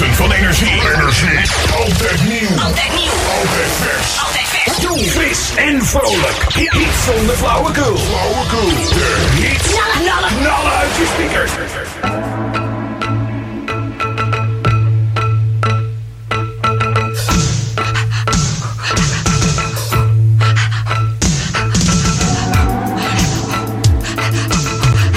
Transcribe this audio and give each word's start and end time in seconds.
Jackson 0.00 0.26
van 0.26 0.32
Energie. 0.32 0.68
Energie. 0.68 1.38
Altijd 1.76 2.28
nieuw. 2.28 2.62
Altijd 2.62 2.92
nieuw. 2.94 3.12
Altijd 3.38 3.70
vers. 3.80 4.18
Altijd 4.24 4.46
vers. 4.46 4.76
Jong, 4.82 5.10
fris 5.10 5.54
en 5.56 5.84
vrolijk. 5.84 6.52
Hit 6.54 6.72
hit 6.72 6.88
zonder 7.14 7.36
flauwekul. 7.36 7.96
Flauwekul. 7.96 8.68
De 8.68 9.26
hit. 9.34 9.62
Knallen, 9.62 10.00
knallen. 10.02 10.36
Knallen 10.38 10.72
uit 10.72 10.96
je 10.96 11.06
speakers. 11.14 11.50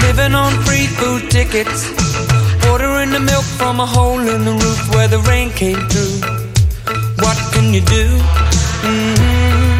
Living 0.01 0.35
on 0.35 0.63
free 0.63 0.89
food 0.97 1.29
tickets. 1.29 1.92
Ordering 2.83 3.11
the 3.11 3.19
milk 3.21 3.45
from 3.45 3.79
a 3.79 3.85
hole 3.85 4.19
in 4.19 4.43
the 4.43 4.51
roof 4.51 4.93
where 4.93 5.07
the 5.07 5.19
rain 5.19 5.51
came 5.51 5.79
through. 5.87 6.19
What 7.23 7.37
can 7.53 7.73
you 7.73 7.79
do? 7.79 8.05
hmm 8.83 9.79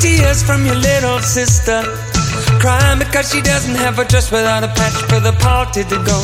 Tears 0.00 0.42
from 0.42 0.66
your 0.66 0.74
little 0.74 1.18
sister. 1.20 1.80
Crying 2.60 2.98
because 2.98 3.32
she 3.32 3.40
doesn't 3.40 3.76
have 3.76 3.98
a 3.98 4.04
dress 4.04 4.30
without 4.30 4.64
a 4.64 4.68
patch 4.68 5.00
for 5.08 5.18
the 5.18 5.32
party 5.40 5.82
to 5.84 5.96
go. 6.04 6.20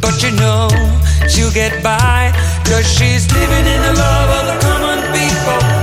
But 0.00 0.22
you 0.22 0.30
know 0.38 0.70
she'll 1.26 1.50
get 1.50 1.82
by. 1.82 2.30
Cause 2.64 2.86
she's 2.86 3.26
living 3.34 3.66
in 3.74 3.80
the 3.82 3.94
love 3.98 4.30
of 4.38 4.44
the 4.50 4.56
common 4.66 5.00
people. 5.18 5.77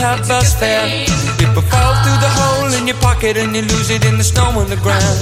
Thing 0.00 0.08
you 0.08 0.16
don't 0.16 0.18
have 0.18 0.28
bus 0.28 0.54
fare. 0.58 0.86
People 1.38 1.62
fall 1.62 1.94
through 2.02 2.20
the 2.20 2.32
hole 2.32 2.72
in 2.78 2.86
your 2.86 2.96
pocket 2.96 3.36
and 3.36 3.54
you 3.54 3.62
lose 3.62 3.90
it 3.90 4.04
in 4.04 4.16
the 4.18 4.24
snow 4.24 4.58
on 4.58 4.68
the 4.68 4.76
ground. 4.76 5.18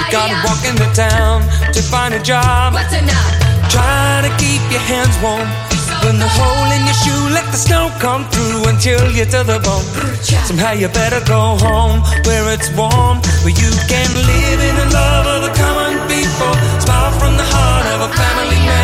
You 0.00 0.12
gotta 0.12 0.36
walk 0.44 0.64
in 0.64 0.76
the 0.76 0.90
town 0.94 1.42
to 1.72 1.82
find 1.82 2.14
a 2.14 2.22
job. 2.22 2.74
Try 3.70 4.20
to 4.22 4.30
keep 4.36 4.62
your 4.70 4.84
hands 4.84 5.16
warm. 5.22 5.48
When 6.04 6.18
the 6.18 6.28
hole 6.28 6.70
in 6.74 6.82
your 6.84 6.98
shoe, 6.98 7.24
let 7.30 7.46
the 7.52 7.56
snow 7.56 7.88
come 8.00 8.28
through 8.28 8.68
until 8.68 8.98
chill 8.98 9.10
you 9.12 9.24
to 9.24 9.40
the 9.46 9.58
bone. 9.62 9.86
Somehow 10.44 10.72
you 10.72 10.88
better 10.88 11.22
go 11.24 11.56
home 11.56 12.02
where 12.26 12.52
it's 12.52 12.68
warm, 12.74 13.22
where 13.46 13.54
you 13.54 13.70
can 13.86 14.10
live 14.10 14.60
in 14.60 14.74
the 14.82 14.88
love 14.90 15.26
of 15.30 15.40
the 15.46 15.52
common 15.54 15.94
people. 16.10 16.52
Smile 16.82 17.12
from 17.20 17.36
the 17.38 17.46
heart 17.46 17.86
of 17.94 18.10
a 18.10 18.10
family 18.18 18.60
man. 18.66 18.81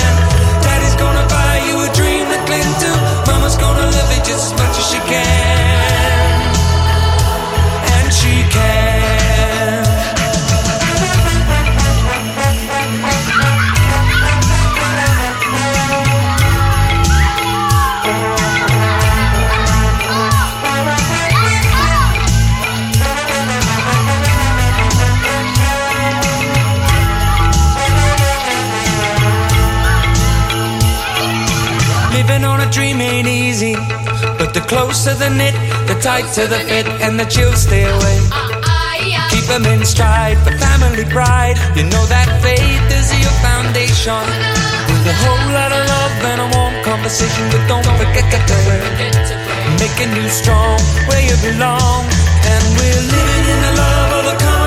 But 34.48 34.64
the 34.64 34.66
closer 34.66 35.12
the 35.12 35.28
knit, 35.28 35.52
the 35.84 35.92
tighter 36.00 36.46
the 36.48 36.56
fit, 36.64 36.88
and 37.04 37.20
the 37.20 37.26
chills 37.28 37.68
stay 37.68 37.84
away. 37.84 38.16
Keep 39.28 39.44
them 39.44 39.66
in 39.68 39.84
stride 39.84 40.38
for 40.40 40.56
family 40.56 41.04
pride. 41.04 41.60
You 41.76 41.84
know 41.84 42.00
that 42.08 42.32
faith 42.40 42.88
is 42.88 43.12
your 43.20 43.34
foundation. 43.44 44.24
With 44.88 45.04
a 45.04 45.16
whole 45.20 45.52
lot 45.52 45.68
of 45.68 45.84
love 45.84 46.16
and 46.32 46.40
a 46.40 46.48
warm 46.56 46.72
conversation, 46.80 47.44
but 47.52 47.60
don't 47.68 47.84
forget 48.00 48.24
to. 48.24 48.56
Making 49.84 50.16
you 50.16 50.24
strong 50.32 50.80
where 51.12 51.20
you 51.20 51.36
belong. 51.44 52.08
And 52.48 52.64
we're 52.72 53.04
living 53.04 53.44
in 53.52 53.58
the 53.68 53.72
love 53.76 54.12
of 54.16 54.24
the 54.32 54.57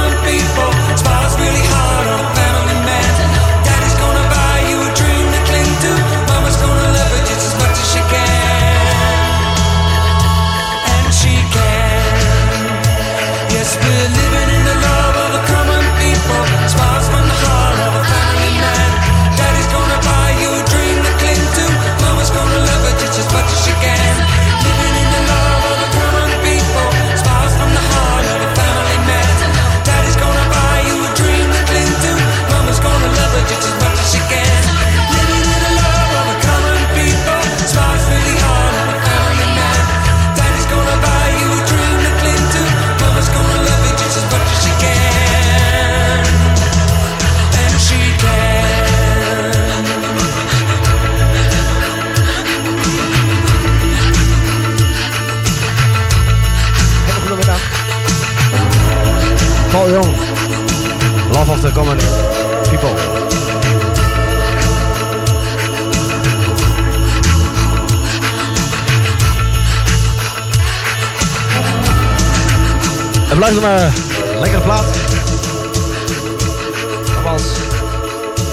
People. 61.61 62.89
Het 73.27 73.37
blijft 73.37 73.57
een 73.57 73.63
eh, 73.63 73.93
lekkere 74.39 74.61
plaat. 74.61 74.85
Nogmaals. 77.07 77.43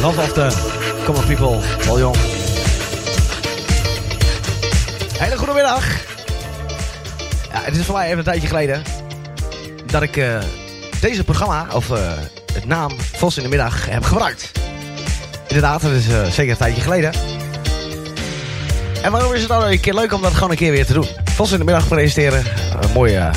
Love 0.01 0.21
of 0.21 0.33
the 0.33 0.51
People. 1.27 1.59
Paul 1.85 1.99
Jong. 1.99 2.17
Hele 5.19 5.37
goede 5.37 5.53
middag. 5.53 5.85
Ja, 7.53 7.61
het 7.61 7.77
is 7.77 7.85
voor 7.85 7.95
mij 7.95 8.07
even 8.07 8.19
een 8.19 8.25
tijdje 8.25 8.49
geleden 8.49 8.83
dat 9.87 10.03
ik 10.03 10.17
eh, 10.17 10.39
deze 11.01 11.25
programma, 11.25 11.67
of 11.73 11.89
het 11.89 12.38
naam 12.69 12.91
Vos 13.17 13.37
in 13.37 13.43
de 13.43 13.49
Middag, 13.49 13.87
heb 13.87 14.05
gebruikt. 14.05 14.53
Inderdaad, 15.47 15.83
dat 15.83 15.91
is 15.91 16.09
eh, 16.09 16.25
zeker 16.25 16.51
een 16.51 16.57
tijdje 16.57 16.81
geleden. 16.81 17.13
En 19.03 19.13
waarom 19.13 19.35
is 19.35 19.41
het 19.41 19.49
dan 19.49 19.65
een 19.65 19.81
keer 19.81 19.95
leuk 19.95 20.13
om 20.13 20.23
dat 20.23 20.35
gewoon 20.35 20.51
een 20.51 20.57
keer 20.57 20.71
weer 20.71 20.87
te 20.87 20.93
doen? 20.93 21.07
Vos 21.25 21.53
in 21.53 21.59
de 21.59 21.65
Middag 21.65 21.89
presenteren, 21.89 22.45
een 22.81 22.93
mooi 22.93 23.17
uh. 23.17 23.31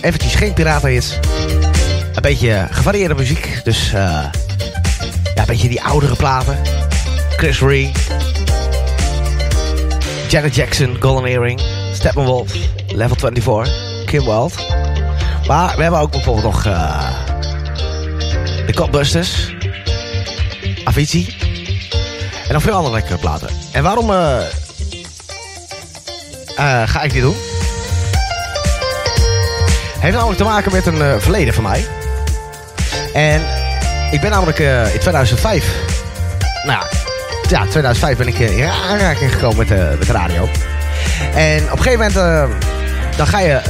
Eventjes 0.00 0.34
geen 0.34 0.52
piratenhits. 0.52 1.18
Een 2.14 2.22
beetje 2.22 2.66
gevarieerde 2.70 3.14
muziek, 3.14 3.60
dus 3.64 3.86
eh, 3.86 3.92
ja, 3.92 5.40
een 5.40 5.46
beetje 5.46 5.68
die 5.68 5.82
oudere 5.82 6.16
platen. 6.16 6.58
Chris 7.36 7.60
Rea. 7.60 7.90
Janet 10.28 10.54
Jackson, 10.54 10.96
Golden 11.00 11.24
Earring, 11.24 11.60
Steppenwolf, 11.92 12.52
Level 12.86 13.16
24, 13.16 14.04
Kim 14.04 14.24
Wild. 14.24 14.54
Maar 15.46 15.76
we 15.76 15.82
hebben 15.82 16.00
ook 16.00 16.10
bijvoorbeeld 16.10 16.44
nog 16.44 16.66
de 18.78 18.84
Copbusters, 18.84 19.54
Avicii 20.84 21.36
en 22.46 22.52
nog 22.52 22.62
veel 22.62 22.72
andere 22.72 22.94
lekkere 22.94 23.18
platen. 23.18 23.48
En 23.72 23.82
waarom 23.82 24.10
eh, 24.10 24.38
eh, 26.56 26.88
ga 26.88 27.02
ik 27.02 27.12
dit 27.12 27.22
doen? 27.22 27.36
Heeft 29.98 30.14
namelijk 30.14 30.38
te 30.38 30.44
maken 30.44 30.72
met 30.72 30.86
een 30.86 31.02
eh, 31.02 31.14
verleden 31.18 31.54
van 31.54 31.62
mij. 31.62 31.86
En 33.12 33.42
ik 34.10 34.20
ben 34.20 34.30
namelijk 34.30 34.58
in 34.92 35.00
2005, 35.00 35.74
nou 36.64 36.80
ja, 36.80 36.86
ja, 37.48 37.60
2005 37.60 38.16
ben 38.16 38.28
ik 38.28 38.38
in 38.38 38.64
aanraking 38.64 39.32
gekomen 39.32 39.56
met, 39.56 39.68
de 39.68 39.94
met 39.98 40.06
de 40.06 40.12
radio. 40.12 40.48
En 41.34 41.64
op 41.64 41.78
een 41.78 41.82
gegeven 41.82 42.12
moment, 42.14 42.14
dan 43.16 43.26
ga 43.26 43.40
je 43.40 43.60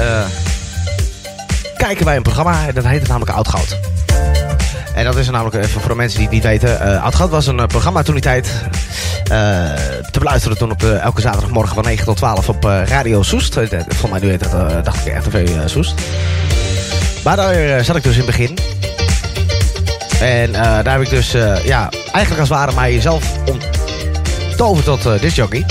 kijken 1.76 2.04
bij 2.04 2.16
een 2.16 2.22
programma. 2.22 2.66
En 2.66 2.74
dat 2.74 2.84
heet 2.84 3.00
het 3.00 3.08
namelijk 3.08 3.36
Oud 3.36 3.48
Goud. 3.48 3.97
Dat 5.08 5.16
is 5.16 5.30
namelijk 5.30 5.64
even 5.64 5.80
voor 5.80 5.96
mensen 5.96 6.18
die 6.18 6.26
het 6.26 6.34
niet 6.34 6.44
weten. 6.44 6.88
Uh, 6.88 7.04
Oud 7.04 7.30
was 7.30 7.46
een 7.46 7.66
programma 7.66 8.02
toen 8.02 8.14
die 8.14 8.22
tijd. 8.22 8.52
te 10.10 10.18
beluisteren 10.18 10.58
toen 10.58 10.70
op 10.70 10.82
elke 10.82 11.20
zaterdagmorgen 11.20 11.74
van 11.74 11.84
9 11.84 12.04
tot 12.04 12.16
12 12.16 12.48
op 12.48 12.64
Radio 12.64 13.22
Soest. 13.22 13.54
Volgens 13.54 14.10
mij 14.10 14.20
nu 14.20 14.28
heet 14.28 14.50
dat, 14.50 14.84
dacht 14.84 15.06
ik, 15.06 15.16
RTV 15.16 15.48
Soest. 15.66 15.94
Maar 17.24 17.36
daar 17.36 17.84
zat 17.84 17.96
ik 17.96 18.02
dus 18.02 18.12
in 18.16 18.18
het 18.18 18.26
begin. 18.26 18.58
En 20.20 20.52
daar 20.52 20.92
heb 20.92 21.00
ik 21.00 21.10
dus, 21.10 21.32
ja, 21.64 21.90
eigenlijk 21.90 22.40
als 22.40 22.48
het 22.48 22.58
ware 22.58 22.74
mijzelf 22.74 23.24
omtoverd 24.50 24.84
tot 24.84 25.06
uh, 25.06 25.20
discjockey. 25.20 25.64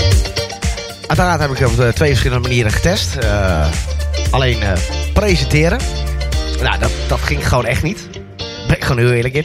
Uiteraard 1.06 1.40
heb 1.40 1.50
ik 1.50 1.66
op 1.66 1.94
twee 1.94 2.08
verschillende 2.08 2.48
manieren 2.48 2.72
getest. 2.72 3.18
alleen 4.30 4.58
presenteren. 5.12 5.78
Nou, 6.62 6.78
dat, 6.78 6.90
dat 7.08 7.20
ging 7.20 7.48
gewoon 7.48 7.66
echt 7.66 7.82
niet. 7.82 8.17
Ben 8.68 8.76
ik 8.76 8.84
gewoon 8.84 9.02
heel 9.02 9.12
eerlijk 9.12 9.34
in. 9.34 9.44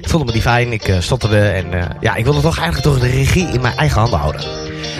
Ik 0.00 0.08
voelde 0.08 0.26
me 0.26 0.32
niet 0.32 0.42
fijn, 0.42 0.72
ik 0.72 0.88
uh, 0.88 0.96
stotterde 1.00 1.48
en 1.48 1.74
uh, 1.74 1.84
ja, 2.00 2.14
ik 2.14 2.24
wilde 2.24 2.40
toch 2.40 2.58
eigenlijk 2.58 2.86
toch 2.86 2.98
de 2.98 3.16
regie 3.16 3.48
in 3.48 3.60
mijn 3.60 3.76
eigen 3.76 4.00
handen 4.00 4.18
houden. 4.18 4.40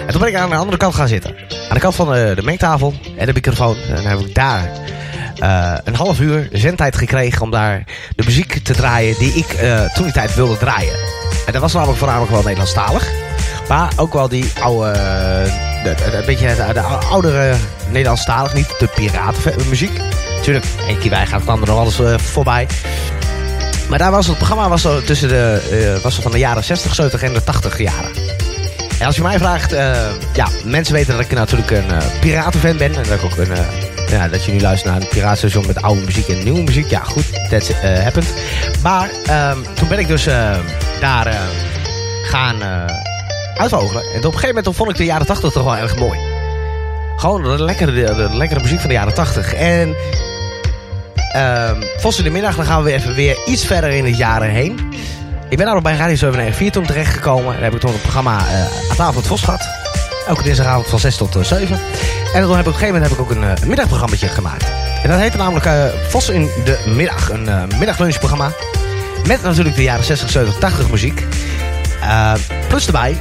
En 0.05 0.07
toen 0.07 0.19
ben 0.19 0.29
ik 0.29 0.35
aan 0.35 0.49
de 0.49 0.55
andere 0.55 0.77
kant 0.77 0.95
gaan 0.95 1.07
zitten. 1.07 1.35
Aan 1.69 1.73
de 1.73 1.79
kant 1.79 1.95
van 1.95 2.13
de, 2.13 2.31
de 2.35 2.43
mengtafel 2.43 2.93
en 3.17 3.25
de 3.25 3.33
microfoon. 3.33 3.75
En 3.87 3.95
dan 3.95 4.05
heb 4.05 4.19
ik 4.19 4.35
daar 4.35 4.69
een 5.83 5.95
half 5.95 6.19
uur 6.19 6.49
zendtijd 6.51 6.95
gekregen 6.95 7.41
om 7.41 7.51
daar 7.51 7.83
de 8.15 8.23
muziek 8.25 8.63
te 8.63 8.73
draaien 8.73 9.15
die 9.19 9.33
ik 9.33 9.47
toen 9.93 10.03
die 10.03 10.13
tijd 10.13 10.35
wilde 10.35 10.57
draaien. 10.57 10.93
En 11.45 11.53
dat 11.53 11.61
was 11.61 11.73
namelijk 11.73 11.97
voornamelijk 11.97 12.31
wel 12.31 12.41
Nederlandstalig. 12.41 13.09
Maar 13.67 13.93
ook 13.95 14.13
wel 14.13 14.27
die 14.27 14.51
oude, 14.61 14.99
een 16.13 16.25
beetje 16.25 16.47
de, 16.47 16.73
de 16.73 16.81
oudere 16.81 17.55
Nederlandstalig, 17.89 18.53
niet 18.53 18.79
de 18.79 18.87
piratenmuziek. 18.95 19.99
Tuurlijk, 20.41 20.65
één 20.87 20.99
keer 20.99 21.09
bij 21.09 21.25
gaat 21.25 21.39
het 21.39 21.49
andere 21.49 21.71
nog 21.71 21.79
alles 21.79 22.21
voorbij. 22.21 22.67
Maar 23.91 23.99
daar 23.99 24.11
was 24.11 24.27
het 24.27 24.37
programma 24.37 24.69
was 24.69 24.87
tussen 25.05 25.27
de, 25.27 25.61
uh, 25.95 26.03
was 26.03 26.15
van 26.15 26.31
de 26.31 26.37
jaren 26.37 26.63
60, 26.63 26.95
70 26.95 27.23
en 27.23 27.33
de 27.33 27.43
80 27.43 27.77
jaren. 27.77 28.11
En 28.99 29.05
als 29.05 29.15
je 29.15 29.21
mij 29.21 29.37
vraagt, 29.37 29.73
uh, 29.73 29.95
ja, 30.33 30.47
mensen 30.63 30.93
weten 30.93 31.13
dat 31.13 31.25
ik 31.25 31.31
natuurlijk 31.31 31.71
een 31.71 31.85
piratenfan 32.19 32.77
ben. 32.77 32.95
En 32.95 33.03
dat 33.03 33.13
ik 33.13 33.23
ook 33.23 33.37
een, 33.37 33.55
ja, 34.07 34.27
dat 34.27 34.43
je 34.43 34.51
nu 34.51 34.59
luistert 34.59 34.91
naar 34.91 35.01
een 35.01 35.07
piratenstation 35.07 35.67
met 35.67 35.81
oude 35.81 36.01
muziek 36.01 36.27
en 36.27 36.43
nieuwe 36.43 36.61
muziek. 36.61 36.89
Ja, 36.89 36.99
goed, 36.99 37.49
that's 37.49 37.71
happened. 37.81 38.33
Maar 38.83 39.09
um, 39.51 39.63
toen 39.73 39.87
ben 39.87 39.99
ik 39.99 40.07
dus 40.07 40.23
daar 40.99 41.37
gaan 42.23 42.61
uitvogelen. 43.55 44.03
En 44.03 44.17
op 44.17 44.23
een 44.23 44.39
gegeven 44.39 44.55
moment 44.55 44.75
vond 44.75 44.89
ik 44.89 44.97
de 44.97 45.05
jaren 45.05 45.25
80 45.25 45.51
toch 45.51 45.63
wel 45.63 45.77
erg 45.77 45.95
mooi. 45.95 46.19
Gewoon 47.15 47.43
de 47.43 47.63
lekkere, 47.63 47.91
de, 47.91 48.29
lekkere 48.35 48.61
muziek 48.61 48.79
van 48.79 48.89
de 48.89 48.95
jaren 48.95 49.13
80. 49.13 49.53
En 49.53 49.95
Vos 51.97 52.17
in 52.17 52.23
de 52.23 52.29
middag, 52.29 52.55
dan 52.55 52.65
gaan 52.65 52.83
we 52.83 52.93
even 52.93 53.15
weer 53.15 53.37
iets 53.45 53.65
verder 53.65 53.89
in 53.89 54.05
het 54.05 54.17
jaren 54.17 54.49
heen. 54.49 54.79
Ik 55.51 55.57
ben 55.57 55.65
daar 55.65 55.81
bij 55.81 55.95
Radio 55.95 56.15
794 56.15 56.71
toen 56.71 56.85
terechtgekomen. 56.85 57.53
Daar 57.53 57.63
heb 57.63 57.73
ik 57.73 57.79
toen 57.79 57.91
het 57.91 58.01
programma 58.01 58.37
uh, 58.37 58.89
aan 58.89 58.95
tafel 58.95 59.15
het 59.15 59.27
Vos 59.27 59.41
gehad. 59.41 59.69
Elke 60.27 60.43
dinsdagavond 60.43 60.87
van 60.87 60.99
6 60.99 61.17
tot 61.17 61.35
uh, 61.35 61.43
7. 61.43 61.79
En 62.33 62.41
toen 62.41 62.55
heb 62.55 62.59
ik 62.59 62.59
op 62.59 62.65
een 62.65 62.73
gegeven 62.73 62.93
moment 62.93 63.03
heb 63.03 63.11
ik 63.11 63.19
ook 63.19 63.31
een, 63.31 63.43
uh, 63.43 63.67
middagprogramma 63.67 64.15
gemaakt. 64.19 64.71
En 65.03 65.09
dat 65.09 65.19
heette 65.19 65.37
namelijk 65.37 65.65
uh, 65.65 65.85
Vos 66.07 66.29
in 66.29 66.49
de 66.65 66.79
middag. 66.95 67.29
Een 67.29 67.45
uh, 67.45 67.63
middaglunchprogramma. 67.77 68.51
Met 69.27 69.41
natuurlijk 69.41 69.75
de 69.75 69.83
jaren 69.83 70.05
60, 70.05 70.29
70, 70.29 70.59
80 70.59 70.89
muziek. 70.89 71.25
plus 72.67 72.85
erbij 72.85 73.17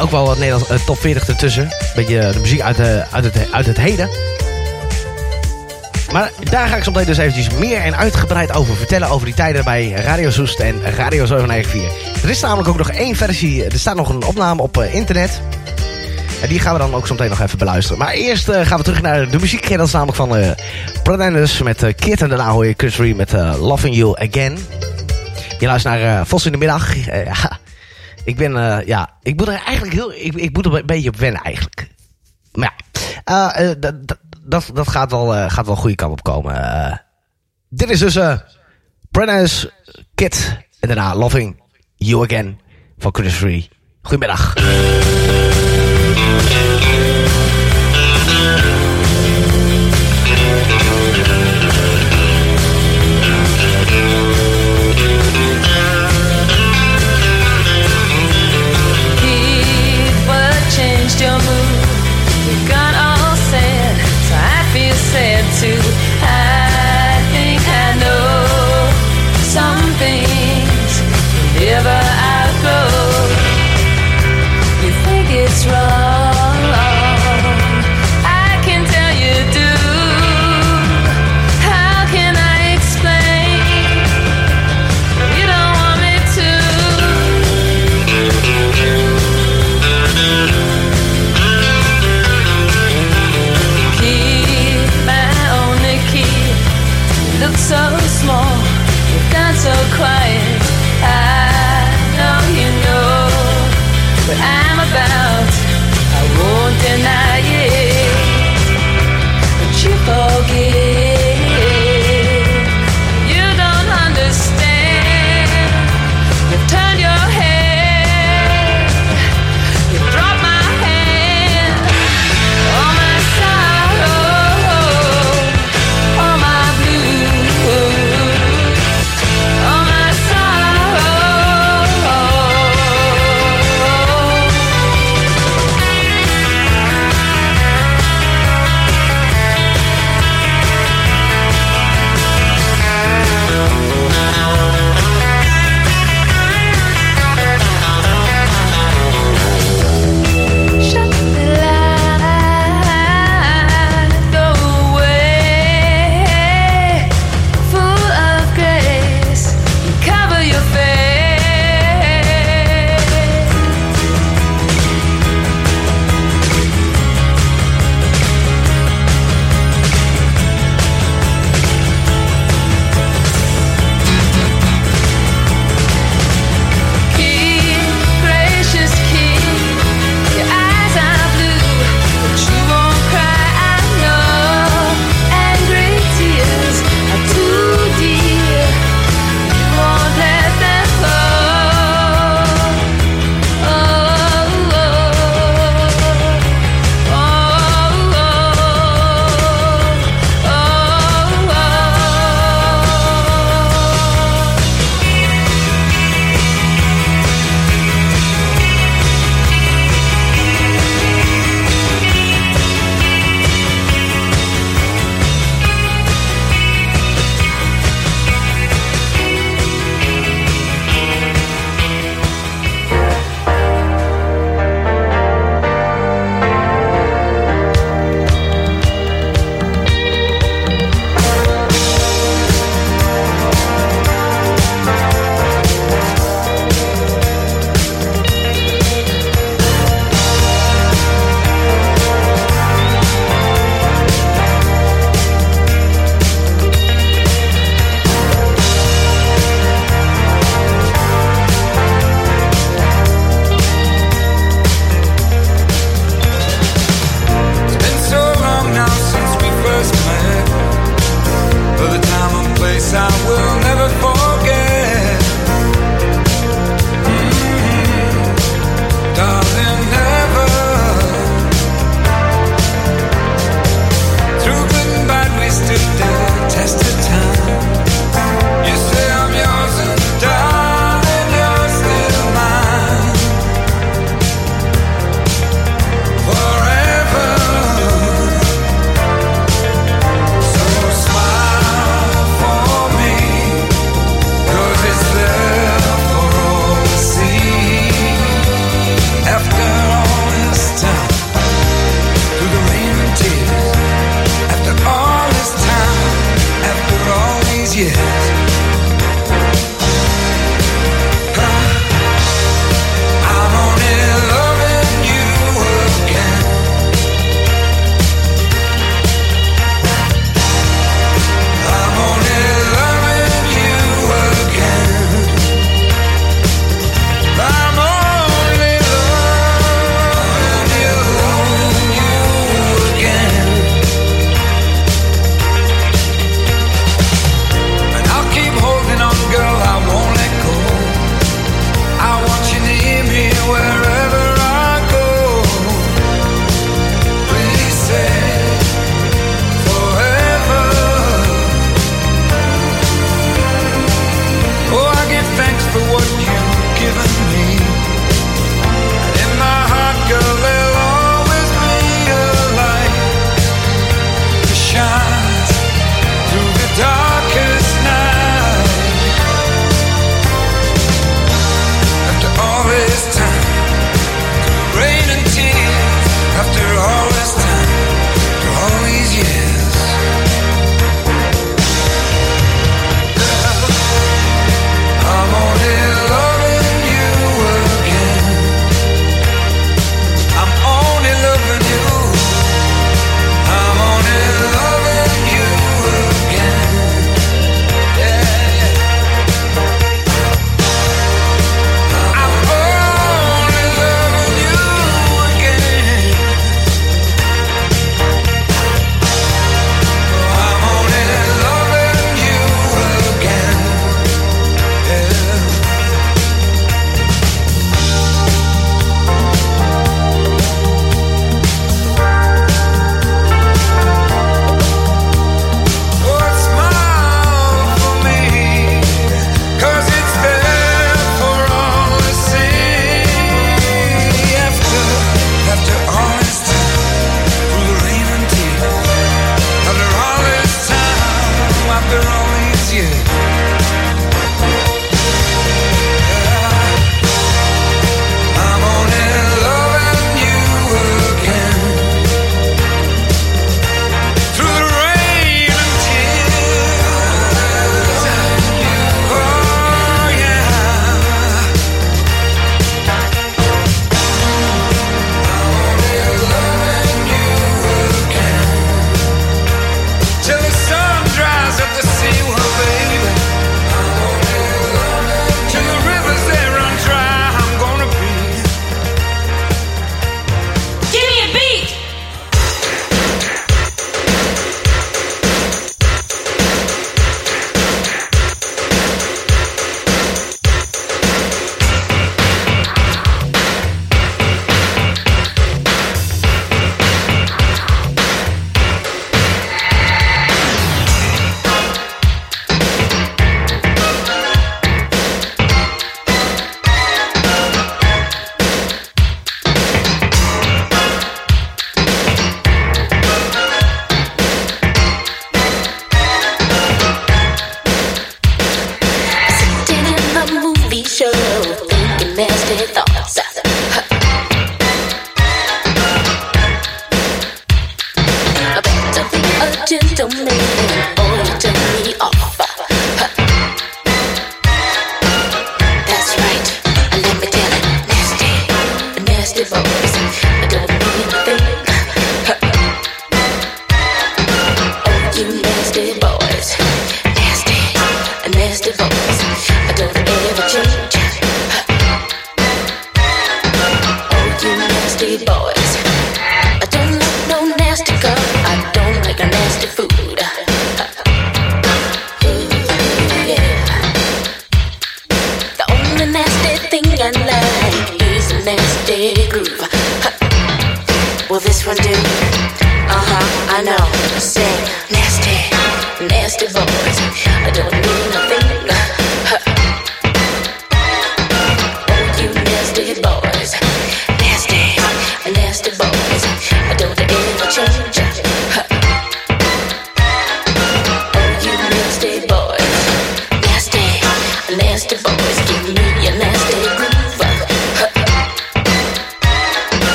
ook 0.00 0.10
wel 0.10 0.26
wat 0.26 0.38
Nederlands 0.38 0.84
top 0.84 0.98
40 0.98 1.28
ertussen. 1.28 1.68
Beetje 1.94 2.30
de 2.32 2.40
muziek 2.40 2.60
uit, 2.60 2.78
uit, 3.10 3.24
het, 3.24 3.52
uit 3.52 3.66
het 3.66 3.76
heden. 3.76 4.31
Maar 6.12 6.32
daar 6.50 6.68
ga 6.68 6.76
ik 6.76 6.84
zo 6.84 6.90
meteen 6.90 7.06
dus 7.06 7.18
eventjes 7.18 7.50
meer 7.50 7.80
en 7.80 7.96
uitgebreid 7.96 8.52
over 8.52 8.76
vertellen. 8.76 9.08
Over 9.08 9.26
die 9.26 9.34
tijden 9.34 9.64
bij 9.64 9.90
Radio 9.90 10.30
Soest 10.30 10.60
en 10.60 10.80
Radio 10.82 11.26
794. 11.26 12.22
Er 12.22 12.30
is 12.30 12.40
namelijk 12.40 12.68
ook 12.68 12.76
nog 12.76 12.90
één 12.90 13.16
versie. 13.16 13.64
Er 13.64 13.78
staat 13.78 13.96
nog 13.96 14.08
een 14.08 14.24
opname 14.24 14.62
op 14.62 14.76
uh, 14.76 14.94
internet. 14.94 15.40
En 16.42 16.48
die 16.48 16.58
gaan 16.60 16.72
we 16.72 16.78
dan 16.78 16.94
ook 16.94 17.06
zo 17.06 17.14
meteen 17.14 17.30
nog 17.30 17.40
even 17.40 17.58
beluisteren. 17.58 17.98
Maar 17.98 18.12
eerst 18.12 18.48
uh, 18.48 18.66
gaan 18.66 18.78
we 18.78 18.84
terug 18.84 19.02
naar 19.02 19.30
de 19.30 19.38
muziek. 19.38 19.76
Dat 19.76 19.86
is 19.86 19.92
namelijk 19.92 20.16
van 20.16 20.38
uh, 20.38 21.62
met 21.62 21.82
uh. 21.82 22.20
En 22.20 22.28
daarna 22.28 22.50
hoor 22.50 22.66
je 22.66 22.74
Chris 22.76 22.96
Ree 22.96 23.14
met 23.14 23.32
uh, 23.32 23.54
Loving 23.60 23.96
You 23.96 24.28
Again. 24.28 24.58
Je 25.58 25.66
luistert 25.66 25.94
naar 25.94 26.18
uh, 26.18 26.24
Vos 26.24 26.46
in 26.46 26.52
de 26.52 26.58
middag. 26.58 26.94
ik 28.24 28.36
ben, 28.36 28.82
ja, 28.86 29.10
ik 29.22 29.36
moet 29.36 29.48
er 29.48 29.62
eigenlijk 29.64 29.92
heel, 29.94 30.12
ik, 30.12 30.34
ik 30.34 30.52
moet 30.52 30.66
er 30.66 30.74
een 30.74 30.86
beetje 30.86 31.08
op 31.08 31.16
wennen 31.16 31.42
eigenlijk. 31.42 31.88
Maar 32.52 32.74
ja, 33.24 33.52
dat 34.44 34.70
dat, 34.74 34.88
gaat 34.88 35.10
wel, 35.10 35.34
uh, 35.34 35.50
gaat 35.50 35.66
wel 35.66 35.76
goede 35.76 35.96
kant 35.96 36.12
op 36.12 36.22
komen. 36.22 36.54
Uh, 36.54 36.96
dit 37.68 37.90
is 37.90 37.98
dus 37.98 38.16
uh, 38.16 38.38
Prentice 39.10 39.72
Kid. 40.14 40.58
En 40.80 40.88
daarna 40.88 41.16
Loving 41.16 41.62
You 41.96 42.24
Again 42.24 42.60
van 42.98 43.14
Chris 43.14 43.34
Free. 43.34 43.68
Goedemiddag. 44.02 44.54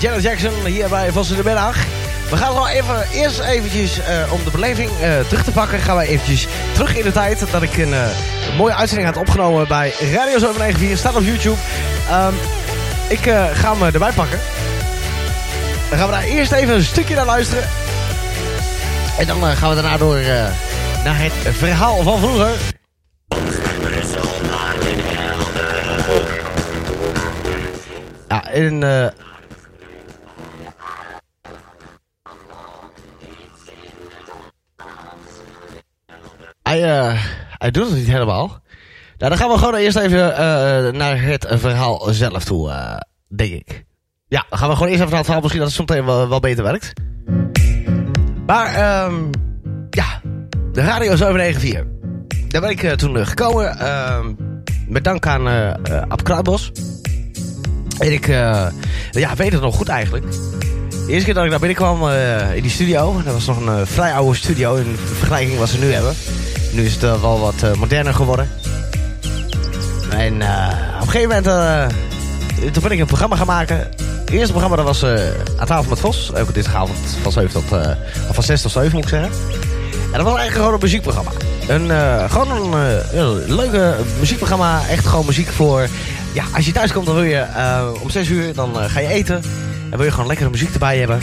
Janet 0.00 0.22
Jackson 0.22 0.64
hier 0.66 0.88
bij 0.88 1.12
Vos 1.12 1.30
in 1.30 1.36
de 1.36 1.44
Middag. 1.44 1.76
We 2.30 2.36
gaan 2.36 2.54
nog 2.54 2.68
even, 2.68 3.08
eerst 3.12 3.40
eventjes, 3.40 3.98
uh, 3.98 4.32
om 4.32 4.44
de 4.44 4.50
beleving 4.50 4.90
uh, 4.90 5.20
terug 5.20 5.44
te 5.44 5.50
pakken, 5.50 5.78
gaan 5.78 5.96
wij 5.96 6.06
eventjes 6.06 6.46
terug 6.72 6.96
in 6.96 7.04
de 7.04 7.12
tijd 7.12 7.44
dat 7.50 7.62
ik 7.62 7.76
een, 7.76 7.92
een 7.92 8.56
mooie 8.56 8.74
uitzending 8.74 9.08
had 9.08 9.18
opgenomen 9.18 9.68
bij 9.68 9.90
Radio 9.90 10.38
794. 10.38 10.98
Staat 10.98 11.16
op 11.16 11.22
YouTube. 11.22 11.56
Um, 12.12 12.34
ik 13.08 13.20
ga 13.54 13.76
hem 13.76 13.82
erbij 13.82 14.12
pakken. 14.12 14.38
Dan 15.88 15.98
gaan 15.98 16.06
we 16.06 16.12
daar 16.12 16.22
eerst 16.22 16.52
even 16.52 16.74
een 16.74 16.82
stukje 16.82 17.14
naar 17.14 17.26
luisteren. 17.26 17.68
En 19.18 19.26
dan 19.26 19.42
gaan 19.42 19.68
we 19.68 19.74
daarna 19.74 19.96
door 19.96 20.20
naar 21.04 21.18
het 21.18 21.56
verhaal 21.56 22.02
van 22.02 22.18
vroeger. 22.18 22.50
Ja, 28.28 28.50
en 28.50 28.82
hij 37.60 37.70
doet 37.70 37.86
het 37.86 37.94
niet 37.94 38.06
helemaal. 38.06 38.46
Nou, 39.18 39.30
dan 39.30 39.36
gaan 39.36 39.50
we 39.50 39.58
gewoon 39.58 39.74
eerst 39.74 39.96
even 39.96 40.30
uh, 40.30 40.36
naar 40.92 41.22
het 41.22 41.46
verhaal 41.48 42.06
zelf 42.10 42.44
toe, 42.44 42.68
uh, 42.68 42.96
denk 43.28 43.52
ik. 43.52 43.84
Ja, 44.28 44.44
dan 44.48 44.58
gaan 44.58 44.68
we 44.68 44.74
gewoon 44.74 44.88
eerst 44.88 45.00
even 45.00 45.10
naar 45.10 45.24
het 45.24 45.26
verhaal. 45.26 45.42
Misschien 45.42 45.62
dat 45.62 45.76
het 45.76 45.88
soms 45.88 46.06
wel, 46.06 46.28
wel 46.28 46.40
beter 46.40 46.64
werkt. 46.64 46.92
Maar, 48.46 49.04
um, 49.04 49.30
ja, 49.90 50.20
de 50.72 50.80
Radio 50.80 51.16
794. 51.16 51.84
Daar 52.48 52.60
ben 52.60 52.70
ik 52.70 52.96
toen 52.96 53.26
gekomen. 53.26 53.78
Ehm, 53.78 54.34
met 54.88 55.04
dank 55.04 55.26
aan 55.26 55.46
Ab 56.08 56.24
Kruidbos. 56.24 56.72
En 57.98 58.12
ik 58.12 58.26
ja, 58.26 59.34
weet 59.36 59.52
het 59.52 59.60
nog 59.60 59.76
goed 59.76 59.88
eigenlijk. 59.88 60.32
De 60.90 61.06
eerste 61.06 61.24
keer 61.24 61.34
dat 61.34 61.44
ik 61.44 61.50
daar 61.50 61.58
binnenkwam 61.58 62.08
in 62.54 62.62
die 62.62 62.70
studio. 62.70 63.22
Dat 63.24 63.32
was 63.32 63.46
nog 63.46 63.66
een 63.66 63.86
vrij 63.86 64.12
oude 64.12 64.36
studio 64.36 64.74
in 64.74 64.96
vergelijking 64.96 65.58
wat 65.58 65.68
ze 65.68 65.78
nu 65.78 65.92
hebben. 65.92 66.14
Nu 66.72 66.84
is 66.84 66.94
het 66.94 67.02
uh, 67.02 67.20
wel 67.20 67.40
wat 67.40 67.62
uh, 67.64 67.72
moderner 67.72 68.14
geworden. 68.14 68.50
En 70.10 70.34
uh, 70.34 70.68
op 70.94 71.00
een 71.00 71.10
gegeven 71.10 71.42
moment 71.44 71.94
toen 72.72 72.82
ben 72.82 72.92
ik 72.92 72.98
een 72.98 73.06
programma 73.06 73.36
gaan 73.36 73.46
maken. 73.46 73.76
Het 73.76 74.30
eerste 74.30 74.52
programma 74.52 74.76
dat 74.76 74.84
was 74.84 75.04
Aan 75.56 75.66
tafel 75.66 75.90
met 75.90 76.00
Vos. 76.00 76.34
Ook 76.34 76.54
dinsdagavond 76.54 76.98
van, 77.22 77.32
7 77.32 77.50
tot, 77.50 77.80
van 78.30 78.42
6 78.42 78.62
tot 78.62 78.72
7 78.72 78.92
moet 78.92 79.02
ik 79.02 79.08
zeggen. 79.08 79.30
En 79.92 80.16
dat 80.18 80.22
was 80.22 80.38
eigenlijk 80.38 80.54
gewoon 80.54 80.72
een 80.72 80.80
muziekprogramma. 80.80 81.30
Een, 81.68 81.90
gewoon 82.30 82.74
een 82.74 83.54
leuke 83.54 83.96
muziekprogramma. 84.18 84.80
Echt 84.88 85.06
gewoon 85.06 85.26
muziek 85.26 85.48
voor... 85.48 85.88
Ja, 86.32 86.44
als 86.54 86.66
je 86.66 86.72
thuis 86.72 86.92
komt 86.92 87.06
dan 87.06 87.14
wil 87.14 87.24
je 87.24 87.46
om 88.02 88.10
6 88.10 88.28
uur 88.28 88.54
dan 88.54 88.76
ga 88.76 89.00
je 89.00 89.08
eten. 89.08 89.42
En 89.90 89.96
wil 89.96 90.04
je 90.04 90.10
gewoon 90.10 90.26
lekkere 90.26 90.50
muziek 90.50 90.72
erbij 90.72 90.98
hebben. 90.98 91.22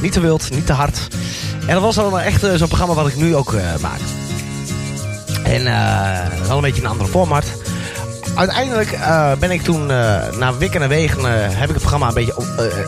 niet 0.00 0.12
te 0.12 0.20
wild, 0.20 0.50
niet 0.50 0.66
te 0.66 0.72
hard. 0.72 1.08
En 1.66 1.74
dat 1.74 1.82
was 1.82 1.94
dan 1.94 2.18
echt 2.18 2.40
zo'n 2.40 2.68
programma 2.68 2.94
wat 2.94 3.08
ik 3.08 3.16
nu 3.16 3.36
ook 3.36 3.52
maak. 3.80 4.21
En 5.52 5.64
wel 6.46 6.56
een 6.56 6.62
beetje 6.62 6.82
een 6.82 6.88
andere 6.88 7.10
format. 7.10 7.44
Uiteindelijk 8.34 8.98
ben 9.38 9.50
ik 9.50 9.62
toen 9.62 9.86
na 10.38 10.56
wikken 10.58 10.82
en 10.82 10.88
wegen 10.88 11.24
heb 11.32 11.68
ik 11.68 11.68
het 11.68 11.78
programma 11.78 12.08
een 12.08 12.14
beetje 12.14 12.34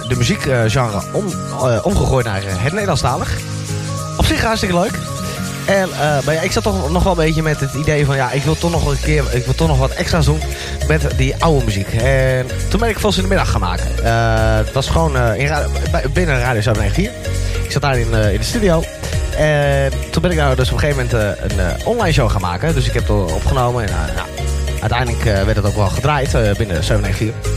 de 0.08 0.16
muziekgenre 0.16 1.02
om, 1.12 1.24
omgegooid 1.82 2.26
naar 2.26 2.42
het 2.46 2.72
Nederlandstalig. 2.72 3.38
Op 4.16 4.24
zich 4.24 4.42
hartstikke 4.42 4.74
leuk. 4.74 4.98
En 5.66 5.88
maar 6.24 6.34
ja, 6.34 6.40
ik 6.40 6.52
zat 6.52 6.62
toch 6.62 6.90
nog 6.90 7.02
wel 7.02 7.12
een 7.12 7.24
beetje 7.24 7.42
met 7.42 7.60
het 7.60 7.74
idee 7.74 8.06
van... 8.06 8.16
ja, 8.16 8.30
ik 8.30 8.42
wil 8.42 8.54
toch 8.54 8.70
nog 8.70 8.86
een 8.86 9.00
keer 9.00 9.24
ik 9.32 9.44
wil 9.44 9.54
toch 9.54 9.68
nog 9.68 9.78
wat 9.78 9.90
extra's 9.90 10.24
doen 10.24 10.40
met 10.88 11.06
die 11.16 11.34
oude 11.38 11.64
muziek. 11.64 11.88
En 11.88 12.46
toen 12.68 12.80
ben 12.80 12.88
ik 12.88 12.98
Vos 12.98 13.16
in 13.16 13.22
de 13.22 13.28
middag 13.28 13.50
gaan 13.50 13.60
maken. 13.60 13.86
Uh, 14.02 14.56
het 14.56 14.72
was 14.72 14.88
gewoon 14.88 15.16
uh, 15.16 15.38
in, 15.38 15.50
binnen 16.12 16.38
Radio 16.40 16.60
794. 16.60 17.64
Ik 17.64 17.70
zat 17.70 17.82
daar 17.82 17.98
in, 17.98 18.12
in 18.12 18.38
de 18.38 18.44
studio. 18.44 18.84
En 19.36 19.92
toen 20.14 20.22
ben 20.22 20.30
ik 20.30 20.38
nou 20.38 20.56
dus 20.56 20.68
op 20.68 20.74
een 20.74 20.80
gegeven 20.80 21.08
moment 21.12 21.52
een 21.52 21.86
online 21.86 22.12
show 22.12 22.30
gaan 22.30 22.40
maken. 22.40 22.74
Dus 22.74 22.86
ik 22.86 22.92
heb 22.92 23.08
het 23.08 23.32
opgenomen. 23.32 23.84
En 23.84 23.90
nou, 24.14 24.28
uiteindelijk 24.80 25.22
werd 25.24 25.56
het 25.56 25.66
ook 25.66 25.76
wel 25.76 25.88
gedraaid 25.88 26.56
binnen 26.58 26.84
794. 26.84 27.52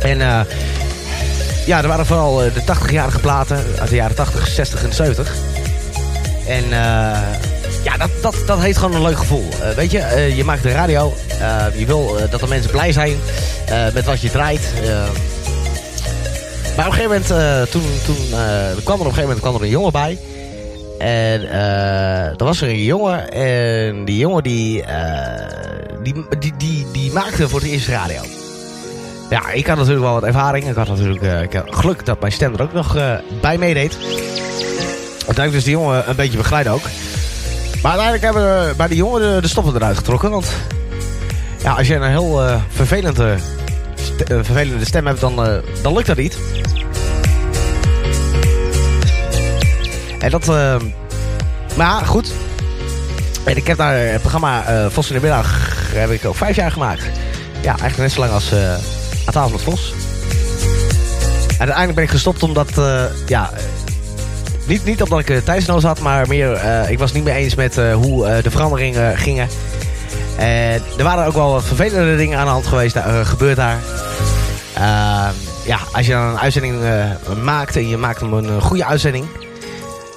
En 0.00 0.18
ja, 1.66 1.82
er 1.82 1.88
waren 1.88 2.06
vooral 2.06 2.36
de 2.36 2.62
80-jarige 2.88 3.18
platen 3.18 3.64
uit 3.78 3.88
de 3.88 3.94
jaren 3.94 4.16
80, 4.16 4.46
60 4.46 4.84
en 4.84 4.92
70... 4.92 5.34
En 6.46 6.68
ja, 7.82 7.96
dat, 7.98 8.10
dat, 8.22 8.34
dat 8.46 8.60
heeft 8.60 8.78
gewoon 8.78 8.94
een 8.94 9.02
leuk 9.02 9.18
gevoel. 9.18 9.48
Weet 9.76 9.90
je, 9.90 10.32
je 10.36 10.44
maakt 10.44 10.62
de 10.62 10.72
radio. 10.72 11.14
je 11.76 11.86
wil 11.86 12.16
dat 12.30 12.40
de 12.40 12.48
mensen 12.48 12.70
blij 12.70 12.92
zijn 12.92 13.16
met 13.94 14.04
wat 14.04 14.20
je 14.20 14.30
draait. 14.30 14.72
maar 16.76 16.86
op 16.86 16.92
een 16.92 16.98
gegeven 16.98 17.22
moment, 17.28 17.70
toen, 17.70 17.84
toen 18.04 18.16
kwam 18.84 19.00
er 19.00 19.06
op 19.06 19.06
een 19.06 19.14
gegeven 19.14 19.22
moment 19.22 19.40
kwam 19.40 19.54
er 19.54 19.62
een 19.62 19.68
jongen 19.68 19.92
bij. 19.92 20.18
En 21.02 21.50
er 22.38 22.44
was 22.44 22.60
er 22.60 22.68
een 22.68 22.82
jongen. 22.82 23.32
En 23.32 24.04
die 24.04 24.18
jongen 24.18 24.42
die, 24.42 24.84
die, 26.02 26.14
die, 26.38 26.52
die, 26.56 26.86
die 26.92 27.12
maakte 27.12 27.48
voor 27.48 27.60
het 27.60 27.68
eerst 27.68 27.88
radio. 27.88 28.22
Ja, 29.30 29.50
ik 29.50 29.66
had 29.66 29.76
natuurlijk 29.76 30.04
wel 30.04 30.12
wat 30.12 30.24
ervaring. 30.24 30.68
Ik 30.68 30.74
had 30.74 30.88
natuurlijk 30.88 31.52
ik 31.52 31.62
geluk 31.66 32.04
dat 32.04 32.20
mijn 32.20 32.32
stem 32.32 32.54
er 32.54 32.62
ook 32.62 32.72
nog 32.72 32.96
bij 33.40 33.58
meedeed. 33.58 33.96
Uiteindelijk 35.26 35.52
dus 35.52 35.64
die 35.64 35.72
jongen 35.72 36.08
een 36.08 36.16
beetje 36.16 36.36
begeleid 36.36 36.68
ook. 36.68 36.82
Maar 37.82 37.98
uiteindelijk 37.98 38.24
hebben 38.24 38.68
we 38.68 38.74
bij 38.76 38.88
die 38.88 38.96
jongen 38.96 39.20
de, 39.20 39.40
de 39.40 39.48
stoppen 39.48 39.74
eruit 39.74 39.96
getrokken. 39.96 40.30
Want 40.30 40.52
ja, 41.62 41.72
als 41.72 41.86
je 41.86 41.94
een 41.94 42.10
heel 42.10 42.44
uh, 42.44 42.54
vervelende, 42.68 43.34
uh, 44.30 44.42
vervelende 44.42 44.84
stem 44.84 45.06
hebt, 45.06 45.20
dan, 45.20 45.48
uh, 45.48 45.54
dan 45.82 45.92
lukt 45.92 46.06
dat 46.06 46.16
niet. 46.16 46.38
En 50.22 50.30
dat... 50.30 50.46
maar 51.76 51.86
ja, 51.86 51.98
goed. 52.04 52.32
En 53.44 53.56
ik 53.56 53.66
heb 53.66 53.76
daar 53.76 53.98
het 53.98 54.20
programma 54.20 54.64
Vos 54.90 55.08
in 55.08 55.14
de 55.14 55.20
Middag 55.20 55.46
heb 55.94 56.10
ik 56.10 56.24
ook 56.24 56.36
vijf 56.36 56.56
jaar 56.56 56.70
gemaakt. 56.70 57.02
Ja, 57.60 57.78
eigenlijk 57.78 57.96
net 57.96 58.12
zo 58.12 58.20
lang 58.20 58.32
als 58.32 58.52
aan 59.24 59.32
tafel 59.32 59.50
met 59.50 59.62
Vos. 59.62 59.94
En 61.48 61.58
uiteindelijk 61.58 61.94
ben 61.94 62.04
ik 62.04 62.10
gestopt 62.10 62.42
omdat... 62.42 62.70
ja, 63.26 63.50
niet, 64.66 64.84
niet 64.84 65.02
omdat 65.02 65.18
ik 65.18 65.30
uh, 65.30 65.36
tijdsnood 65.44 65.82
had, 65.82 66.00
maar 66.00 66.28
meer... 66.28 66.64
Uh, 66.64 66.90
ik 66.90 66.98
was 66.98 67.12
niet 67.12 67.24
meer 67.24 67.34
eens 67.34 67.54
met 67.54 67.78
uh, 67.78 67.94
hoe 67.94 68.28
uh, 68.28 68.42
de 68.42 68.50
veranderingen 68.50 69.18
gingen. 69.18 69.48
En 70.36 70.82
er 70.98 71.04
waren 71.04 71.26
ook 71.26 71.34
wel 71.34 71.50
wat 71.50 71.64
vervelende 71.64 72.16
dingen 72.16 72.38
aan 72.38 72.44
de 72.44 72.50
hand 72.50 72.66
geweest, 72.66 72.96
gebeurd 73.22 73.56
daar. 73.56 73.78
Ja, 75.64 75.78
als 75.92 76.06
je 76.06 76.12
dan 76.12 76.22
een 76.22 76.38
uitzending 76.38 76.80
maakt 77.42 77.76
en 77.76 77.88
je 77.88 77.96
maakt 77.96 78.20
hem 78.20 78.32
een 78.32 78.60
goede 78.60 78.84
uitzending... 78.84 79.26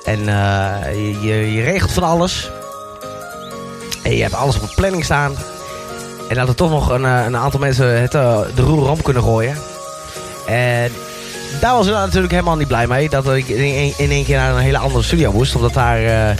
en 0.05 0.25
je, 0.97 1.17
je, 1.21 1.53
je, 1.53 1.63
regelt 1.63 1.91
van 1.91 2.03
alles... 2.03 2.49
en 4.03 4.15
je 4.15 4.21
hebt 4.21 4.35
alles 4.35 4.55
op 4.55 4.61
een 4.61 4.75
planning 4.75 5.03
staan... 5.03 5.35
en 6.29 6.35
dat 6.35 6.47
er 6.47 6.55
toch 6.55 6.69
nog 6.69 6.89
een, 6.89 7.03
een 7.03 7.37
aantal 7.37 7.59
mensen 7.59 8.01
het, 8.01 8.11
de 8.11 8.61
roer 8.61 8.89
om 8.89 9.01
kunnen 9.01 9.23
gooien... 9.23 9.57
En 10.45 10.91
daar 11.61 11.73
was 11.75 11.87
ik 11.87 11.93
natuurlijk 11.93 12.31
helemaal 12.31 12.55
niet 12.55 12.67
blij 12.67 12.87
mee. 12.87 13.09
Dat 13.09 13.33
ik 13.33 13.47
in, 13.47 14.09
één 14.09 14.25
keer 14.25 14.37
naar 14.37 14.55
een 14.55 14.61
hele 14.61 14.77
andere 14.77 15.03
studio 15.03 15.31
moest. 15.31 15.55
Omdat, 15.55 15.73
daar, 15.73 16.35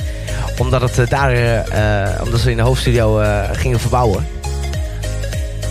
omdat, 0.58 0.96
het, 0.96 1.10
daar, 1.10 1.64
omdat 2.24 2.40
ze 2.40 2.52
in 2.52 2.58
de 2.58 2.64
hoofdstudio 2.64 3.22
gingen 3.52 3.80
verbouwen. 3.80 4.28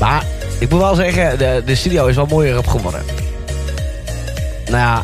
Maar 0.00 0.22
ik 0.58 0.70
moet 0.70 0.80
wel 0.80 0.94
zeggen, 0.94 1.38
de, 1.38 1.62
de 1.66 1.74
studio 1.74 2.06
is 2.06 2.16
wel 2.16 2.26
mooier 2.26 2.58
op 2.58 2.66
geworden. 2.66 3.02
Nou 4.64 4.76
ja, 4.76 5.02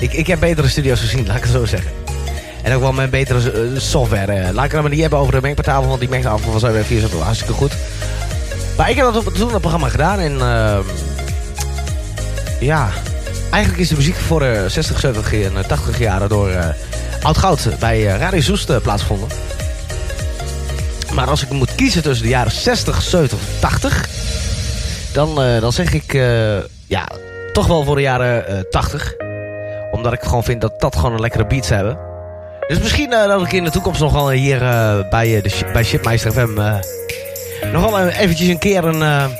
ik, 0.00 0.12
ik 0.12 0.26
heb 0.26 0.40
betere 0.40 0.68
studio's 0.68 1.00
gezien, 1.00 1.26
laat 1.26 1.36
ik 1.36 1.42
het 1.42 1.52
zo 1.52 1.64
zeggen. 1.64 1.90
En 2.62 2.74
ook 2.74 2.80
wel 2.80 2.92
met 2.92 3.10
betere 3.10 3.70
software. 3.76 4.52
Laat 4.52 4.64
ik 4.64 4.72
het 4.72 4.80
maar 4.80 4.90
niet 4.90 5.00
hebben 5.00 5.18
over 5.18 5.32
de 5.32 5.40
mengpartafel, 5.40 5.88
want 5.88 6.00
die 6.00 6.08
mengtafel 6.08 6.50
van 6.50 6.60
7 6.60 6.84
4 6.84 7.02
is 7.02 7.10
hartstikke 7.10 7.52
goed. 7.52 7.72
Maar 8.76 8.90
ik 8.90 8.96
heb 8.96 9.12
dat 9.12 9.34
toen 9.34 9.52
het 9.52 9.60
programma 9.60 9.88
gedaan 9.88 10.18
en... 10.18 10.40
Ehm, 10.40 10.82
ja, 12.60 12.90
Eigenlijk 13.50 13.82
is 13.82 13.88
de 13.88 13.96
muziek 13.96 14.16
voor 14.16 14.40
de 14.40 14.64
60, 14.68 15.00
70 15.00 15.32
en 15.32 15.66
80 15.66 15.98
jaren 15.98 16.28
door 16.28 16.50
uh, 16.50 16.66
Oud 17.22 17.38
Goud 17.38 17.68
bij 17.78 18.00
uh, 18.00 18.18
Radio 18.18 18.40
Soest 18.40 18.70
uh, 18.70 18.76
plaatsgevonden. 18.76 19.28
Maar 21.14 21.26
als 21.26 21.42
ik 21.42 21.50
moet 21.50 21.74
kiezen 21.74 22.02
tussen 22.02 22.24
de 22.24 22.30
jaren 22.30 22.52
60, 22.52 23.02
70 23.02 23.38
80... 23.60 24.08
dan, 25.12 25.34
dan 25.34 25.72
zeg 25.72 25.92
ik 25.92 26.12
ja, 26.86 27.08
toch 27.52 27.66
wel 27.66 27.84
voor 27.84 27.94
de 27.94 28.02
jaren 28.02 28.66
80. 28.70 29.27
Omdat 29.90 30.12
ik 30.12 30.22
gewoon 30.22 30.44
vind 30.44 30.60
dat 30.60 30.80
dat 30.80 30.96
gewoon 30.96 31.12
een 31.12 31.20
lekkere 31.20 31.46
beats 31.46 31.68
hebben. 31.68 31.98
Dus 32.68 32.78
misschien 32.78 33.10
dat 33.10 33.42
ik 33.42 33.52
in 33.52 33.64
de 33.64 33.70
toekomst 33.70 34.00
nog 34.00 34.12
wel 34.12 34.30
hier 34.30 34.58
bij, 35.10 35.40
de, 35.42 35.60
bij 35.72 35.84
Shipmeister 35.84 36.32
FM... 36.32 36.54
nog 37.72 37.90
wel 37.90 38.08
eventjes 38.08 38.48
een 38.48 38.58
keer 38.58 38.84
een 38.84 39.30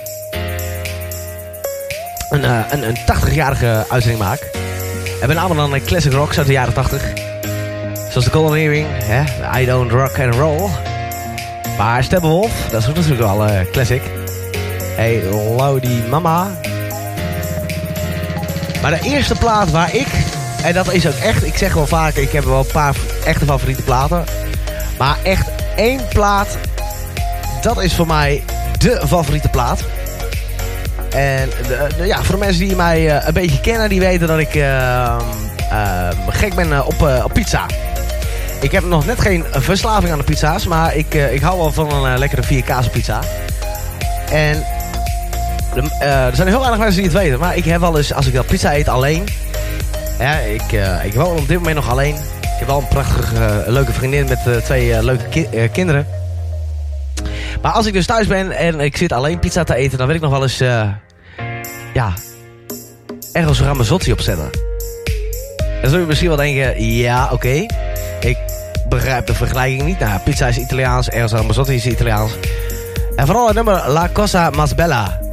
een, 2.29 2.41
uh, 2.41 2.61
een, 2.71 2.89
een 2.89 2.97
80-jarige 2.97 3.85
uitzending 3.89 4.19
maak. 4.19 4.51
En 5.21 5.29
met 5.29 5.37
name 5.37 5.55
dan 5.55 5.73
een 5.73 5.85
classic 5.85 6.13
rocks 6.13 6.39
uit 6.39 6.47
de 6.47 6.53
jaren 6.53 6.75
80. 6.75 7.03
Zoals 8.09 8.25
de 8.25 8.31
Golden 8.31 8.59
Earring, 8.59 8.87
hè? 8.91 9.23
I 9.61 9.67
Don't 9.67 9.91
Rock 9.91 10.21
and 10.21 10.35
Roll. 10.35 10.69
Maar 11.79 12.05
Steppenwolf, 12.05 12.67
dat 12.71 12.81
is 12.81 12.87
natuurlijk 12.87 13.21
wel 13.21 13.49
uh, 13.49 13.61
classic. 13.73 14.03
Hey, 14.97 15.23
Lodi 15.57 16.03
Mama. 16.11 16.47
Maar 18.83 18.91
de 18.91 19.01
eerste 19.03 19.35
plaat 19.35 19.71
waar 19.71 19.95
ik... 19.95 20.09
En 20.63 20.75
dat 20.75 20.93
is 20.93 21.07
ook 21.07 21.15
echt, 21.15 21.47
ik 21.47 21.57
zeg 21.57 21.75
wel 21.75 21.87
vaak, 21.87 22.15
ik 22.15 22.33
heb 22.33 22.45
wel 22.45 22.59
een 22.59 22.73
paar 22.73 22.95
echte 23.25 23.45
favoriete 23.45 23.83
platen. 23.83 24.25
Maar 24.99 25.17
echt 25.23 25.49
één 25.77 26.01
plaat, 26.09 26.49
dat 27.61 27.83
is 27.83 27.95
voor 27.95 28.07
mij 28.07 28.43
de 28.79 29.03
favoriete 29.07 29.49
plaat. 29.49 29.81
En 31.11 31.49
de, 31.69 32.07
ja, 32.07 32.23
voor 32.23 32.39
mensen 32.39 32.67
die 32.67 32.77
mij 32.77 33.01
uh, 33.01 33.27
een 33.27 33.33
beetje 33.33 33.61
kennen, 33.61 33.89
die 33.89 34.01
weten 34.01 34.27
dat 34.27 34.39
ik 34.39 34.55
uh, 34.55 34.63
uh, 35.73 36.09
gek 36.29 36.55
ben 36.55 36.87
op, 36.87 37.23
op 37.25 37.33
pizza. 37.33 37.67
Ik 38.61 38.73
heb 38.73 38.85
nog 38.85 39.07
net 39.07 39.21
geen 39.21 39.45
verslaving 39.51 40.13
aan 40.13 40.19
de 40.19 40.25
pizza's, 40.25 40.67
maar 40.67 40.97
ik, 40.97 41.15
ik 41.15 41.41
hou 41.41 41.59
wel 41.59 41.73
van 41.73 42.05
een 42.05 42.19
lekkere 42.19 42.43
vier 42.43 42.65
pizza. 42.93 43.21
En 44.31 44.65
er 46.01 46.37
zijn 46.37 46.49
heel 46.49 46.61
weinig 46.61 46.79
mensen 46.79 47.03
die 47.03 47.11
het 47.11 47.21
weten, 47.21 47.39
maar 47.39 47.57
ik 47.57 47.65
heb 47.65 47.81
wel 47.81 47.97
eens, 47.97 48.13
als 48.15 48.27
ik 48.27 48.35
dat 48.35 48.47
pizza 48.47 48.75
eet 48.75 48.89
alleen... 48.89 49.25
Ja, 50.19 50.37
ik, 50.39 50.73
ik 51.05 51.15
woon 51.15 51.39
op 51.39 51.49
dit 51.49 51.57
moment 51.57 51.75
nog 51.75 51.91
alleen. 51.91 52.15
Ik 52.15 52.65
heb 52.65 52.67
wel 52.67 52.79
een 52.79 52.89
prachtige, 52.89 53.65
leuke 53.67 53.93
vriendin 53.93 54.29
met 54.29 54.65
twee 54.65 55.03
leuke 55.03 55.25
ki 55.29 55.69
kinderen. 55.73 56.07
Maar 57.63 57.73
als 57.73 57.87
ik 57.87 57.93
dus 57.93 58.07
thuis 58.07 58.27
ben 58.27 58.51
en 58.51 58.81
ik 58.81 58.97
zit 58.97 59.13
alleen 59.13 59.39
pizza 59.39 59.65
te 59.65 59.75
eten... 59.75 59.99
dan 59.99 60.07
wil 60.07 60.17
ik 60.17 60.23
nog 60.23 60.31
wel 60.31 60.43
eens... 60.43 60.59
Ja... 61.95 62.15
Ergens 63.33 63.61
Ramazzotti 63.61 64.13
opzetten. 64.13 64.51
Dan 65.81 65.91
zul 65.91 65.99
je 65.99 66.07
misschien 66.07 66.29
wel 66.29 66.37
denken... 66.37 66.85
Ja, 66.85 67.29
oké. 67.33 67.67
Ik 68.21 68.39
begrijp 68.89 69.27
de 69.27 69.35
vergelijking 69.35 69.83
niet. 69.83 69.99
Nou, 69.99 70.21
pizza 70.21 70.47
is 70.47 70.59
Italiaans. 70.59 71.09
Ergens 71.09 71.33
Ramazzotti 71.33 71.75
is 71.75 71.87
Italiaans. 71.87 72.33
En 73.17 73.27
vooral 73.27 73.47
het 73.47 73.55
nummer 73.55 73.89
La 73.89 74.09
Cosa 74.13 74.51
Mas 74.51 74.75
Bella. 74.75 75.28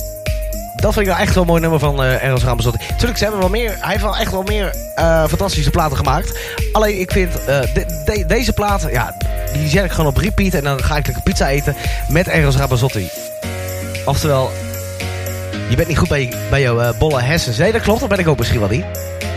Dat 0.85 0.93
vind 0.93 1.05
ik 1.05 1.13
wel 1.13 1.21
echt 1.21 1.33
wel 1.33 1.43
een 1.43 1.49
mooi 1.49 1.61
nummer 1.61 1.79
van 1.79 2.03
uh, 2.03 2.23
Eros 2.23 2.43
Ramazzotti. 2.43 2.85
Tuurlijk, 2.97 3.17
ze 3.17 3.23
hebben 3.23 3.41
wel 3.41 3.49
meer, 3.49 3.75
hij 3.79 3.89
heeft 3.89 4.01
wel 4.01 4.17
echt 4.17 4.31
wel 4.31 4.43
meer 4.43 4.75
uh, 4.99 5.27
fantastische 5.27 5.69
platen 5.69 5.97
gemaakt. 5.97 6.39
Alleen, 6.71 6.99
ik 6.99 7.11
vind 7.11 7.31
de, 7.45 8.23
deze 8.27 8.53
plaat, 8.53 8.87
ja, 8.91 9.15
die 9.53 9.69
zet 9.69 9.85
ik 9.85 9.91
gewoon 9.91 10.09
op 10.09 10.17
repeat. 10.17 10.53
En 10.53 10.63
dan 10.63 10.83
ga 10.83 10.97
ik 10.97 11.05
lekker 11.05 11.23
pizza 11.23 11.47
eten 11.47 11.75
met 12.07 12.27
Eros 12.27 12.55
Ramazzotti. 12.55 13.09
Oftewel, 14.05 14.51
je 15.69 15.75
bent 15.75 15.87
niet 15.87 15.97
goed 15.97 16.07
bij, 16.07 16.33
bij 16.49 16.61
jouw 16.61 16.93
bolle 16.97 17.21
hersens. 17.21 17.57
Nee, 17.57 17.71
dat 17.71 17.81
klopt, 17.81 17.99
dat 17.99 18.09
ben 18.09 18.19
ik 18.19 18.27
ook 18.27 18.37
misschien 18.37 18.59
wel 18.59 18.69
niet. 18.69 18.85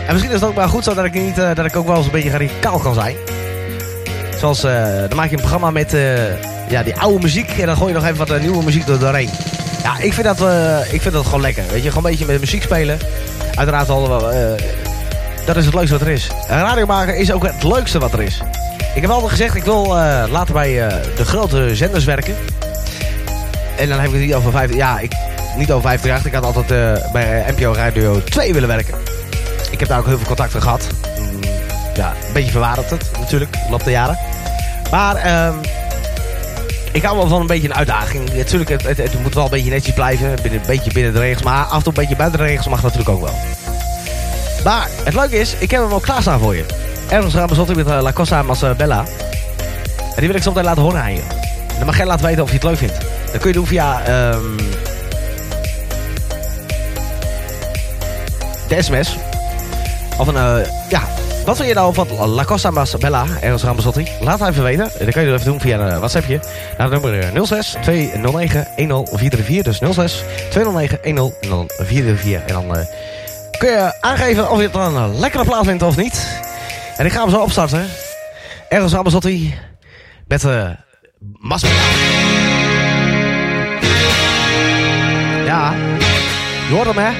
En 0.07 0.13
misschien 0.13 0.31
is 0.31 0.39
het 0.39 0.49
ook 0.49 0.55
wel 0.55 0.67
goed 0.67 0.83
zo 0.83 0.93
dat 0.93 1.05
ik, 1.05 1.13
niet, 1.13 1.35
dat 1.35 1.65
ik 1.65 1.75
ook 1.75 1.87
wel 1.87 1.95
eens 1.95 2.05
een 2.05 2.11
beetje 2.11 2.29
radicaal 2.29 2.79
kan 2.79 2.93
zijn. 2.93 3.15
Zoals, 4.37 4.61
dan 4.61 5.15
maak 5.15 5.29
je 5.29 5.35
een 5.35 5.41
programma 5.41 5.71
met 5.71 5.91
ja, 6.69 6.83
die 6.83 6.95
oude 6.95 7.21
muziek. 7.21 7.49
En 7.59 7.65
dan 7.65 7.77
gooi 7.77 7.93
je 7.93 7.99
nog 7.99 8.07
even 8.07 8.27
wat 8.27 8.41
nieuwe 8.41 8.63
muziek 8.63 8.85
door 8.85 8.99
doorheen. 8.99 9.29
Ja, 9.83 9.97
ik 9.99 10.13
vind, 10.13 10.27
dat, 10.27 10.41
uh, 10.41 10.93
ik 10.93 11.01
vind 11.01 11.13
dat 11.13 11.25
gewoon 11.25 11.41
lekker. 11.41 11.63
Weet 11.71 11.83
je, 11.83 11.89
gewoon 11.89 12.03
een 12.05 12.11
beetje 12.11 12.25
met 12.25 12.39
muziek 12.39 12.63
spelen. 12.63 12.99
Uiteraard 13.55 13.89
al. 13.89 14.33
Uh, 14.33 14.51
dat 15.45 15.55
is 15.55 15.65
het 15.65 15.73
leukste 15.73 15.97
wat 15.97 16.07
er 16.07 16.13
is. 16.13 16.27
Radio 16.47 16.85
maken 16.85 17.17
is 17.17 17.31
ook 17.31 17.43
het 17.43 17.63
leukste 17.63 17.99
wat 17.99 18.13
er 18.13 18.21
is. 18.21 18.41
Ik 18.95 19.01
heb 19.01 19.11
altijd 19.11 19.31
gezegd, 19.31 19.55
ik 19.55 19.63
wil 19.63 19.85
uh, 19.85 20.23
later 20.29 20.53
bij 20.53 20.73
de 21.15 21.25
grote 21.25 21.75
zenders 21.75 22.05
werken. 22.05 22.35
En 23.77 23.89
dan 23.89 23.97
heb 23.97 24.07
ik 24.07 24.13
het 24.13 24.21
niet 24.21 24.33
over 24.33 24.51
vijf... 24.51 24.73
Ja, 24.75 24.99
ik, 24.99 25.11
niet 25.57 25.71
over 25.71 25.89
50 25.89 26.25
Ik 26.25 26.33
had 26.33 26.43
altijd 26.43 26.67
bij 27.11 27.53
NPO 27.57 27.73
Radio 27.73 28.23
2 28.23 28.53
willen 28.53 28.67
werken. 28.67 28.93
Ik 29.71 29.79
heb 29.79 29.89
daar 29.89 29.99
ook 29.99 30.05
heel 30.05 30.17
veel 30.17 30.27
contacten 30.27 30.61
gehad. 30.61 30.87
Mm, 31.19 31.39
ja, 31.93 32.13
een 32.27 32.33
beetje 32.33 32.59
het 32.59 33.11
natuurlijk, 33.19 33.55
loop 33.69 33.83
de 33.83 33.91
jaren. 33.91 34.17
Maar 34.91 35.47
um, 35.47 35.59
ik 36.91 37.03
hou 37.03 37.17
wel 37.17 37.27
van 37.27 37.41
een 37.41 37.47
beetje 37.47 37.67
een 37.67 37.75
uitdaging. 37.75 38.33
Natuurlijk, 38.33 38.69
het, 38.69 38.97
het, 38.97 39.21
moet 39.21 39.33
wel 39.33 39.43
een 39.43 39.49
beetje 39.49 39.69
netjes 39.69 39.93
blijven. 39.93 40.35
Binnen, 40.41 40.59
een 40.59 40.67
beetje 40.67 40.93
binnen 40.93 41.13
de 41.13 41.19
regels. 41.19 41.43
Maar 41.43 41.63
af 41.63 41.77
en 41.77 41.83
toe 41.83 41.93
een 41.93 41.99
beetje 41.99 42.15
buiten 42.15 42.39
de 42.39 42.45
regels 42.45 42.67
mag 42.67 42.81
natuurlijk 42.81 43.09
ook 43.09 43.21
wel. 43.21 43.35
Maar 44.63 44.87
het 45.03 45.13
leuke 45.13 45.39
is, 45.39 45.55
ik 45.59 45.71
heb 45.71 45.81
hem 45.81 45.91
al 45.91 45.99
klaarstaan 45.99 46.39
voor 46.39 46.55
je. 46.55 46.65
Ergens 47.09 47.33
gaan 47.33 47.47
we 47.47 47.75
met 47.75 47.87
uh, 47.87 48.01
La 48.01 48.13
Costa 48.13 48.43
Bella. 48.77 49.05
En 49.99 50.15
die 50.15 50.27
wil 50.27 50.35
ik 50.35 50.43
zo 50.43 50.49
meteen 50.49 50.65
laten 50.65 50.81
horen 50.81 51.01
aan 51.01 51.13
je. 51.13 51.21
En 51.67 51.75
dan 51.77 51.85
mag 51.85 51.97
jij 51.97 52.05
laten 52.05 52.25
weten 52.25 52.43
of 52.43 52.49
je 52.49 52.55
het 52.55 52.63
leuk 52.63 52.77
vindt. 52.77 52.97
Dat 53.31 53.41
kun 53.41 53.47
je 53.47 53.55
doen 53.55 53.67
via... 53.67 54.01
Um, 54.31 54.55
de 58.67 58.81
sms. 58.81 59.17
Of 60.17 60.27
een... 60.27 60.35
Uh, 60.35 60.57
ja, 60.89 61.01
wat 61.49 61.57
wil 61.57 61.67
je 61.67 61.73
nou 61.73 61.93
van 61.93 62.29
La 62.29 62.43
Costa 62.43 62.71
Bella, 62.99 63.25
Ergens 63.41 63.63
Ramazzotti? 63.63 64.07
Laat 64.19 64.39
het 64.39 64.49
even 64.49 64.63
weten. 64.63 64.91
Dat 64.99 65.13
kan 65.13 65.23
je 65.23 65.33
even 65.33 65.45
doen 65.45 65.59
via 65.59 65.79
een 65.79 65.97
WhatsAppje. 65.97 66.39
Naar 66.77 66.91
het 66.91 67.01
nummer 67.01 67.47
06 67.47 67.75
209 67.81 68.67
1044. 68.75 69.77
Dus 69.79 69.93
06 69.95 70.23
209 70.49 70.99
1044. 71.01 72.45
En 72.45 72.53
dan 72.53 72.77
uh, 72.77 72.83
kun 73.57 73.69
je 73.69 74.01
aangeven 74.01 74.51
of 74.51 74.57
je 74.57 74.63
het 74.63 74.73
dan 74.73 74.97
een 74.97 75.19
lekkere 75.19 75.43
plaat 75.43 75.65
vindt 75.65 75.83
of 75.83 75.97
niet. 75.97 76.41
En 76.97 77.05
ik 77.05 77.11
ga 77.11 77.21
hem 77.21 77.29
zo 77.29 77.41
opstarten. 77.41 77.85
Ramazzotti 78.69 79.55
met 80.27 80.43
uh, 80.43 80.69
Masbella. 81.19 81.75
Ja, 85.45 85.73
je 86.67 86.73
hoort 86.73 86.87
hem 86.87 86.97
hè? 86.97 87.11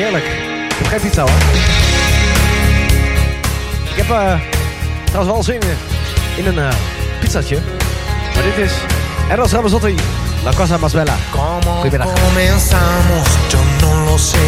Heerlijk. 0.00 0.24
Ik 0.68 0.76
heb 0.76 0.86
geen 0.86 1.00
pizza 1.00 1.22
hoor. 1.22 1.83
Heb 4.06 4.16
uh, 4.16 4.40
trouwens 5.04 5.32
wel 5.32 5.42
zin 5.42 5.60
in 6.36 6.46
een 6.46 6.56
uh, 6.56 6.68
pizzatje. 7.20 7.58
Maar 8.34 8.42
dit 8.42 8.56
is 8.56 8.72
Eros 9.30 9.52
Ramazzotti, 9.52 9.94
La 10.42 10.52
Cosa 10.54 10.76
Más 10.76 10.92
Bella. 10.92 11.14
Goedemiddag. 11.32 12.08
comenzamos, 12.28 13.28
yo 13.48 13.58
no 13.80 14.04
lo 14.04 14.18
sé. 14.18 14.46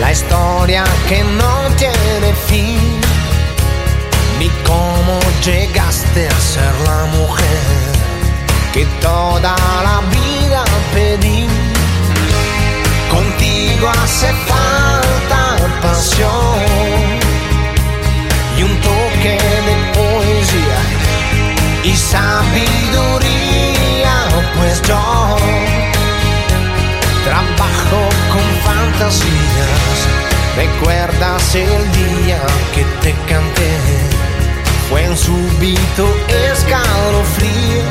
La 0.00 0.10
historia 0.10 0.84
que 1.08 1.22
no 1.22 1.74
tiene 1.76 2.34
fin. 2.46 3.00
Ni 4.38 4.50
cómo 4.64 5.18
llegaste 5.44 6.28
a 6.28 6.40
ser 6.40 6.74
la 6.84 7.04
mujer 7.18 7.62
que 8.72 8.86
toda 9.00 9.56
la 9.82 10.00
vida 10.10 10.64
pedí. 10.94 11.46
Contigo 13.10 13.88
hace 13.88 14.32
falta 14.46 15.56
pasión 15.82 16.95
y 18.58 18.62
un 18.62 18.80
toque 18.80 19.38
de 19.68 19.76
poesía 19.94 20.80
y 21.84 21.94
sabiduría, 21.94 23.24
pues 24.56 24.82
yo 24.82 25.36
trabajo 27.24 28.00
con 28.32 28.46
fantasías. 28.64 29.98
¿Recuerdas 30.56 31.54
el 31.54 31.92
día 31.92 32.40
que 32.74 32.84
te 33.02 33.12
canté? 33.28 33.72
Fue 34.88 35.08
un 35.08 35.16
súbito 35.16 36.06
escalofrío. 36.50 37.84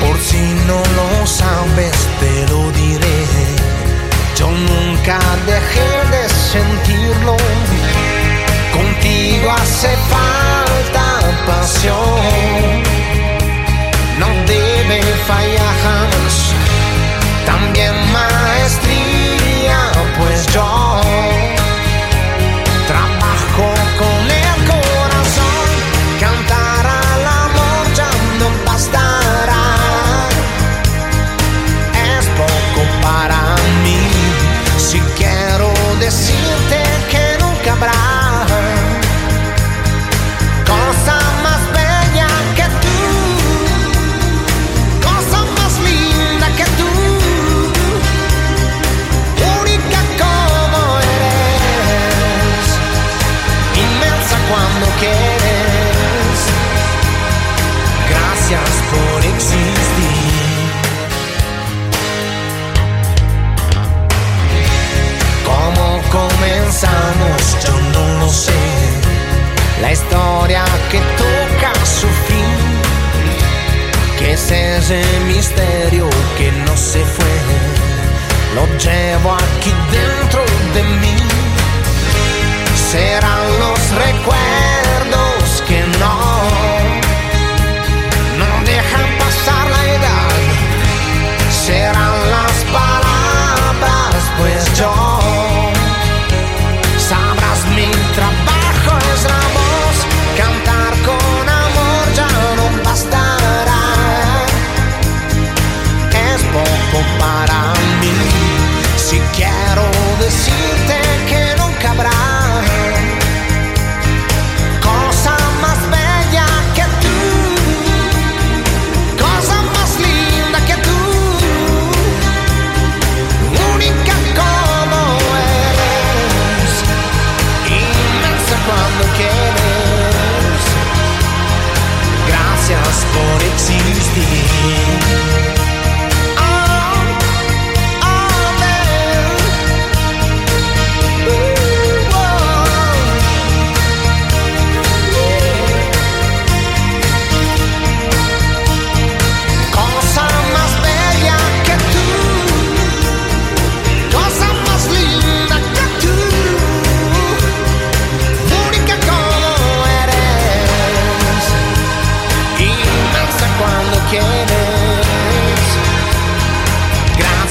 Por 0.00 0.18
si 0.20 0.42
no 0.66 0.80
lo 0.96 1.26
sabes, 1.26 1.92
te 2.20 2.46
lo 2.52 2.70
diré. 2.72 3.26
Yo 4.36 4.48
nunca 4.50 5.18
dejé 5.46 5.90
de 6.16 6.28
sentirlo 6.28 7.36
contigo 9.38 9.50
a. 9.50 10.37
ese 74.90 75.20
misterio 75.26 76.08
que 76.38 76.50
no 76.50 76.74
se 76.74 77.04
fue, 77.04 77.26
lo 78.54 78.64
llevo 78.78 79.34
aquí 79.34 79.70
dentro 79.92 80.42
de 80.72 80.82
mí. 80.82 81.16
Serán 82.90 83.58
los 83.58 83.78
recuerdos 83.90 84.47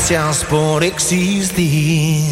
Sciences 0.07 0.45
pour 0.45 0.81
existir. 0.83 2.26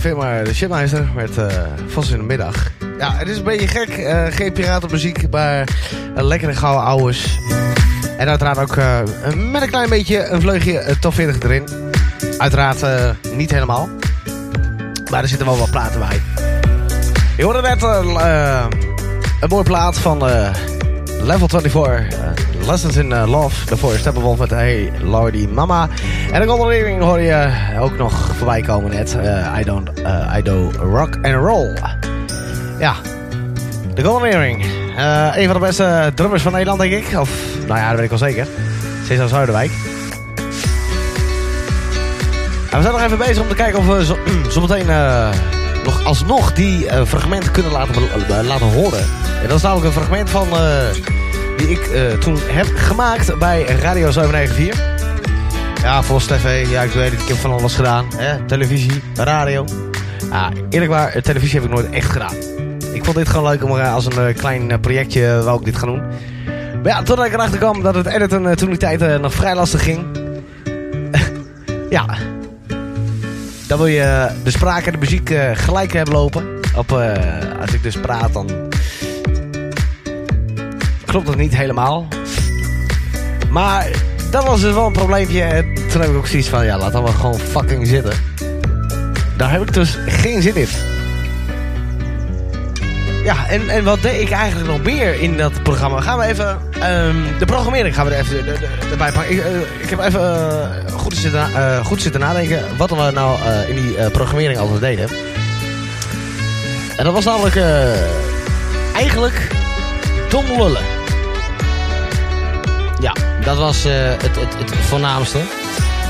Firma 0.00 0.42
De 0.42 0.54
Shipmeister 0.54 1.08
met 1.14 1.36
uh, 1.38 1.46
Vos 1.86 2.10
in 2.10 2.18
de 2.18 2.24
middag. 2.24 2.70
Ja, 2.98 3.14
het 3.16 3.28
is 3.28 3.36
een 3.36 3.44
beetje 3.44 3.66
gek. 3.66 3.98
Uh, 3.98 4.26
geen 4.30 4.52
piratenmuziek, 4.52 5.30
maar 5.30 5.68
een 6.14 6.24
lekkere 6.24 6.54
gouden 6.54 6.84
ouwes. 6.84 7.38
En 8.16 8.28
uiteraard 8.28 8.58
ook 8.58 8.76
met 9.36 9.62
een 9.62 9.68
klein 9.68 9.88
beetje 9.88 10.26
een 10.26 10.40
vleugje 10.40 10.96
top 11.00 11.14
40 11.14 11.42
erin. 11.42 11.68
Uiteraard 12.38 12.84
niet 13.34 13.50
helemaal. 13.50 13.88
Maar 15.10 15.22
er 15.22 15.28
zitten 15.28 15.46
wel 15.46 15.58
wat 15.58 15.70
platen 15.70 16.00
bij. 16.00 16.20
Je 17.36 17.44
hoorde 17.44 17.60
net 17.60 17.82
een 19.40 19.48
mooie 19.48 19.64
plaat 19.64 19.98
van 19.98 20.24
Level 21.22 21.48
24. 21.48 22.16
Lessons 22.66 22.96
in 22.96 23.14
Love. 23.14 23.66
Daarvoor 23.66 23.92
Steppenwolf 23.92 24.38
met 24.38 24.50
Hey 24.50 24.92
Lordy 25.02 25.46
Mama. 25.46 25.88
En 26.32 26.40
de 26.40 26.46
Golden 26.46 26.74
Earring 26.74 27.00
hoor 27.00 27.20
je 27.20 27.50
ook 27.78 27.96
nog 27.96 28.27
voorbij 28.38 28.62
komen 28.62 28.90
net. 28.90 29.16
I, 29.58 29.64
don't, 29.64 29.90
I 30.36 30.42
do 30.42 30.70
rock 30.70 31.14
and 31.22 31.34
roll. 31.34 31.74
Ja, 32.78 32.94
de 33.94 34.02
Golden 34.02 34.30
Earring. 34.30 34.64
een 35.36 35.44
van 35.44 35.54
de 35.54 35.66
beste 35.66 36.12
drummers 36.14 36.42
van 36.42 36.52
Nederland, 36.52 36.80
denk 36.80 36.92
ik. 36.92 37.18
Of, 37.20 37.30
nou 37.66 37.78
ja, 37.78 37.86
dat 37.88 37.94
weet 37.94 38.04
ik 38.04 38.18
wel 38.18 38.28
zeker. 38.28 38.46
Cesar 39.06 39.28
Zuiderwijk. 39.28 39.70
En 42.70 42.76
we 42.76 42.82
zijn 42.82 42.92
nog 42.92 43.02
even 43.02 43.18
bezig 43.18 43.42
om 43.42 43.48
te 43.48 43.54
kijken 43.54 43.78
of 43.78 43.86
we 43.86 44.04
zo, 44.04 44.18
zometeen 44.54 44.86
nog 45.84 46.04
alsnog 46.04 46.52
die 46.52 46.84
uh, 46.84 47.04
fragmenten 47.04 47.52
kunnen 47.52 47.72
laten, 47.72 48.02
laten 48.44 48.66
horen. 48.66 49.06
En 49.42 49.48
dat 49.48 49.56
is 49.56 49.62
namelijk 49.62 49.86
een 49.86 49.92
fragment 49.92 50.30
van 50.30 50.48
die 51.56 51.70
ik 51.70 51.90
toen 52.20 52.38
heb 52.46 52.66
gemaakt 52.74 53.38
bij 53.38 53.62
Radio 53.62 54.10
794. 54.10 54.87
Ja, 55.82 56.02
Vos 56.02 56.26
TV, 56.26 56.70
ja 56.70 56.82
ik 56.82 56.90
weet 56.90 57.10
het, 57.10 57.20
ik 57.20 57.28
heb 57.28 57.36
van 57.36 57.52
alles 57.52 57.74
gedaan. 57.74 58.06
Hè? 58.16 58.44
Televisie, 58.44 59.02
radio. 59.14 59.64
Ja, 60.30 60.50
eerlijk 60.70 60.90
waar, 60.90 61.22
televisie 61.22 61.60
heb 61.60 61.68
ik 61.68 61.74
nooit 61.74 61.90
echt 61.90 62.10
gedaan. 62.10 62.34
Ik 62.92 63.04
vond 63.04 63.16
dit 63.16 63.28
gewoon 63.28 63.50
leuk 63.50 63.64
om 63.64 63.70
als 63.70 64.06
een 64.06 64.34
klein 64.34 64.80
projectje 64.80 65.42
wou 65.42 65.58
ik 65.58 65.64
dit 65.64 65.76
gaan 65.76 65.88
doen. 65.88 66.02
Maar 66.82 66.92
ja, 66.92 67.02
totdat 67.02 67.26
ik 67.26 67.32
erachter 67.32 67.58
kwam 67.58 67.82
dat 67.82 67.94
het 67.94 68.06
editen 68.06 68.56
toen 68.56 68.68
die 68.68 68.78
tijd 68.78 69.20
nog 69.20 69.34
vrij 69.34 69.54
lastig 69.54 69.82
ging. 69.82 70.06
ja, 71.90 72.06
dan 73.66 73.78
wil 73.78 73.86
je 73.86 74.28
de 74.44 74.50
spraak 74.50 74.86
en 74.86 74.92
de 74.92 74.98
muziek 74.98 75.34
gelijk 75.52 75.92
hebben 75.92 76.14
lopen. 76.14 76.46
Op, 76.76 76.92
als 77.60 77.72
ik 77.72 77.82
dus 77.82 77.96
praat, 77.96 78.32
dan 78.32 78.50
klopt 81.04 81.26
dat 81.26 81.36
niet 81.36 81.56
helemaal. 81.56 82.08
Maar 83.50 83.90
dat 84.30 84.44
was 84.44 84.60
dus 84.60 84.74
wel 84.74 84.86
een 84.86 84.92
probleempje. 84.92 85.67
En 85.88 85.94
toen 85.94 86.02
heb 86.02 86.10
ik 86.10 86.16
ook 86.16 86.26
zoiets 86.26 86.48
van, 86.48 86.64
ja, 86.64 86.78
laat 86.78 86.92
dan 86.92 87.02
wel 87.02 87.12
gewoon 87.12 87.38
fucking 87.38 87.86
zitten. 87.86 88.12
Daar 89.36 89.50
heb 89.50 89.62
ik 89.62 89.72
dus 89.72 89.98
geen 90.06 90.42
zin 90.42 90.56
in. 90.56 90.68
Ja, 93.24 93.48
en, 93.48 93.68
en 93.68 93.84
wat 93.84 94.02
deed 94.02 94.20
ik 94.20 94.30
eigenlijk 94.30 94.70
nog 94.70 94.82
meer 94.82 95.20
in 95.20 95.36
dat 95.36 95.62
programma? 95.62 96.00
Gaan 96.00 96.18
we 96.18 96.24
even... 96.24 96.48
Um, 96.48 97.38
de 97.38 97.44
programmering 97.46 97.94
gaan 97.94 98.06
we 98.06 98.14
er 98.14 98.20
even 98.20 98.46
erbij 98.90 99.12
pakken. 99.12 99.32
Ik, 99.32 99.38
uh, 99.38 99.60
ik 99.82 99.90
heb 99.90 100.00
even 100.00 100.20
uh, 100.20 100.92
goed, 100.92 101.16
zitten, 101.16 101.50
uh, 101.50 101.84
goed 101.84 102.02
zitten 102.02 102.20
nadenken 102.20 102.62
wat 102.76 102.90
we 102.90 103.10
nou 103.14 103.38
in 103.68 103.74
die 103.74 104.10
programmering 104.10 104.58
altijd 104.58 104.80
deden. 104.80 105.08
En 106.96 107.04
dat 107.04 107.12
was 107.12 107.24
namelijk 107.24 107.56
eigenlijk 108.94 109.48
dom 110.28 110.46
lullen. 110.46 110.82
Ja, 113.00 113.12
dat 113.44 113.56
was 113.56 113.82
het, 113.84 114.22
het, 114.22 114.58
het 114.58 114.74
voornaamste. 114.74 115.38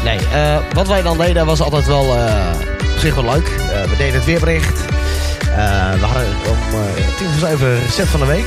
Nee, 0.09 0.59
wat 0.73 0.89
wij 0.89 1.03
dan 1.03 1.19
deden 1.19 1.47
was 1.47 1.61
altijd 1.61 1.87
wel 1.87 2.05
op 2.95 2.99
zich 2.99 3.15
wel 3.15 3.25
leuk. 3.25 3.47
we 3.89 3.95
deden 3.97 4.15
het 4.15 4.25
weerbericht. 4.25 4.89
Uh, 5.59 5.93
we 5.93 6.05
hadden 6.05 6.27
om 6.49 6.81
uh, 6.81 7.17
tien 7.17 7.29
voor 7.29 7.49
zeven 7.49 7.81
recept 7.81 8.09
van 8.09 8.21
de 8.21 8.27
week. 8.27 8.47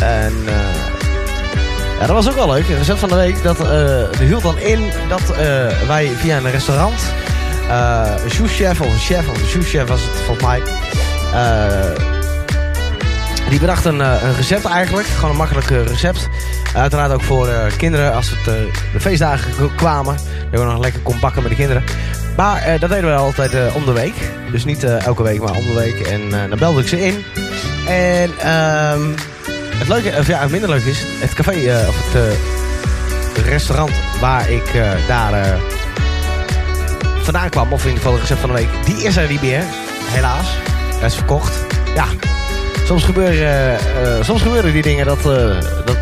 En 0.00 0.32
uh, 0.44 2.00
dat 2.00 2.08
was 2.08 2.28
ook 2.28 2.34
wel 2.34 2.50
leuk. 2.52 2.68
Het 2.68 2.78
recept 2.78 2.98
van 2.98 3.08
de 3.08 3.14
week, 3.14 3.42
dat 3.42 3.58
hield 4.18 4.42
dan 4.42 4.58
in 4.58 4.90
dat 5.08 5.36
wij 5.86 6.08
via 6.16 6.36
een 6.36 6.50
restaurant... 6.50 7.00
een 8.24 8.30
souschef 8.30 8.80
of 8.80 8.86
een 8.92 8.98
chef, 8.98 9.28
of 9.28 9.40
een 9.40 9.48
souschef 9.48 9.88
was 9.88 10.00
het 10.00 10.10
volgens 10.10 10.46
mij... 10.46 10.62
die 13.48 13.60
bedacht 13.60 13.84
een, 13.84 14.00
een 14.00 14.34
recept 14.36 14.64
eigenlijk. 14.64 15.06
Gewoon 15.06 15.30
een 15.30 15.36
makkelijk 15.36 15.68
recept. 15.68 16.28
Uiteraard 16.74 17.12
ook 17.12 17.22
voor 17.22 17.48
kinderen 17.76 18.14
als 18.14 18.30
het 18.30 18.44
de 18.92 19.00
feestdagen 19.00 19.74
kwamen. 19.74 20.16
We 20.58 20.64
nog 20.64 20.78
lekker 20.78 21.00
kon 21.00 21.20
bakken 21.20 21.42
met 21.42 21.50
de 21.50 21.56
kinderen. 21.56 21.84
Maar 22.36 22.68
uh, 22.68 22.80
dat 22.80 22.90
deden 22.90 23.10
we 23.10 23.16
altijd 23.16 23.54
uh, 23.54 23.76
om 23.76 23.84
de 23.84 23.92
week. 23.92 24.14
Dus 24.50 24.64
niet 24.64 24.84
uh, 24.84 25.06
elke 25.06 25.22
week, 25.22 25.40
maar 25.40 25.56
om 25.56 25.66
de 25.66 25.74
week. 25.74 26.00
En 26.00 26.48
dan 26.48 26.58
belde 26.58 26.80
ik 26.80 26.88
ze 26.88 27.00
in. 27.06 27.24
En 27.86 28.30
um, 28.52 29.14
het 29.76 29.88
leuke, 29.88 30.12
of 30.18 30.26
ja, 30.26 30.40
het 30.40 30.50
minder 30.50 30.68
leuk 30.68 30.84
is, 30.84 31.02
het 31.20 31.34
café, 31.34 31.86
of 31.88 32.12
het 32.12 33.46
restaurant 33.46 33.92
waar 34.20 34.50
ik 34.50 34.72
daar 35.08 35.58
vandaan 37.22 37.50
kwam, 37.50 37.72
of 37.72 37.80
in 37.80 37.88
ieder 37.88 38.02
geval 38.02 38.12
het 38.12 38.20
recept 38.20 38.40
van 38.40 38.50
de 38.50 38.56
week, 38.56 38.68
die 38.84 39.04
is 39.04 39.16
er 39.16 39.28
niet 39.28 39.42
meer. 39.42 39.62
Helaas. 40.04 40.46
Hij 40.98 41.06
is 41.06 41.14
verkocht. 41.14 41.52
Ja, 41.94 42.06
soms 42.84 43.04
gebeuren, 43.04 43.78
soms 44.24 44.42
gebeuren 44.42 44.72
die 44.72 44.82
dingen 44.82 45.06
dat, 45.06 45.22
dat 45.84 45.98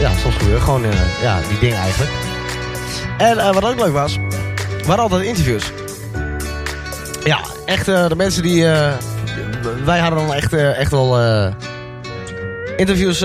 ja, 0.00 0.10
soms 0.22 0.34
gebeuren 0.34 0.62
gewoon 0.62 0.82
ja, 1.22 1.38
die 1.48 1.58
dingen 1.58 1.78
eigenlijk. 1.78 2.10
En 3.24 3.54
wat 3.54 3.64
ook 3.64 3.80
leuk 3.80 3.92
was, 3.92 4.16
we 4.16 4.84
hadden 4.86 4.98
altijd 4.98 5.22
interviews. 5.22 5.72
Ja, 7.24 7.38
echt 7.64 7.88
uh, 7.88 8.08
de 8.08 8.16
mensen 8.16 8.42
die... 8.42 8.62
Uh, 8.62 8.92
wij 9.84 9.98
hadden 9.98 10.26
dan 10.26 10.34
echt, 10.34 10.52
echt 10.52 10.90
wel 10.90 11.18
interviews 12.76 13.24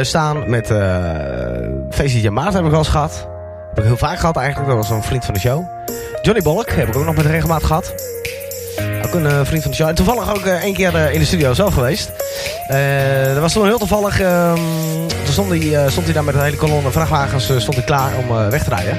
staan 0.00 0.50
met 0.50 0.70
uh, 0.70 2.30
Maart 2.30 2.52
hebben 2.52 2.64
we 2.64 2.70
wel 2.70 2.78
eens 2.78 2.88
gehad. 2.88 3.28
Heb 3.68 3.78
ik 3.78 3.84
heel 3.84 3.96
vaak 3.96 4.18
gehad 4.18 4.36
eigenlijk. 4.36 4.68
Dat 4.68 4.76
was 4.76 4.90
een 4.90 5.02
vriend 5.02 5.24
van 5.24 5.34
de 5.34 5.40
show. 5.40 5.66
Johnny 6.22 6.42
Bolk 6.42 6.70
heb 6.70 6.88
ik 6.88 6.96
ook 6.96 7.04
nog 7.04 7.16
met 7.16 7.26
regelmaat 7.26 7.64
gehad. 7.64 7.94
Ook 9.06 9.14
een 9.14 9.46
vriend 9.46 9.62
van 9.62 9.70
de 9.70 9.76
show. 9.76 9.88
En 9.88 9.94
toevallig 9.94 10.34
ook 10.34 10.46
één 10.46 10.74
keer 10.74 11.10
in 11.12 11.18
de 11.18 11.26
studio 11.26 11.54
zelf 11.54 11.74
geweest. 11.74 12.10
Dat 13.32 13.38
was 13.38 13.52
toen 13.52 13.66
heel 13.66 13.78
toevallig. 13.78 14.20
Ehm, 14.20 14.60
toen 15.24 15.32
stond 15.32 15.50
hij, 15.50 15.90
stond 15.90 16.04
hij 16.04 16.14
daar 16.14 16.24
met 16.24 16.34
een 16.34 16.42
hele 16.42 16.56
kolonne 16.56 16.90
vrachtwagens 16.90 17.44
stond 17.44 17.74
hij 17.74 17.84
klaar 17.84 18.10
om 18.16 18.50
weg 18.50 18.64
te 18.64 18.70
rijden. 18.70 18.98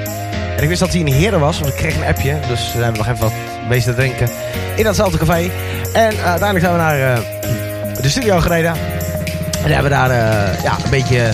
En 0.56 0.62
ik 0.62 0.68
wist 0.68 0.80
dat 0.80 0.92
hij 0.92 1.00
in 1.00 1.12
Heren 1.12 1.40
was, 1.40 1.58
want 1.58 1.72
ik 1.72 1.78
kreeg 1.78 1.96
een 1.96 2.04
appje. 2.04 2.38
Dus 2.48 2.72
we 2.72 2.82
hebben 2.82 3.04
nog 3.04 3.08
even 3.08 3.20
wat 3.20 3.32
meeste 3.68 3.94
drinken 3.94 4.28
in 4.76 4.84
datzelfde 4.84 5.18
café. 5.18 5.50
En 5.92 6.12
uh, 6.12 6.24
uiteindelijk 6.24 6.60
zijn 6.60 6.72
we 6.72 6.78
naar 6.78 6.98
uh, 6.98 7.18
de 8.00 8.08
studio 8.08 8.40
gereden. 8.40 8.72
En 9.64 9.70
hebben 9.70 9.82
we 9.82 9.88
daar 9.88 10.10
uh, 10.10 10.62
ja, 10.62 10.76
een 10.84 10.90
beetje 10.90 11.30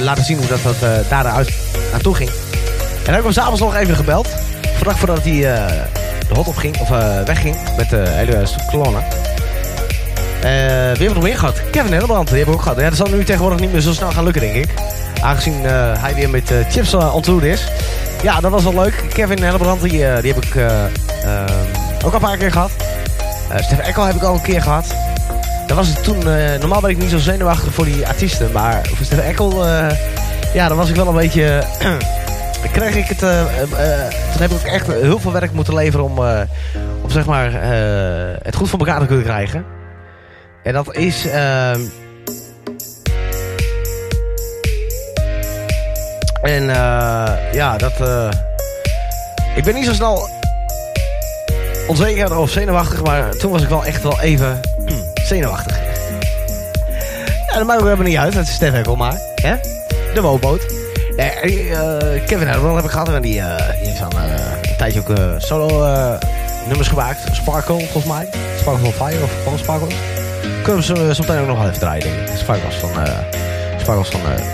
laten 0.00 0.24
zien 0.24 0.38
hoe 0.38 0.46
dat, 0.46 0.62
dat 0.62 1.08
daaruit 1.08 1.50
naartoe 1.90 2.14
ging. 2.14 2.30
En 2.30 3.04
dan 3.04 3.14
heb 3.14 3.18
ik 3.18 3.22
hem 3.22 3.32
s'avonds 3.32 3.60
nog 3.60 3.74
even 3.74 3.96
gebeld. 3.96 4.28
Vandaag 4.76 4.98
voordat 4.98 5.22
hij 5.22 5.40
de 6.28 6.34
hot 6.34 6.46
op 6.46 6.56
ging, 6.56 6.80
of 6.80 6.88
wegging 7.24 7.56
met 7.76 7.90
de 7.90 8.04
hele 8.08 8.42
kolonne. 8.70 9.21
Wie 10.42 10.50
hebben 10.50 11.08
we 11.08 11.14
nog 11.14 11.22
meer 11.22 11.38
gehad? 11.38 11.70
Kevin 11.70 11.92
Hellebrand, 11.92 12.28
die 12.28 12.36
hebben 12.36 12.54
we 12.54 12.60
ook 12.60 12.66
gehad. 12.66 12.80
Ja, 12.80 12.88
dat 12.88 12.98
zal 12.98 13.08
nu 13.08 13.24
tegenwoordig 13.24 13.60
niet 13.60 13.72
meer 13.72 13.80
zo 13.80 13.92
snel 13.92 14.10
gaan 14.10 14.24
lukken, 14.24 14.42
denk 14.42 14.54
ik. 14.54 14.70
Aangezien 15.22 15.64
hij 15.98 16.14
weer 16.14 16.30
met 16.30 16.52
chips 16.68 16.94
ontmoet 16.94 17.42
is. 17.42 17.68
Ja, 18.22 18.40
dat 18.40 18.50
was 18.50 18.62
wel 18.62 18.74
leuk. 18.74 19.04
Kevin 19.12 19.42
Hellebrand, 19.42 19.80
die, 19.80 19.92
uh, 19.92 20.20
die 20.20 20.32
heb 20.32 20.44
ik 20.44 20.54
uh, 20.54 20.64
uh, 20.64 21.44
ook 22.04 22.12
al 22.12 22.14
een 22.14 22.20
paar 22.20 22.36
keer 22.36 22.52
gehad. 22.52 22.70
Stef 23.56 23.78
Eckel 23.78 24.04
heb 24.04 24.14
ik 24.14 24.22
al 24.22 24.34
een 24.34 24.42
keer 24.42 24.62
gehad. 24.62 24.94
Dat 25.66 25.76
was 25.76 25.88
het 25.88 26.04
toen, 26.04 26.18
normaal 26.60 26.80
ben 26.80 26.90
ik 26.90 26.98
niet 26.98 27.10
zo 27.10 27.18
zenuwachtig 27.18 27.72
voor 27.72 27.84
die 27.84 28.06
artiesten. 28.06 28.52
Maar 28.52 28.80
voor 28.84 29.06
Stef 29.06 29.18
Eckel, 29.18 29.66
ja, 30.54 30.68
dan 30.68 30.76
was 30.76 30.88
ik 30.88 30.96
wel 30.96 31.08
een 31.08 31.14
beetje... 31.14 31.62
kreeg 32.72 32.94
ik 32.94 33.06
het... 33.06 33.18
toen 34.32 34.40
heb 34.40 34.50
ik 34.50 34.62
echt 34.62 34.86
heel 34.86 35.18
veel 35.18 35.32
werk 35.32 35.52
moeten 35.52 35.74
leveren 35.74 36.04
om, 36.04 36.18
om 37.02 37.10
zeg 37.10 37.26
maar, 37.26 37.50
het 38.42 38.56
goed 38.56 38.68
voor 38.68 38.78
elkaar 38.78 39.00
te 39.00 39.06
kunnen 39.06 39.24
krijgen. 39.24 39.64
En 40.62 40.72
dat 40.72 40.96
is... 40.96 41.26
Ehm, 41.26 41.80
En 46.42 46.62
uh, 46.62 47.52
ja, 47.52 47.76
dat... 47.76 47.92
Uh, 48.00 48.28
ik 49.54 49.64
ben 49.64 49.74
niet 49.74 49.86
zo 49.86 49.92
snel 49.92 50.28
onzeker 51.86 52.36
of 52.36 52.50
zenuwachtig, 52.50 53.02
maar 53.02 53.36
toen 53.36 53.50
was 53.50 53.62
ik 53.62 53.68
wel 53.68 53.84
echt 53.84 54.02
wel 54.02 54.20
even 54.20 54.60
zenuwachtig. 55.28 55.80
Ja, 57.46 57.54
dat 57.56 57.66
maakt 57.66 57.78
ook 57.78 57.84
helemaal 57.84 58.06
niet 58.06 58.16
uit. 58.16 58.34
Het 58.34 58.46
is 58.46 58.54
Stef 58.54 58.72
Hekkel 58.72 58.96
maar. 58.96 59.20
Hè? 59.34 59.54
De 60.14 60.20
woonboot. 60.20 60.60
Uh, 61.16 61.26
Kevin 62.26 62.46
Herman 62.46 62.76
heb 62.76 62.84
ik 62.84 62.90
gehad. 62.90 63.08
En 63.08 63.22
die, 63.22 63.32
die 63.32 63.42
heeft 63.42 63.98
dan 63.98 64.12
een 64.16 64.76
tijdje 64.76 65.00
ook 65.00 65.40
solo 65.40 65.86
nummers 66.66 66.88
gemaakt. 66.88 67.18
Sparkle, 67.32 67.78
volgens 67.78 68.04
mij. 68.04 68.28
Sparkle 68.58 68.92
Fire 68.92 69.22
of 69.22 69.30
gewoon 69.42 69.58
Sparkle. 69.58 69.88
Kunnen 70.62 70.76
we 70.76 70.82
zo, 70.82 70.94
zo 71.12 71.22
meteen 71.22 71.40
ook 71.40 71.46
nog 71.46 71.58
wel 71.58 71.66
even 71.66 71.78
draaien, 71.80 72.02
denk 72.02 72.28
ik. 72.28 72.36
Sparkles 72.36 72.74
van... 72.74 72.90
eh 73.04 73.12
Sparkles 73.80 74.08
van... 74.08 74.20
eh 74.20 74.44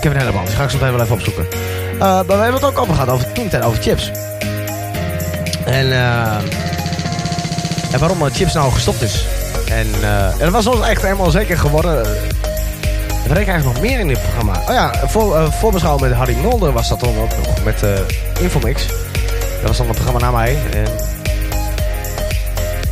Kevin 0.00 0.18
Helleman. 0.18 0.44
Die 0.44 0.54
ga 0.54 0.62
ik 0.64 0.70
zo 0.70 0.76
meteen 0.76 0.92
wel 0.92 1.02
even 1.02 1.14
opzoeken. 1.14 1.46
Eh, 1.92 1.98
maar 2.00 2.24
we 2.26 2.32
hebben 2.32 2.54
het 2.54 2.64
ook 2.64 2.78
over 2.78 2.94
gehad 2.94 3.08
over 3.08 3.32
toen 3.32 3.48
tijd 3.48 3.64
over 3.64 3.82
chips. 3.82 4.10
En, 5.64 5.92
eh 5.92 6.36
en 7.92 7.98
waarom 7.98 8.26
eh, 8.26 8.32
chips 8.32 8.52
nou 8.52 8.72
gestopt 8.72 9.02
is. 9.02 9.24
En, 9.68 9.86
eh 10.02 10.24
en 10.24 10.38
dat 10.38 10.50
was 10.50 10.66
ons 10.66 10.86
echt 10.86 11.02
helemaal 11.02 11.30
zeker 11.30 11.58
geworden. 11.58 11.98
Er 13.28 13.36
reed 13.36 13.46
eigenlijk 13.48 13.64
nog 13.64 13.80
meer 13.80 14.00
in 14.00 14.08
dit 14.08 14.22
programma. 14.22 14.60
Oh 14.68 14.74
ja, 14.74 14.92
voor, 15.06 15.36
eh, 15.36 15.50
voorbeschouwen 15.52 16.08
met 16.08 16.18
Harry 16.18 16.36
Mulder 16.36 16.72
was 16.72 16.88
dat 16.88 17.00
dan 17.00 17.18
ook 17.18 17.36
nog. 17.36 17.64
Met 17.64 17.82
eh 17.82 17.90
Infomix. 18.40 18.86
Dat 19.58 19.68
was 19.68 19.76
dan 19.76 19.86
een 19.88 19.94
programma 19.94 20.20
na 20.20 20.30
mij. 20.30 20.58
En 20.74 20.86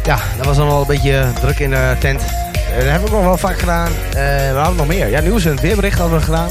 ja, 0.08 0.18
dat 0.36 0.46
was 0.46 0.56
dan 0.56 0.66
wel 0.66 0.80
een 0.80 0.86
beetje 0.86 1.26
druk 1.40 1.58
in 1.58 1.70
de 1.70 1.96
tent. 1.98 2.22
En 2.72 2.84
dat 2.84 2.90
heb 2.92 3.04
ik 3.04 3.10
nog 3.10 3.24
wel 3.24 3.36
vaak 3.36 3.58
gedaan. 3.58 3.86
Eh, 3.86 4.14
we 4.52 4.56
hadden 4.56 4.76
nog 4.76 4.86
meer. 4.86 5.08
Ja, 5.08 5.20
nieuws 5.20 5.44
en 5.44 5.50
het 5.50 5.60
weerbericht 5.60 5.98
hadden 5.98 6.18
we 6.18 6.24
gedaan. 6.24 6.48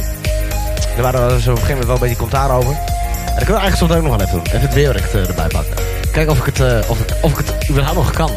Daar 0.95 1.01
waren 1.11 1.19
we 1.19 1.25
op 1.25 1.33
een 1.35 1.43
gegeven 1.43 1.67
moment 1.67 1.85
wel 1.85 1.95
een 1.95 2.01
beetje 2.01 2.15
commentaar 2.15 2.51
over. 2.51 2.71
En 2.71 3.35
dat 3.35 3.43
kunnen 3.45 3.53
we 3.53 3.59
eigenlijk 3.59 3.75
soms 3.75 3.91
ook 3.91 4.01
nog 4.01 4.17
wel 4.17 4.25
even 4.27 4.37
doen. 4.37 4.45
Even 4.45 4.61
het 4.61 4.73
weerbericht 4.73 5.13
eh, 5.13 5.27
erbij 5.27 5.47
pakken. 5.47 5.73
Kijken 6.11 6.31
of 6.31 6.39
ik 6.39 6.45
het, 6.45 6.59
eh, 6.59 6.89
of, 6.89 6.97
of 7.21 7.31
ik 7.31 7.37
het 7.37 7.69
überhaupt 7.69 7.97
nog 7.97 8.11
kan. 8.11 8.31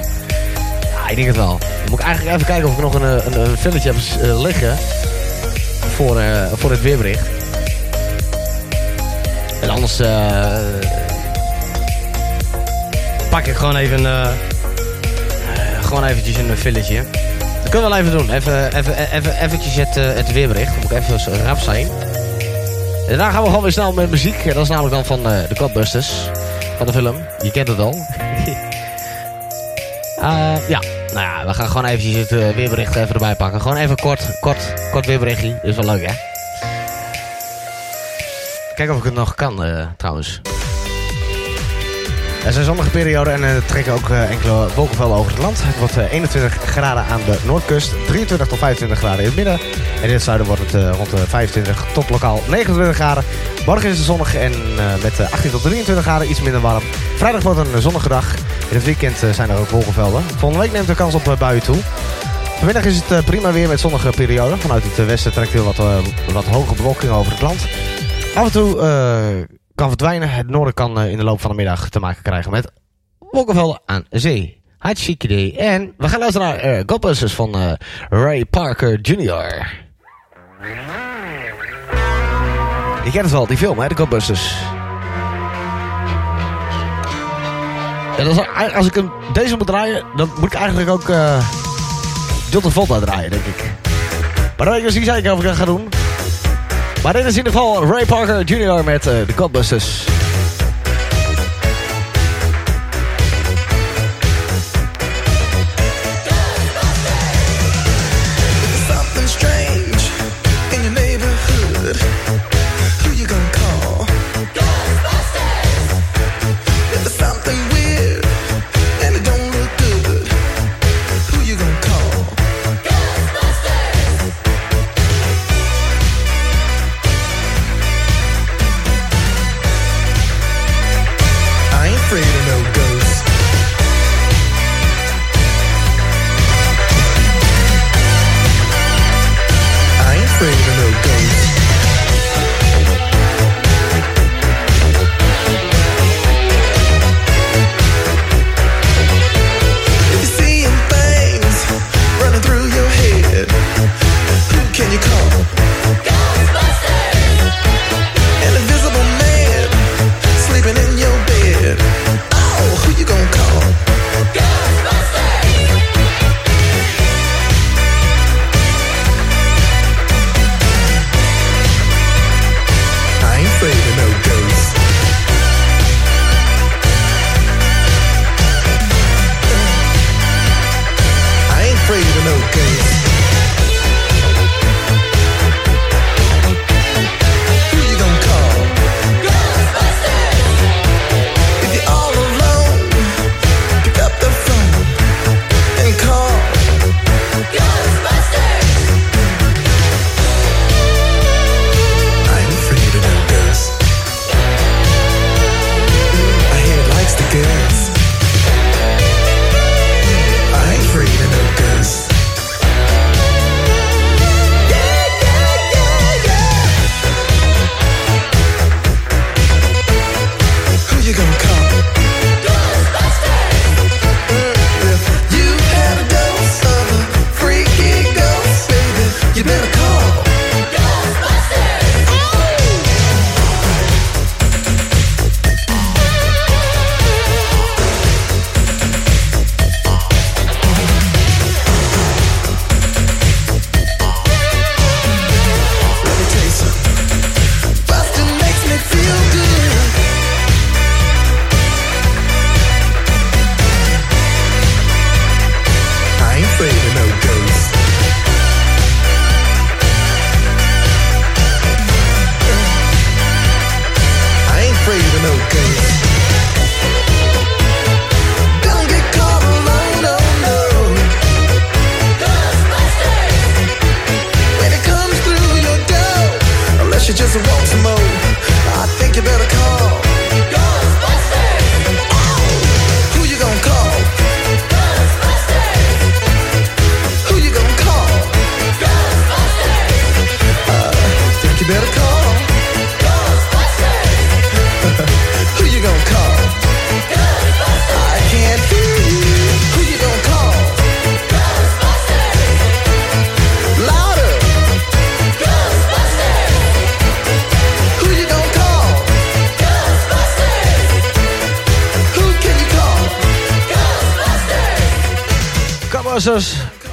Ja, 0.94 1.08
ik 1.08 1.16
denk 1.16 1.26
het 1.28 1.36
wel. 1.36 1.58
Dan 1.58 1.90
moet 1.90 1.98
ik 2.00 2.04
eigenlijk 2.06 2.34
even 2.36 2.46
kijken 2.46 2.68
of 2.68 2.74
ik 2.74 2.82
nog 2.82 2.94
een, 2.94 3.18
eh, 3.18 3.26
een, 3.26 3.40
een 3.40 3.56
filletje 3.56 3.92
heb 3.92 4.22
eh, 4.22 4.40
liggen. 4.40 4.76
Voor, 5.94 6.20
eh, 6.20 6.42
voor 6.54 6.70
het 6.70 6.82
weerbericht. 6.82 7.28
En 9.62 9.70
anders 9.70 10.00
eh, 10.00 10.58
pak 13.30 13.46
ik 13.46 13.54
gewoon 13.54 13.76
even... 13.76 14.06
eh, 14.06 14.22
eh, 14.22 14.28
gewoon 15.90 16.04
eventjes 16.04 16.36
een 16.36 16.56
filletje. 16.56 17.04
Dat 17.62 17.70
kunnen 17.70 17.90
we 17.90 17.96
wel 17.96 17.96
even 17.96 18.18
doen. 18.18 18.30
Even, 18.30 18.76
even, 18.76 19.12
even, 19.12 19.42
eventjes 19.42 19.74
het, 19.74 19.96
eh, 19.96 20.14
het 20.14 20.32
weerbericht. 20.32 20.70
Dan 20.70 20.80
moet 20.80 20.90
ik 20.90 20.96
even 20.96 21.44
rap 21.44 21.58
zijn. 21.58 21.88
En 23.08 23.16
daarna 23.16 23.30
gaan 23.30 23.42
we 23.42 23.48
gewoon 23.48 23.62
weer 23.62 23.72
snel 23.72 23.92
met 23.92 24.10
muziek. 24.10 24.44
Dat 24.44 24.62
is 24.62 24.68
namelijk 24.68 24.94
dan 24.94 25.04
van 25.04 25.32
eh, 25.32 25.48
de 25.48 25.56
Godbusters. 25.56 26.10
Van 26.76 26.86
de 26.86 26.92
film. 26.92 27.16
Je 27.42 27.50
kent 27.50 27.68
het 27.68 27.78
al. 27.78 27.94
Eh, 30.20 30.68
ja, 30.68 30.80
nou 31.12 31.20
ja, 31.20 31.46
we 31.46 31.54
gaan 31.54 31.66
gewoon 31.66 31.84
eventjes 31.84 32.16
het 32.16 32.54
weerbericht 32.54 32.94
even 32.94 33.12
erbij 33.12 33.34
pakken. 33.34 33.60
Gewoon 33.60 33.76
even 33.76 33.96
kort, 33.96 34.40
kort, 34.40 34.74
kort 34.90 35.06
weerberichtje. 35.06 35.58
Is 35.62 35.76
wel 35.76 35.84
leuk, 35.84 36.06
hè? 36.06 36.12
Kijken 38.74 38.94
of 38.94 38.98
ik 38.98 39.04
het 39.04 39.14
nog 39.14 39.34
kan, 39.34 39.64
trouwens. 39.96 40.40
Er 42.44 42.52
zijn 42.52 42.64
zonnige 42.64 42.90
perioden 42.90 43.32
en 43.32 43.42
er 43.42 43.64
trekken 43.64 43.92
ook 43.92 44.10
eh, 44.10 44.30
enkele 44.30 44.68
wolkenvelden 44.74 45.16
over 45.16 45.32
het 45.32 45.40
land. 45.40 45.62
Het 45.62 45.78
wordt 45.78 45.96
eh, 45.96 46.12
21 46.12 46.54
graden 46.54 47.04
aan 47.04 47.20
de 47.26 47.38
noordkust, 47.46 47.90
23 48.06 48.46
tot 48.46 48.58
25 48.58 48.98
graden 48.98 49.18
in 49.18 49.26
het 49.26 49.34
midden. 49.34 49.60
En 50.02 50.08
in 50.08 50.12
het 50.12 50.22
zuiden 50.22 50.46
wordt 50.46 50.62
het 50.62 50.74
eh, 50.74 50.90
rond 50.96 51.10
de 51.10 51.16
25 51.16 51.86
tot 51.92 52.10
lokaal 52.10 52.42
29 52.48 52.94
graden. 52.94 53.24
Morgen 53.66 53.88
is 53.90 53.96
het 53.96 54.06
zonnig 54.06 54.34
en 54.34 54.52
eh, 54.52 55.02
met 55.02 55.18
eh, 55.20 55.32
18 55.32 55.50
tot 55.50 55.62
23 55.62 56.04
graden 56.04 56.30
iets 56.30 56.40
minder 56.40 56.60
warm. 56.60 56.82
Vrijdag 57.16 57.42
wordt 57.42 57.58
een 57.58 57.82
zonnige 57.82 58.08
dag. 58.08 58.34
In 58.68 58.76
het 58.76 58.84
weekend 58.84 59.22
eh, 59.22 59.30
zijn 59.30 59.50
er 59.50 59.58
ook 59.58 59.68
wolkenvelden. 59.68 60.22
Volgende 60.22 60.64
week 60.64 60.72
neemt 60.72 60.86
de 60.86 60.94
kans 60.94 61.14
op 61.14 61.28
eh, 61.28 61.36
buien 61.38 61.62
toe. 61.62 61.76
Vanmiddag 62.56 62.84
is 62.84 62.96
het 62.96 63.10
eh, 63.10 63.24
prima 63.24 63.52
weer 63.52 63.68
met 63.68 63.80
zonnige 63.80 64.10
perioden. 64.10 64.58
Vanuit 64.58 64.84
het 64.84 64.98
eh, 64.98 65.06
westen 65.06 65.32
trekt 65.32 65.52
heel 65.52 65.64
wat, 65.64 65.78
eh, 65.78 65.98
wat 66.32 66.44
hoge 66.44 66.74
bewolking 66.74 67.12
over 67.12 67.32
het 67.32 67.40
land. 67.40 67.66
Af 68.34 68.44
en 68.44 68.52
toe 68.52 68.80
eh, 68.80 69.58
kan 69.80 69.88
verdwijnen. 69.88 70.30
Het 70.30 70.48
noorden 70.48 70.74
kan 70.74 71.00
eh, 71.00 71.10
in 71.10 71.16
de 71.16 71.24
loop 71.24 71.40
van 71.40 71.50
de 71.50 71.56
middag 71.56 71.88
te 71.88 72.00
maken 72.00 72.22
krijgen 72.22 72.50
met 72.50 72.72
wolkenvelden 73.18 73.80
aan 73.86 74.04
zee. 74.10 74.62
Hartstikke 74.78 75.26
idee. 75.26 75.56
En 75.56 75.94
we 75.98 76.08
gaan 76.08 76.18
luisteren 76.18 76.48
naar 76.48 77.18
uh, 77.18 77.30
van 77.30 77.54
eh, 77.54 77.72
Ray 78.08 78.44
Parker 78.44 79.00
Jr. 79.00 79.72
Je 83.04 83.10
kent 83.10 83.24
het 83.24 83.30
wel, 83.30 83.46
die 83.46 83.56
film, 83.56 83.78
hè, 83.78 83.88
de 83.88 83.96
Godbusters. 83.96 84.54
En 88.18 88.26
als, 88.74 88.86
ik 88.86 88.94
hem 88.94 89.12
deze 89.32 89.56
moet 89.56 89.66
draaien, 89.66 90.04
dan 90.16 90.30
moet 90.38 90.52
ik 90.52 90.58
eigenlijk 90.58 90.90
ook 90.90 91.08
uh, 91.08 91.50
John 92.50 92.62
Travolta 92.62 92.98
draaien, 92.98 93.30
denk 93.30 93.44
ik. 93.44 93.72
Maar 94.56 94.66
dan 94.66 94.68
weet 94.68 94.78
ik 94.78 94.84
dus 94.84 94.94
niet 94.94 95.04
zeker 95.04 95.32
of 95.32 95.38
ik 95.38 95.44
dat 95.44 95.56
ga 95.56 95.64
doen. 95.64 95.88
Maar 97.02 97.12
dit 97.12 97.24
is 97.24 97.30
in 97.30 97.36
ieder 97.36 97.52
geval 97.52 97.86
Ray 97.86 98.04
Parker 98.04 98.44
Jr. 98.44 98.84
met 98.84 99.06
uh, 99.06 99.12
de 99.26 99.32
Godbusters. 99.36 100.04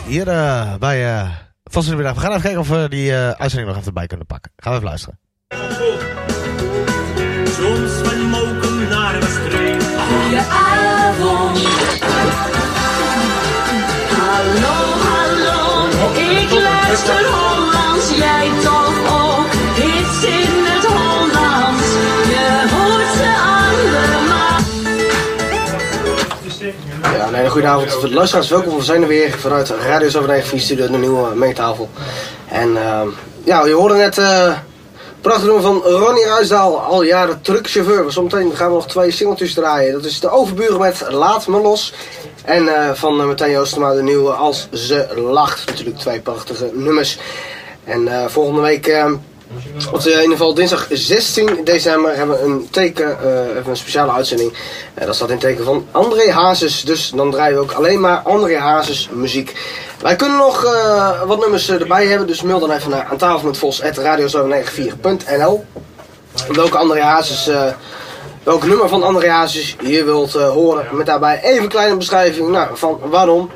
Hier 0.07 0.27
eh, 0.27 0.75
bij 0.75 1.13
uh, 1.13 1.29
de 1.63 1.95
Middag. 1.95 2.13
We 2.13 2.19
gaan 2.19 2.29
even 2.29 2.41
kijken 2.41 2.59
of 2.59 2.69
we 2.69 2.87
die 2.89 3.11
eh, 3.11 3.29
uitzending 3.29 3.67
nog 3.67 3.77
even 3.77 3.93
bij 3.93 4.07
kunnen 4.07 4.25
pakken. 4.25 4.51
Gaan 4.55 4.71
we 4.71 4.77
even 4.77 4.89
luisteren. 4.89 5.19
Soms 7.45 7.91
van 7.91 8.29
naar. 8.89 9.17
Ja, 27.57 27.63
een 27.63 27.69
hele 27.69 27.85
goede 27.85 27.91
avond 27.91 28.01
voor 28.01 28.09
de 28.09 28.15
luisteraars. 28.15 28.49
Welkom, 28.49 28.77
we 28.77 28.83
zijn 28.83 29.01
er 29.01 29.07
weer 29.07 29.31
vanuit 29.31 29.69
Radio 29.69 30.09
794 30.09 30.61
Studio, 30.61 30.87
de 30.87 30.97
nieuwe 30.97 31.35
mengtafel. 31.35 31.89
En 32.47 32.77
ehm, 32.77 33.07
ja, 33.43 33.65
je 33.65 33.73
hoorde 33.73 33.95
net 33.95 34.17
eh 34.17 34.53
prachtig 35.21 35.45
nummer 35.45 35.61
van 35.61 35.81
Ronnie 35.81 36.25
Ruisdaal, 36.25 36.79
al 36.79 37.03
jaren 37.03 37.41
truckchauffeur. 37.41 38.11
Zometeen 38.11 38.55
gaan 38.55 38.67
we 38.67 38.73
nog 38.73 38.87
twee 38.87 39.11
singeltjes 39.11 39.53
draaien. 39.53 39.93
Dat 39.93 40.05
is 40.05 40.19
de 40.19 40.29
overburen 40.29 40.79
met 40.79 41.05
Laat 41.09 41.47
Me 41.47 41.61
Los. 41.61 41.93
En 42.43 42.67
eh, 42.67 42.93
van 42.93 43.19
uh, 43.19 43.25
Martijn 43.25 43.51
Joostema 43.51 43.93
de 43.93 44.03
nieuwe 44.03 44.31
Als 44.31 44.67
Ze 44.71 45.07
Lacht. 45.15 45.65
Natuurlijk 45.65 45.97
twee 45.97 46.19
prachtige 46.19 46.69
nummers. 46.73 47.19
En 47.83 48.29
volgende 48.29 48.61
week... 48.61 48.87
op 49.91 49.99
in 49.99 50.11
ieder 50.11 50.31
geval 50.31 50.53
dinsdag 50.53 50.87
16 50.89 51.59
december 51.63 52.15
hebben 52.15 52.37
we 52.37 52.43
een 52.43 52.67
teken, 52.71 53.21
eh, 53.21 53.57
even 53.57 53.69
een 53.69 53.77
speciale 53.77 54.11
uitzending. 54.11 54.53
Eh, 54.93 55.05
dat 55.05 55.15
staat 55.15 55.29
in 55.29 55.37
teken 55.37 55.65
van 55.65 55.85
André 55.91 56.31
Hazes. 56.31 56.83
Dus 56.83 57.11
dan 57.15 57.31
draaien 57.31 57.55
we 57.55 57.61
ook 57.61 57.71
alleen 57.71 57.99
maar 57.99 58.17
André 58.17 58.57
Hazes 58.57 59.09
muziek. 59.11 59.55
Wij 60.01 60.15
kunnen 60.15 60.37
nog 60.37 60.65
eh, 60.65 61.23
wat 61.23 61.39
nummers 61.39 61.69
eh, 61.69 61.81
erbij 61.81 62.05
hebben, 62.05 62.27
dus 62.27 62.41
mail 62.41 62.59
dan 62.59 62.71
even 62.71 62.89
naar 62.89 63.07
aan 63.11 63.17
tafel 63.17 63.47
met 63.47 63.57
vos.radio794.nl 63.57 65.65
Welke 66.47 66.77
André 66.77 67.01
Hazes, 67.01 67.47
eh, 67.47 67.63
welk 68.43 68.65
nummer 68.65 68.89
van 68.89 69.03
André 69.03 69.29
Hazes 69.29 69.75
je 69.81 70.03
wilt 70.03 70.35
eh, 70.35 70.49
horen. 70.49 70.85
Met 70.91 71.05
daarbij 71.05 71.41
even 71.43 71.63
een 71.63 71.69
kleine 71.69 71.95
beschrijving 71.95 72.49
nou, 72.49 72.77
van 72.77 72.99
waarom. 73.03 73.51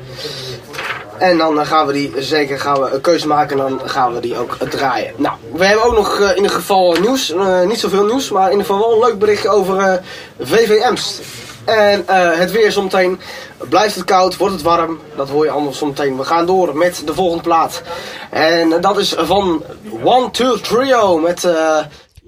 En 1.22 1.38
dan 1.38 1.60
eh, 1.60 1.66
gaan 1.66 1.86
we 1.86 1.92
die 1.92 2.12
zeker 2.18 2.60
gaan 2.60 2.80
we 2.80 2.90
een 2.90 3.00
keuze 3.00 3.26
maken 3.26 3.60
en 3.60 3.68
dan 3.68 3.88
gaan 3.88 4.14
we 4.14 4.20
die 4.20 4.36
ook 4.36 4.56
draaien. 4.68 5.12
Nou, 5.16 5.34
we 5.52 5.64
hebben 5.64 5.84
ook 5.84 5.94
nog 5.94 6.20
eh, 6.20 6.28
in 6.30 6.36
ieder 6.36 6.50
geval 6.50 6.96
nieuws. 7.00 7.32
Eh, 7.32 7.62
niet 7.62 7.80
zoveel 7.80 8.04
nieuws, 8.04 8.30
maar 8.30 8.44
in 8.44 8.50
ieder 8.50 8.66
geval 8.66 8.80
wel 8.80 8.92
een 8.92 9.08
leuk 9.08 9.18
berichtje 9.18 9.48
over 9.48 10.02
VVM's. 10.40 11.20
En 11.64 12.04
het 12.38 12.50
weer 12.50 12.72
zometeen. 12.72 13.20
Blijft 13.68 13.94
het 13.94 14.04
koud, 14.04 14.36
wordt 14.36 14.54
het 14.54 14.62
warm. 14.62 15.00
Dat 15.16 15.28
hoor 15.28 15.44
je 15.44 15.50
allemaal 15.50 15.72
zometeen. 15.72 16.16
We 16.16 16.24
gaan 16.24 16.46
door 16.46 16.76
met 16.76 17.02
de 17.04 17.14
volgende 17.14 17.42
plaat. 17.42 17.82
En 18.30 18.80
dat 18.80 18.98
is 18.98 19.14
van 19.18 19.62
One 20.02 20.30
Two 20.30 20.56
Trio 20.56 21.18
met... 21.18 21.48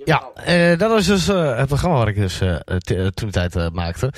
Ja, 0.04 0.30
eh, 0.34 0.78
dat 0.78 0.90
was 0.90 1.06
dus 1.06 1.28
eh, 1.28 1.56
het 1.56 1.66
programma 1.66 1.98
wat 1.98 2.08
ik 2.08 2.16
dus 2.16 2.40
eh, 2.40 2.56
toen 3.14 3.30
de 3.30 3.30
tijd 3.30 3.72
maakte. 3.72 4.12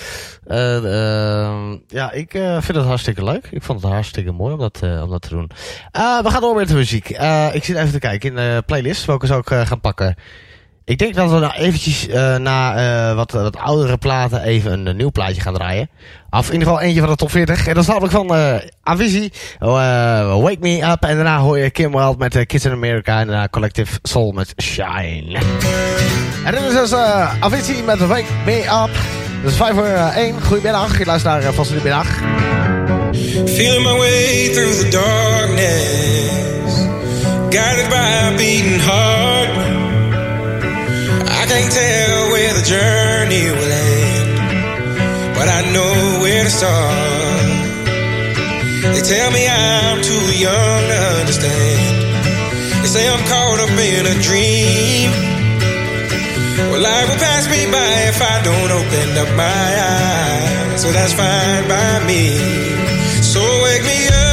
Eh, 0.47 0.77
ehm, 0.77 1.77
ja, 1.89 2.13
ik 2.13 2.31
vind 2.31 2.67
het 2.67 2.85
hartstikke 2.87 3.25
leuk. 3.25 3.49
Ik 3.51 3.63
vond 3.63 3.83
het 3.83 3.93
hartstikke 3.93 4.33
mooi 4.33 4.53
om 4.53 4.59
dat, 4.59 4.83
om 4.83 5.11
dat 5.11 5.23
te 5.23 5.29
doen. 5.29 5.51
We 5.93 6.31
gaan 6.31 6.41
door 6.41 6.55
met 6.55 6.69
de 6.69 6.75
muziek. 6.75 7.09
Ik 7.53 7.65
zit 7.65 7.77
even 7.77 7.93
te 7.93 7.99
kijken 7.99 8.29
in 8.29 8.37
de 8.37 8.63
playlist. 8.67 9.05
Welke 9.05 9.27
zou 9.27 9.41
ik 9.41 9.67
gaan 9.67 9.81
pakken? 9.81 10.17
Ik 10.89 10.99
denk 10.99 11.15
dat 11.15 11.31
we 11.31 11.39
nou 11.39 11.53
eventjes 11.53 12.09
eh, 12.09 12.37
na 12.37 12.77
eh, 13.11 13.15
wat, 13.17 13.33
wat 13.33 13.57
oudere 13.57 13.97
platen 13.97 14.43
even 14.43 14.73
een, 14.73 14.87
eh, 14.87 14.95
nieuw 14.95 15.11
plaatje 15.11 15.41
gaan 15.41 15.55
draaien. 15.55 15.89
Of 16.31 16.47
in 16.47 16.53
ieder 16.53 16.69
geval 16.69 16.83
eentje 16.83 17.01
van 17.01 17.09
de 17.11 17.17
top 17.17 17.31
40. 17.31 17.67
En 17.67 17.75
dat 17.75 17.83
is 17.83 17.89
namelijk 17.89 18.13
van 18.13 18.35
eh 18.35 18.55
Avicii. 18.83 19.31
eh, 19.59 19.69
Wake 20.43 20.57
Me 20.61 20.83
Up. 20.91 21.03
En 21.05 21.15
daarna 21.15 21.39
hoor 21.39 21.59
je 21.59 21.71
Kim 21.71 21.93
Wilde 21.93 22.19
met 22.19 22.37
eh, 22.37 22.47
Kids 22.47 22.65
in 22.65 22.71
America. 22.73 23.21
En 23.21 23.27
daarna 23.27 23.49
Collective 23.49 23.99
Soul 24.03 24.33
met 24.33 24.53
Shine. 24.63 25.39
En 26.45 26.53
dit 26.53 26.61
is 26.63 26.73
dus 26.73 26.93
uh, 26.93 27.33
Avicii 27.41 27.83
met 27.83 28.07
Wake 28.07 28.25
Me 28.45 28.59
Up. 28.61 28.95
Dat 29.43 29.51
is 29.51 29.57
5 29.57 29.75
voor 29.75 29.85
1. 29.87 30.43
Goedemiddag. 30.43 30.99
Je 30.99 31.05
luistert 31.05 31.35
naar 31.35 31.43
uh, 31.43 31.49
Vast 31.57 31.71
in 31.71 31.77
de 31.77 31.83
Middag. 31.83 32.07
Feeling 33.47 33.83
my 33.85 33.97
way 33.99 34.49
through 34.53 34.73
the 34.79 34.89
darkness, 34.89 36.75
guided 37.51 37.89
by 37.89 37.95
a 38.25 38.31
beating 38.37 38.83
heart. 38.85 39.86
I 41.47 41.49
can't 41.49 41.73
tell 41.73 42.31
where 42.33 42.55
the 42.59 42.67
journey 42.67 43.47
will 43.55 43.71
end, 43.71 44.35
but 45.39 45.47
I 45.47 45.63
know 45.71 46.19
where 46.21 46.43
to 46.43 46.51
start. 46.51 47.87
They 48.91 49.03
tell 49.07 49.31
me 49.31 49.47
I'm 49.47 50.03
too 50.03 50.27
young 50.43 50.81
to 50.91 50.99
understand. 51.23 52.83
They 52.83 52.89
say 52.89 53.07
I'm 53.09 53.23
caught 53.31 53.61
up 53.63 53.71
in 53.71 54.07
a 54.11 54.17
dream. 54.27 55.11
Well, 56.67 56.83
life 56.83 57.09
will 57.15 57.23
pass 57.23 57.47
me 57.49 57.71
by 57.71 57.95
if 58.11 58.21
I 58.21 58.43
don't 58.43 58.71
open 58.83 59.09
up 59.23 59.31
my 59.39 59.71
eyes. 59.87 60.83
So 60.83 60.91
that's 60.91 61.13
fine 61.13 61.69
by 61.69 62.05
me. 62.11 63.23
So 63.23 63.41
wake 63.63 63.85
me 63.85 64.09
up 64.09 64.26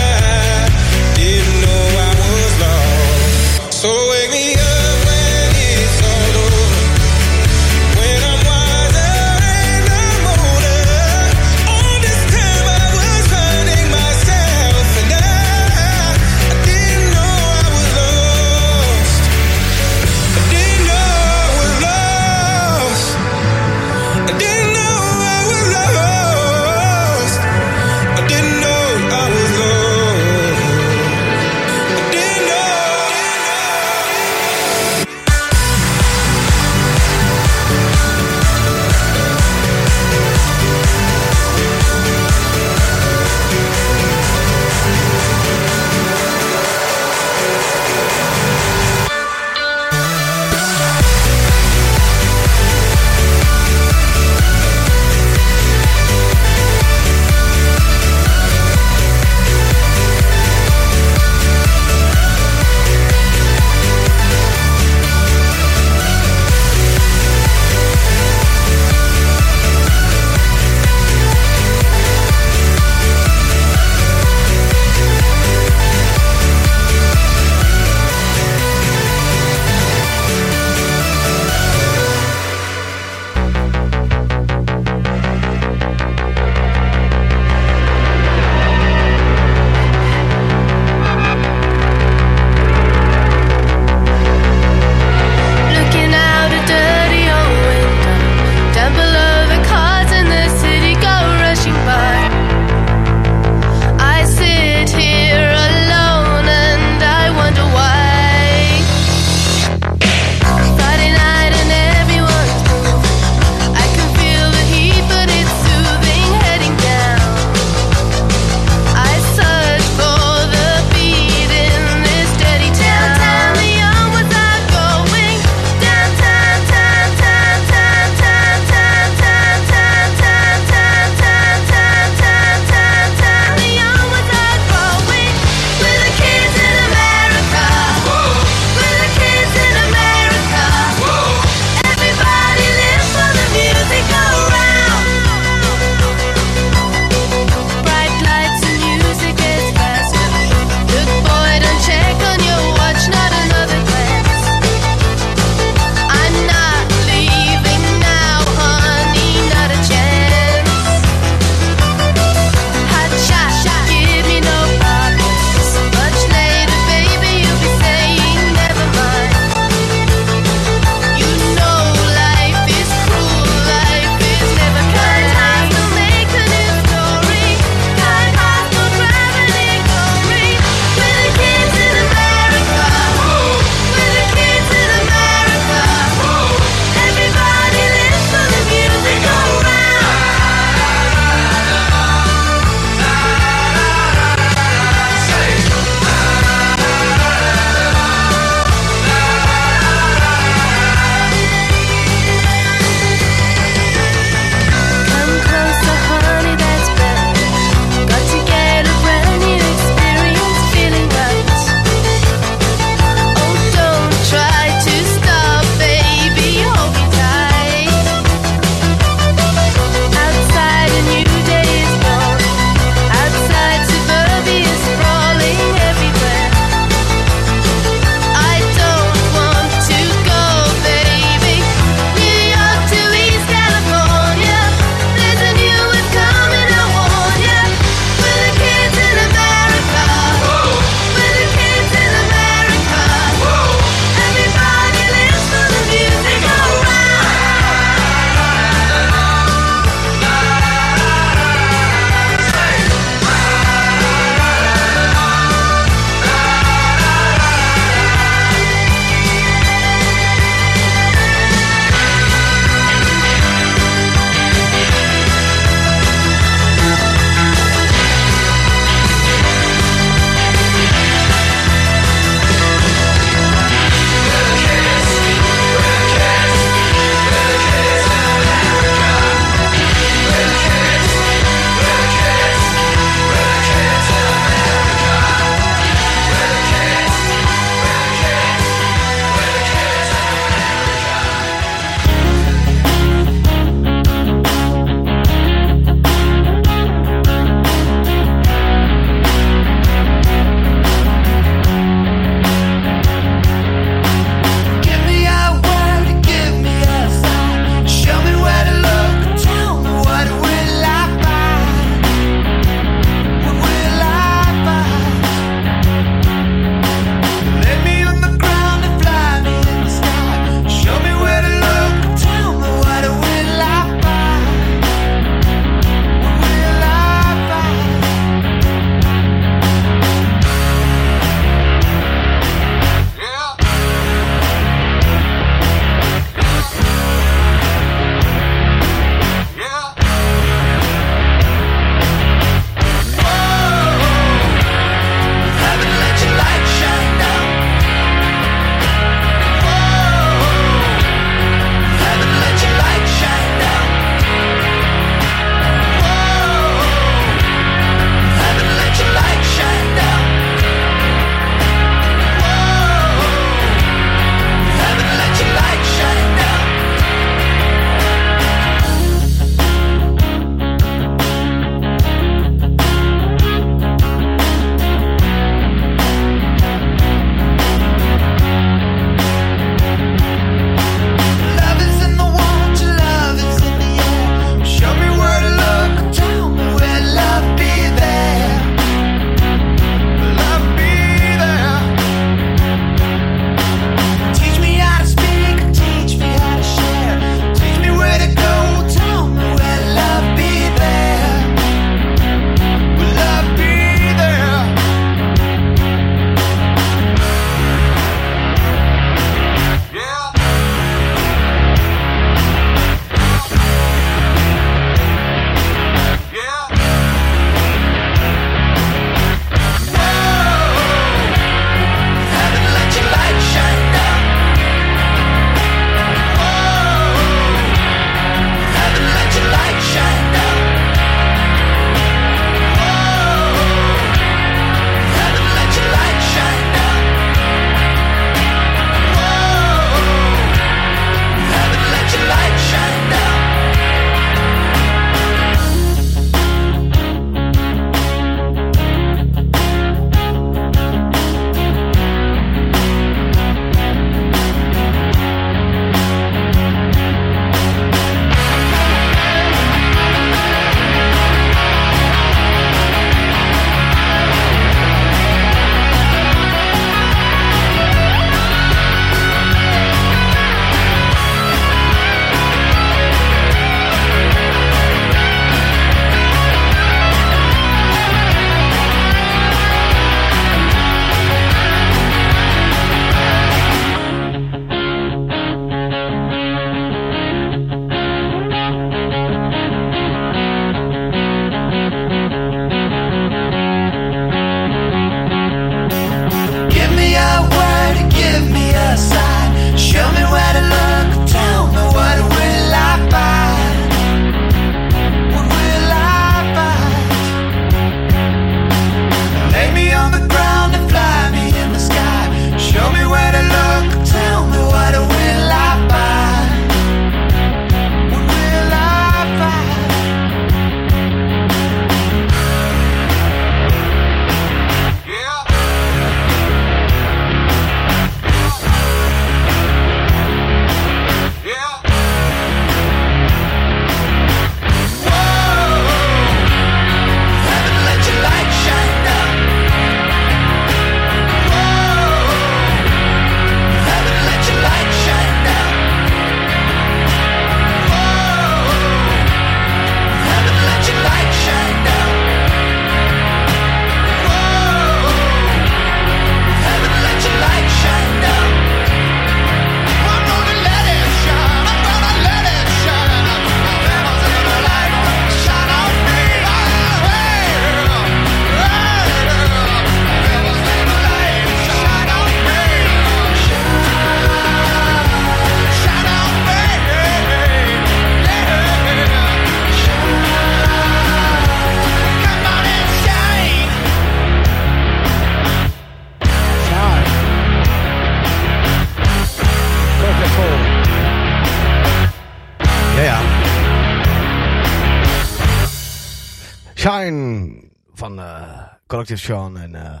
Shine 596.84 597.62
van 597.94 598.18
eh 598.18 598.62
Collective 598.86 599.20
Sean. 599.20 599.58
En, 599.58 599.74
eh, 599.74 600.00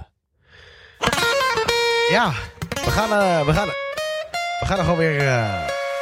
ja, 2.10 2.32
we 2.84 2.90
gaan, 2.90 3.10
eh, 3.10 3.46
we, 3.46 3.52
gaan, 3.52 3.66
we 4.60 4.66
gaan 4.66 4.78
er 4.78 4.84
gewoon 4.84 4.98
weer 4.98 5.22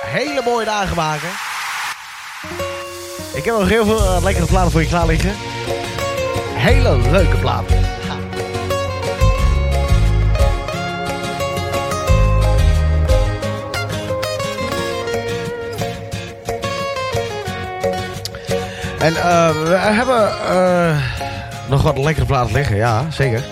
hele 0.04 0.42
mooie 0.44 0.64
dagen 0.64 0.96
maken. 0.96 1.28
Ik 3.34 3.44
heb 3.44 3.54
nog 3.54 3.68
heel 3.68 3.84
veel 3.84 4.22
lekkere 4.22 4.46
platen 4.46 4.70
voor 4.70 4.80
je 4.80 4.88
klaar 4.88 5.06
liggen. 5.06 5.32
Hele 6.54 6.98
leuke 7.10 7.36
platen. 7.36 7.91
En 19.02 19.16
eh, 19.16 19.50
we 19.50 19.74
hebben 19.74 20.30
eh, 20.48 20.96
nog 21.68 21.82
wat 21.82 21.98
lekkere 21.98 22.26
platen 22.26 22.52
liggen, 22.52 22.76
ja, 22.76 23.04
zeker. 23.10 23.42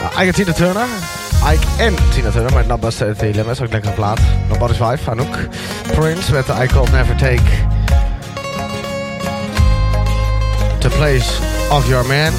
Uh, 0.00 0.20
Ike 0.20 0.26
en 0.26 0.34
Tina 0.34 0.52
Turner. 0.52 0.86
Ike 1.52 1.66
en 1.76 1.94
Tina 2.10 2.30
Turner 2.30 2.52
met 2.54 2.66
Not 2.66 2.80
Bust 2.80 2.98
The 2.98 3.30
Limits, 3.34 3.60
ook 3.60 3.66
een 3.66 3.72
lekkere 3.72 3.92
plaat. 3.92 4.18
Nobody's 4.48 4.78
Wife, 4.78 5.10
Anouk. 5.10 5.36
Prince 5.92 6.32
met 6.32 6.48
I 6.48 6.66
Call 6.66 6.86
Never 6.92 7.16
Take 7.16 7.42
The 10.78 10.88
Place 10.88 11.30
of 11.70 11.88
Your 11.88 12.06
Man. 12.06 12.32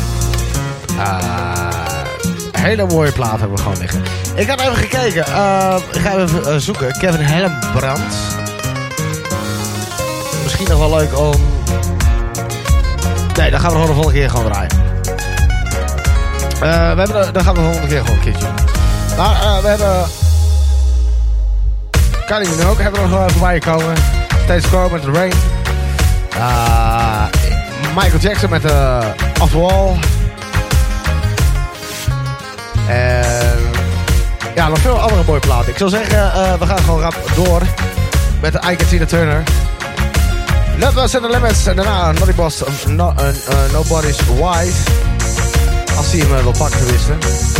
Hele 2.52 2.86
mooie 2.86 3.12
plaat 3.12 3.40
hebben 3.40 3.58
we 3.58 3.64
gewoon 3.64 3.78
liggen. 3.78 4.02
Ik 4.36 4.48
had 4.48 4.62
even 4.62 4.76
gekeken. 4.76 5.22
Ik 5.92 6.02
ga 6.02 6.18
even 6.18 6.62
zoeken. 6.62 6.92
Kevin 6.92 7.26
Helmbrand. 7.26 8.16
Misschien 10.44 10.68
nog 10.68 10.80
wel 10.80 10.90
leuk 10.90 11.20
om... 11.20 11.55
Nee, 13.36 13.52
dan 13.52 13.60
gaan 13.60 13.70
we 13.70 13.76
gewoon 13.76 13.88
de 13.88 13.94
volgende 13.94 14.20
keer 14.20 14.30
gewoon 14.30 14.52
draaien. 14.52 14.72
Eh, 16.56 16.94
we 16.94 17.02
hebben 17.02 17.34
dan 17.34 17.44
gaan 17.44 17.54
we 17.54 17.60
de 17.60 17.66
volgende 17.66 17.88
keer 17.88 18.00
gewoon 18.00 18.18
een 18.18 18.24
keertje 18.24 18.46
doen. 18.46 18.56
Maar 19.18 19.42
eh, 19.42 19.62
we 19.62 19.68
hebben... 19.68 20.06
Minogue 22.30 22.84
hebben 22.84 23.02
we 23.02 23.08
nog 23.08 23.28
even 23.28 23.40
bij 23.40 23.60
komen. 23.60 23.96
Steeds 24.44 24.68
Crow 24.68 24.92
met 24.92 25.02
The 25.02 25.12
Rain. 25.12 25.34
Uh, 26.38 27.26
Michael 27.96 28.20
Jackson 28.20 28.50
met 28.50 28.62
de 28.62 29.00
Off 29.42 29.54
Wall. 29.54 29.96
En 32.88 33.58
ja, 34.56 34.68
nog 34.68 34.80
veel 34.80 35.00
andere 35.00 35.24
mooie 35.24 35.40
platen. 35.40 35.72
Ik 35.72 35.78
zou 35.78 35.90
zeggen, 35.90 36.18
uh, 36.18 36.54
we 36.54 36.66
gaan 36.66 36.78
gewoon 36.78 37.02
rap 37.02 37.16
door 37.36 37.62
met 38.42 38.54
de 38.54 38.60
Ike 38.72 38.86
Tina 38.86 39.06
Turner. 39.06 39.44
Was 40.96 41.16
in 41.16 41.22
the 41.22 41.30
limits. 41.30 41.68
En 41.68 41.76
daarna 41.76 42.12
Naughty 42.12 42.34
Boss, 42.34 42.64
no, 42.88 43.14
uh, 43.20 43.28
uh, 43.28 43.72
Nobody's 43.72 44.18
Wife. 44.18 44.92
Als 45.98 46.12
hij 46.12 46.20
hem 46.20 46.32
uh, 46.32 46.42
wil 46.44 46.52
pakken 46.52 46.80
tenminste. 46.80 47.55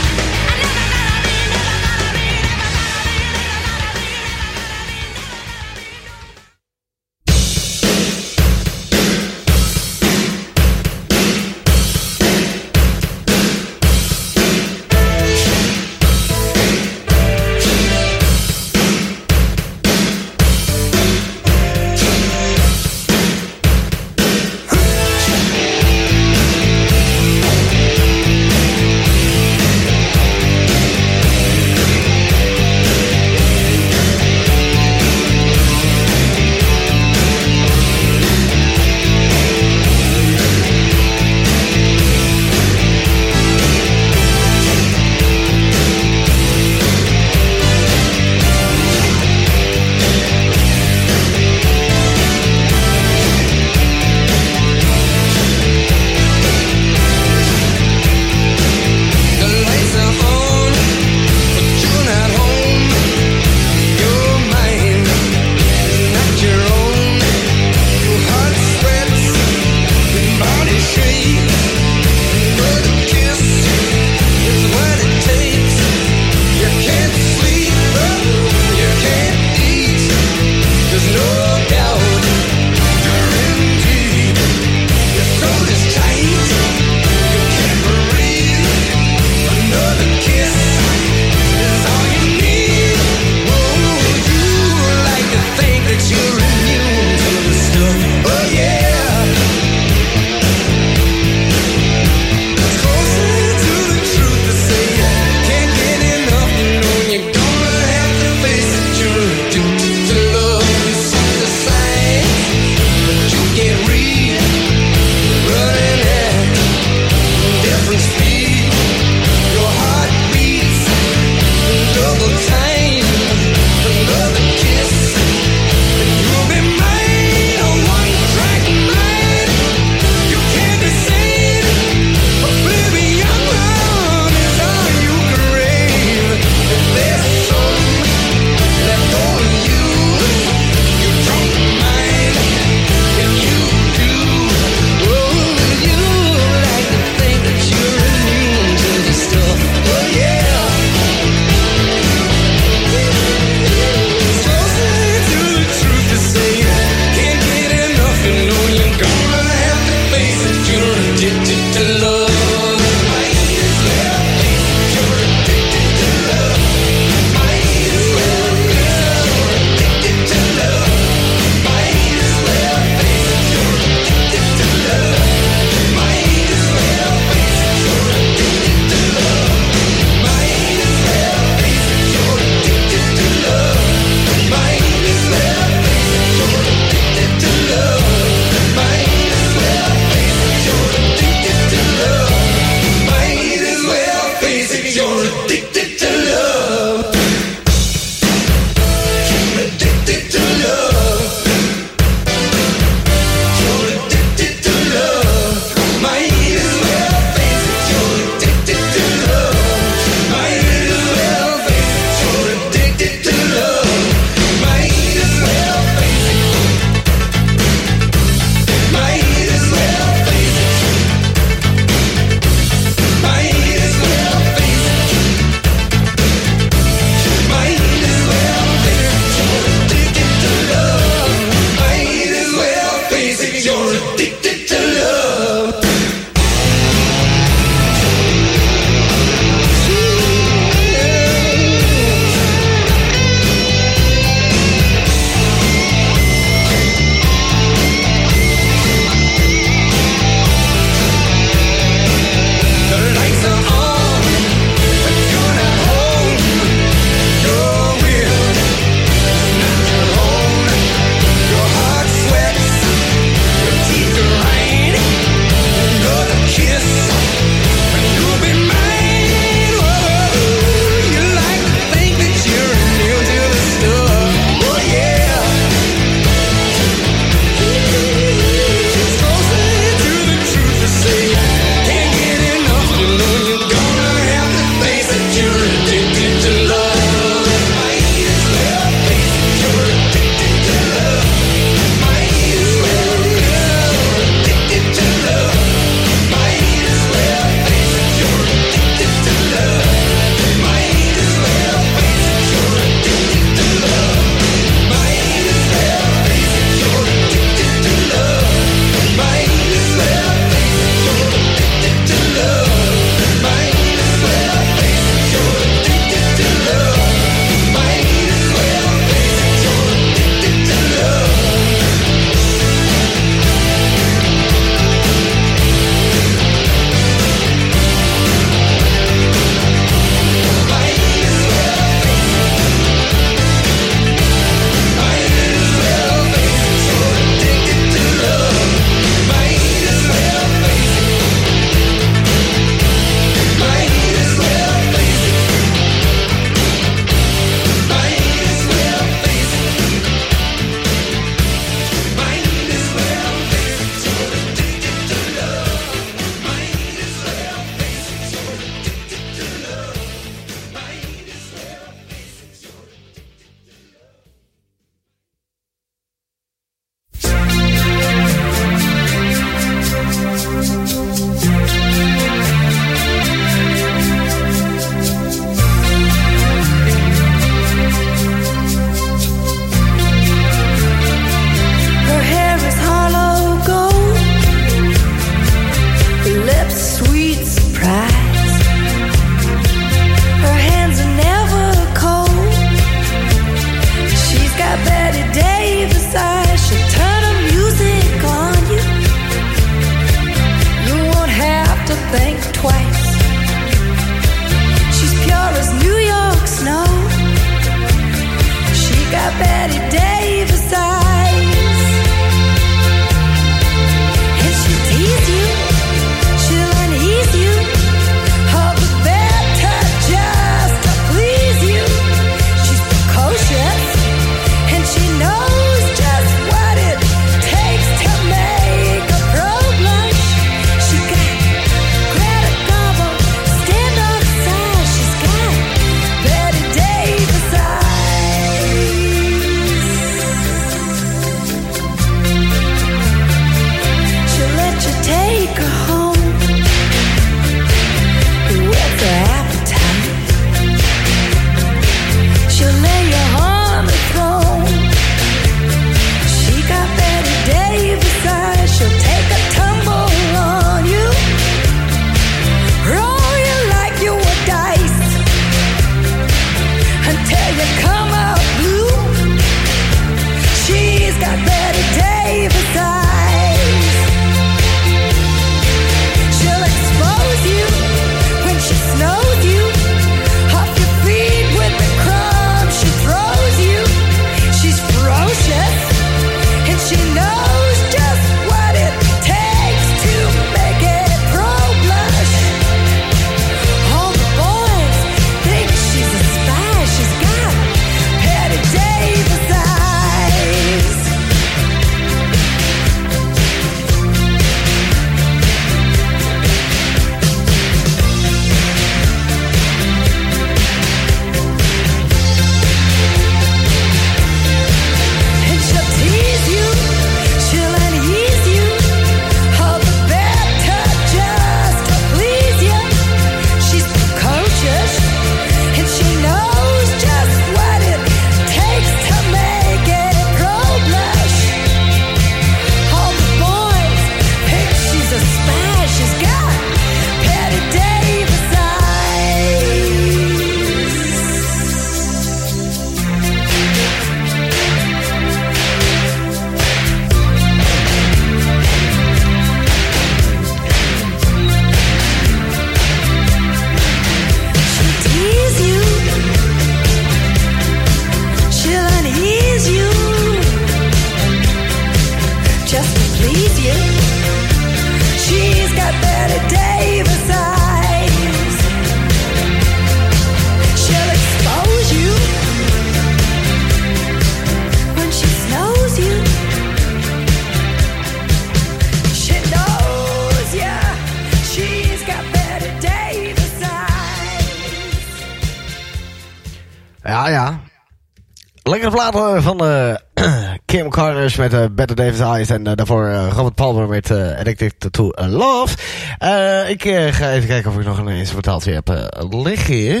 Platen 589.10 589.42
van 589.42 589.66
eh 589.66 589.94
Kim 590.64 590.90
Carners 590.90 591.36
met 591.36 591.52
eh 591.52 591.64
Better 591.72 591.96
Davis 591.96 592.20
Eyes. 592.20 592.48
En 592.48 592.66
eh, 592.66 592.72
daarvoor 592.74 593.06
eh, 593.06 593.28
Robert 593.34 593.54
Palmer 593.54 593.88
met 593.88 594.10
eh 594.10 594.38
Addicted 594.38 594.92
to 594.92 595.10
Love. 595.14 595.76
Eh, 596.18 596.70
ik 596.70 596.84
eh, 596.84 597.12
ga 597.12 597.30
even 597.30 597.48
kijken 597.48 597.70
of 597.70 597.78
ik 597.78 597.86
nog 597.86 597.98
een 597.98 598.08
instrumentaaltje 598.08 598.72
heb 598.72 598.88
eh, 598.88 599.40
liggen 599.42 599.74
hier. 599.74 600.00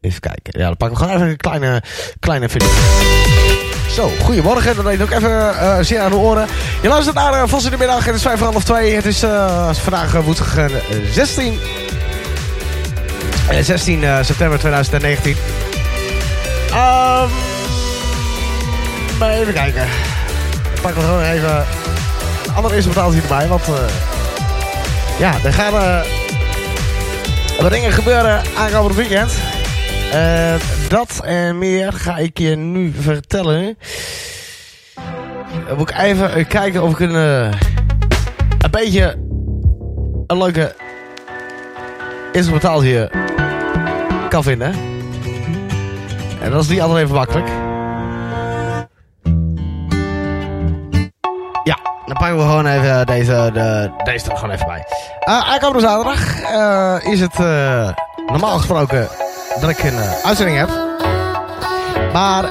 Even 0.00 0.20
kijken. 0.20 0.60
Ja, 0.60 0.66
dan 0.66 0.76
pakken 0.76 0.98
we 0.98 1.04
gewoon 1.04 1.18
even 1.18 1.30
een 1.30 1.36
kleine, 1.36 1.82
kleine 2.20 2.48
video. 2.48 2.68
Zo, 3.90 4.10
goedemorgen. 4.22 4.76
Dat 4.76 4.84
deed 4.84 5.02
ook 5.02 5.10
even 5.10 5.58
eh 5.58 5.78
zeer 5.80 6.00
aan 6.00 6.10
de 6.10 6.16
oren. 6.16 6.46
Je 6.82 6.88
luistert 6.88 7.16
naar 7.16 7.32
uh, 7.32 7.42
Vos 7.46 7.64
in 7.64 7.70
de 7.70 7.76
middag. 7.76 8.04
Het 8.04 8.14
is 8.14 8.22
vijf 8.22 8.38
voor 8.38 8.46
half 8.52 8.64
twee. 8.64 8.94
Het 8.94 9.06
is 9.06 9.22
eh, 9.22 9.70
vandaag 9.72 10.14
eh, 10.14 10.24
woensdag 10.24 10.56
eh, 10.56 10.64
16, 11.12 11.58
eh, 13.48 13.58
16 13.62 14.04
eh, 14.04 14.18
september 14.22 14.58
2019. 14.58 15.36
Ehm 16.72 17.55
maar 19.18 19.30
even 19.30 19.52
kijken. 19.52 19.82
Ik 20.74 20.80
pak 20.82 20.94
er 20.94 21.00
gewoon 21.00 21.22
even 21.22 21.64
een 22.46 22.54
ander 22.54 22.74
instrumentaaltje 22.74 23.20
erbij. 23.20 23.48
Want 23.48 23.68
eh, 23.68 23.74
ja, 25.18 25.34
er 25.44 25.52
gaan 25.52 25.74
eh, 25.74 26.00
wat 27.60 27.72
dingen 27.72 27.92
gebeuren 27.92 28.42
aankomend 28.56 28.94
weekend. 28.94 29.32
Eh, 30.12 30.54
dat 30.88 31.20
en 31.24 31.58
meer 31.58 31.92
ga 31.92 32.16
ik 32.16 32.38
je 32.38 32.56
nu 32.56 32.92
vertellen. 33.00 33.78
Dan 35.66 35.76
moet 35.76 35.90
ik 35.90 35.98
even 35.98 36.46
kijken 36.46 36.82
of 36.82 36.92
ik 36.92 37.00
een, 37.00 37.16
eh, 37.16 37.60
een 38.58 38.70
beetje 38.70 39.16
een 40.26 40.38
leuke 40.38 40.74
instrumentaal 42.32 42.82
hier 42.82 43.10
kan 44.28 44.42
vinden. 44.42 44.74
En 46.40 46.50
dat 46.50 46.62
is 46.62 46.68
niet 46.68 46.80
altijd 46.80 47.04
even 47.04 47.14
makkelijk. 47.14 47.48
Dan 52.06 52.16
pakken 52.16 52.36
we 52.36 52.42
gewoon 52.42 52.66
even 52.66 53.06
deze, 53.06 53.50
de, 53.52 53.90
deze 54.04 54.30
er 54.30 54.36
gewoon 54.36 54.54
even 54.54 54.66
bij. 54.66 54.84
Uh, 55.28 55.52
aankomende 55.52 55.86
zaterdag 55.86 56.40
eh, 56.40 57.12
is 57.12 57.20
het 57.20 57.34
eh, 57.40 57.88
normaal 58.26 58.56
gesproken 58.56 59.08
dat 59.60 59.70
ik 59.70 59.82
een 59.82 59.98
uitzending 60.24 60.58
heb. 60.58 60.68
Maar 62.12 62.44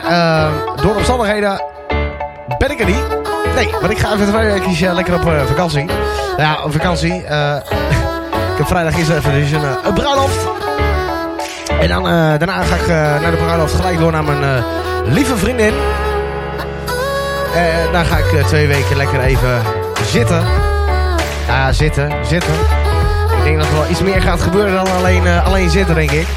door 0.81 0.95
omstandigheden 0.95 1.61
ben 2.57 2.71
ik 2.71 2.79
er 2.79 2.85
niet. 2.85 3.03
Nee, 3.55 3.71
want 3.71 3.91
ik 3.91 3.97
ga 3.97 4.13
even 4.13 4.27
twee 4.27 4.51
weken 4.51 4.93
lekker 4.93 5.13
op 5.13 5.47
vakantie. 5.47 5.85
Nou 5.85 6.41
ja, 6.41 6.63
op 6.63 6.71
vakantie. 6.71 7.13
ik 8.51 8.57
heb 8.57 8.67
vrijdag 8.67 8.97
is 8.97 9.09
even 9.09 9.31
dus 9.31 9.51
een, 9.51 9.63
een 9.83 9.93
bruiloft. 9.93 10.47
En 11.79 11.87
dan, 11.87 12.03
daarna 12.03 12.61
ga 12.61 12.75
ik 12.75 12.87
naar 13.21 13.31
de 13.31 13.37
bruiloft 13.37 13.73
gelijk 13.73 13.99
door 13.99 14.11
naar 14.11 14.23
mijn 14.23 14.63
lieve 15.05 15.37
vriendin. 15.37 15.73
En 17.55 17.91
dan 17.91 18.05
ga 18.05 18.17
ik 18.17 18.33
eh, 18.33 18.45
twee 18.45 18.67
weken 18.67 18.97
lekker 18.97 19.19
even 19.19 19.61
zitten. 20.05 20.43
Ja, 21.47 21.71
zitten, 21.71 22.11
zitten. 22.25 22.53
Ik 23.37 23.43
denk 23.43 23.57
dat 23.57 23.67
er 23.67 23.73
wel 23.73 23.89
iets 23.89 24.01
meer 24.01 24.21
gaat 24.21 24.41
gebeuren 24.41 24.73
dan 24.73 24.95
alleen, 24.95 25.25
eh, 25.25 25.45
alleen 25.45 25.69
zitten, 25.69 25.95
denk 25.95 26.11
ik. 26.11 26.27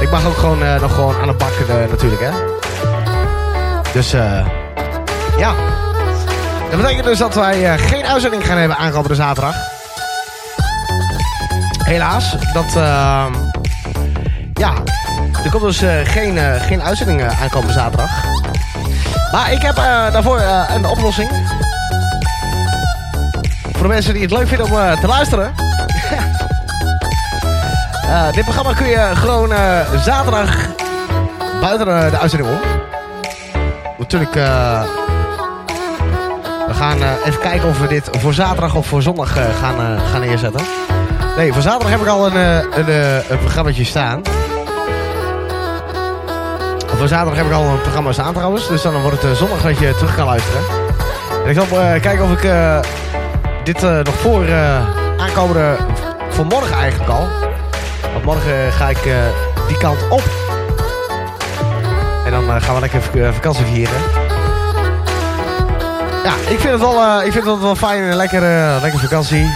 Ik 0.00 0.10
mag 0.10 0.26
ook 0.26 0.36
gewoon 0.36 0.62
eh, 0.62 0.80
nog 0.80 0.94
gewoon 0.94 1.20
aan 1.20 1.28
het 1.28 1.38
bakken 1.38 1.68
eh, 1.68 1.90
natuurlijk, 1.90 2.22
hè. 2.22 2.30
Dus, 3.92 4.12
eh 4.12 4.46
ja. 5.38 5.54
Dat 6.70 6.80
betekent 6.80 7.04
dus 7.04 7.18
dat 7.18 7.34
wij 7.34 7.72
eh, 7.72 7.86
geen 7.86 8.04
uitzending 8.04 8.46
gaan 8.46 8.58
hebben 8.58 8.76
aankomende 8.76 9.14
zaterdag. 9.14 9.54
Helaas. 11.84 12.36
Dat, 12.52 12.76
ehm 12.76 13.32
ja. 14.54 14.72
Er 15.44 15.50
komt 15.50 15.62
dus 15.62 15.82
eh, 15.82 15.94
geen, 16.04 16.38
eh, 16.38 16.62
geen 16.62 16.82
uitzending 16.82 17.22
eh, 17.22 17.42
aankomende 17.42 17.72
zaterdag. 17.72 18.10
Maar 19.32 19.52
ik 19.52 19.62
heb 19.62 19.76
eh, 19.76 20.12
daarvoor 20.12 20.38
eh, 20.38 20.70
een 20.74 20.86
oplossing. 20.86 21.30
Voor 23.72 23.82
de 23.82 23.88
mensen 23.88 24.12
die 24.12 24.22
het 24.22 24.30
leuk 24.30 24.48
vinden 24.48 24.66
om 24.66 24.72
eh, 24.72 25.00
te 25.00 25.06
luisteren. 25.06 25.52
Dit 28.34 28.44
programma 28.44 28.72
kun 28.72 28.86
je 28.86 29.10
gewoon 29.14 29.52
zaterdag 30.04 30.56
buiten 31.60 31.86
de 31.86 32.18
uitzending 32.18 32.50
om. 32.50 32.58
Natuurlijk, 33.98 34.34
we 36.66 36.74
gaan 36.74 37.02
even 37.24 37.40
kijken 37.40 37.68
of 37.68 37.80
we 37.80 37.86
dit 37.86 38.08
voor 38.18 38.34
zaterdag 38.34 38.74
of 38.74 38.86
voor 38.86 39.02
zondag 39.02 39.32
gaan, 39.32 40.00
gaan 40.10 40.20
neerzetten. 40.20 40.60
Nee, 41.36 41.52
voor 41.52 41.62
zaterdag 41.62 41.90
heb 41.90 42.00
ik 42.00 42.06
al 42.06 42.26
een, 42.26 42.36
een, 42.78 42.88
eh, 42.88 43.30
een 43.30 43.38
programmaatje 43.38 43.84
staan. 43.84 44.22
Voor 47.02 47.10
zaterdag 47.10 47.36
heb 47.36 47.46
ik 47.46 47.52
al 47.52 47.64
een 47.64 47.80
programma 47.80 48.12
staan 48.12 48.32
trouwens. 48.32 48.68
Dus 48.68 48.82
dan 48.82 49.00
wordt 49.02 49.22
het 49.22 49.30
eh, 49.30 49.36
zondag 49.36 49.62
dat 49.62 49.78
je 49.78 49.94
terug 49.94 50.14
kan 50.14 50.26
luisteren. 50.26 50.60
En 51.44 51.50
ik 51.50 51.54
zal 51.54 51.80
eh, 51.80 52.00
kijken 52.00 52.24
of 52.24 52.32
ik 52.32 52.44
eh, 52.44 52.78
dit 53.64 53.80
nog 53.80 54.14
voor 54.14 54.52
aankomende... 55.18 55.76
Voor 56.28 56.46
morgen 56.46 56.76
eigenlijk 56.76 57.10
al. 57.10 57.28
Want 58.12 58.24
morgen 58.24 58.72
ga 58.72 58.88
ik 58.88 58.98
die 59.68 59.76
kant 59.76 60.08
op. 60.08 60.22
En 62.24 62.30
dan 62.30 62.62
gaan 62.62 62.74
we 62.74 62.80
lekker 62.80 63.02
vak- 63.02 63.34
vakantie 63.34 63.64
vieren. 63.64 64.00
Ja, 66.24 66.32
ik 66.48 66.58
vind 66.58 66.72
het 66.72 66.80
wel, 66.80 67.22
ik 67.22 67.32
vind 67.32 67.44
het 67.44 67.60
wel 67.60 67.76
fijn. 67.76 68.02
Een 68.02 68.16
lekkere, 68.16 68.78
vakantie. 68.96 69.50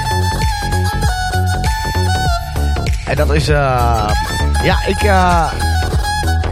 En 3.06 3.16
dat 3.16 3.34
is... 3.34 3.46
ja, 3.46 4.76
ik... 4.86 5.02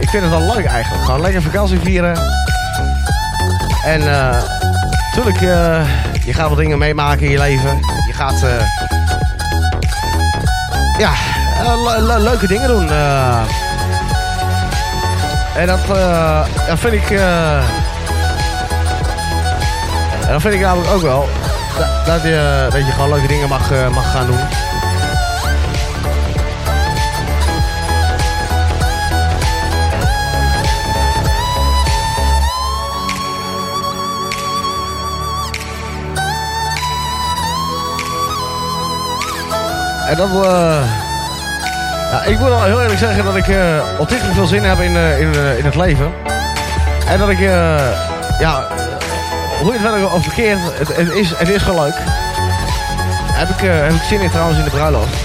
ik 0.05 0.11
vind 0.11 0.23
het 0.23 0.31
wel 0.31 0.55
leuk 0.55 0.65
eigenlijk. 0.65 1.03
Gewoon 1.05 1.21
lekker 1.21 1.41
vakantie 1.41 1.79
vieren. 1.79 2.15
En 3.85 4.01
eh 4.13 4.41
natuurlijk, 5.07 5.41
eh, 5.41 5.81
je 6.25 6.33
gaat 6.33 6.49
wat 6.49 6.57
dingen 6.57 6.77
meemaken 6.77 7.25
in 7.25 7.31
je 7.31 7.37
leven. 7.37 7.79
Je 8.07 8.13
gaat 8.13 8.43
eh, 8.43 8.49
ja, 10.97 11.11
le- 11.83 12.01
le- 12.01 12.19
leuke 12.19 12.47
dingen 12.47 12.67
doen. 12.67 12.89
en 15.55 15.67
dat, 15.67 15.79
dat 16.67 16.79
vind 16.79 16.93
ik. 16.93 17.09
dat 20.27 20.41
vind 20.41 20.53
ik 20.53 20.59
namelijk 20.59 20.91
ook 20.93 21.01
wel. 21.01 21.29
Da- 21.77 22.03
Dat 22.05 22.21
je, 22.21 22.67
dat 22.69 22.85
je 22.85 22.91
gewoon 22.91 23.09
leuke 23.09 23.27
dingen 23.27 23.49
mag, 23.49 23.69
mag 23.93 24.11
gaan 24.11 24.25
doen. 24.25 24.39
En 40.05 40.15
dat... 40.15 40.29
eh 40.45 40.77
ja, 42.11 42.23
ik 42.23 42.39
moet 42.39 42.47
wel 42.47 42.63
heel 42.63 42.81
eerlijk 42.81 42.99
zeggen 42.99 43.23
dat 43.23 43.35
ik 43.35 43.47
eh 43.47 43.79
ontiegelijk 43.97 44.35
veel 44.35 44.45
zin 44.45 44.63
heb 44.63 44.79
in, 44.79 44.95
eh, 44.95 45.19
in, 45.19 45.33
in 45.57 45.65
het 45.65 45.75
leven. 45.75 46.11
En 47.07 47.19
dat 47.19 47.29
ik... 47.29 47.39
ja, 48.39 48.67
hoe 49.61 49.73
je 49.73 49.79
het 49.79 49.81
verder 49.81 50.11
of 50.11 50.23
verkeerd, 50.23 50.59
het, 50.63 50.95
het, 50.95 51.09
is, 51.09 51.33
het 51.37 51.49
is 51.49 51.61
gewoon 51.61 51.83
leuk. 51.83 51.95
Heb 53.31 53.49
ik, 53.49 53.59
heb 53.59 53.91
ik 53.91 54.01
zin 54.01 54.21
in 54.21 54.29
trouwens 54.29 54.57
in 54.57 54.63
de 54.63 54.69
bruiloft. 54.69 55.15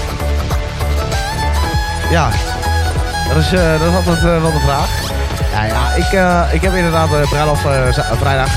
Ja, 2.09 2.29
dat 3.27 3.37
is, 3.37 3.49
dat 3.49 3.87
is 3.89 3.95
altijd 3.95 4.21
wel 4.21 4.51
de 4.51 4.59
vraag. 4.65 4.89
Ja, 5.51 5.63
ja 5.63 5.93
ik, 5.95 6.53
ik 6.53 6.61
heb 6.61 6.73
inderdaad 6.73 7.09
de 7.09 7.25
bruiloft 7.29 7.61
vrijdag. 8.19 8.49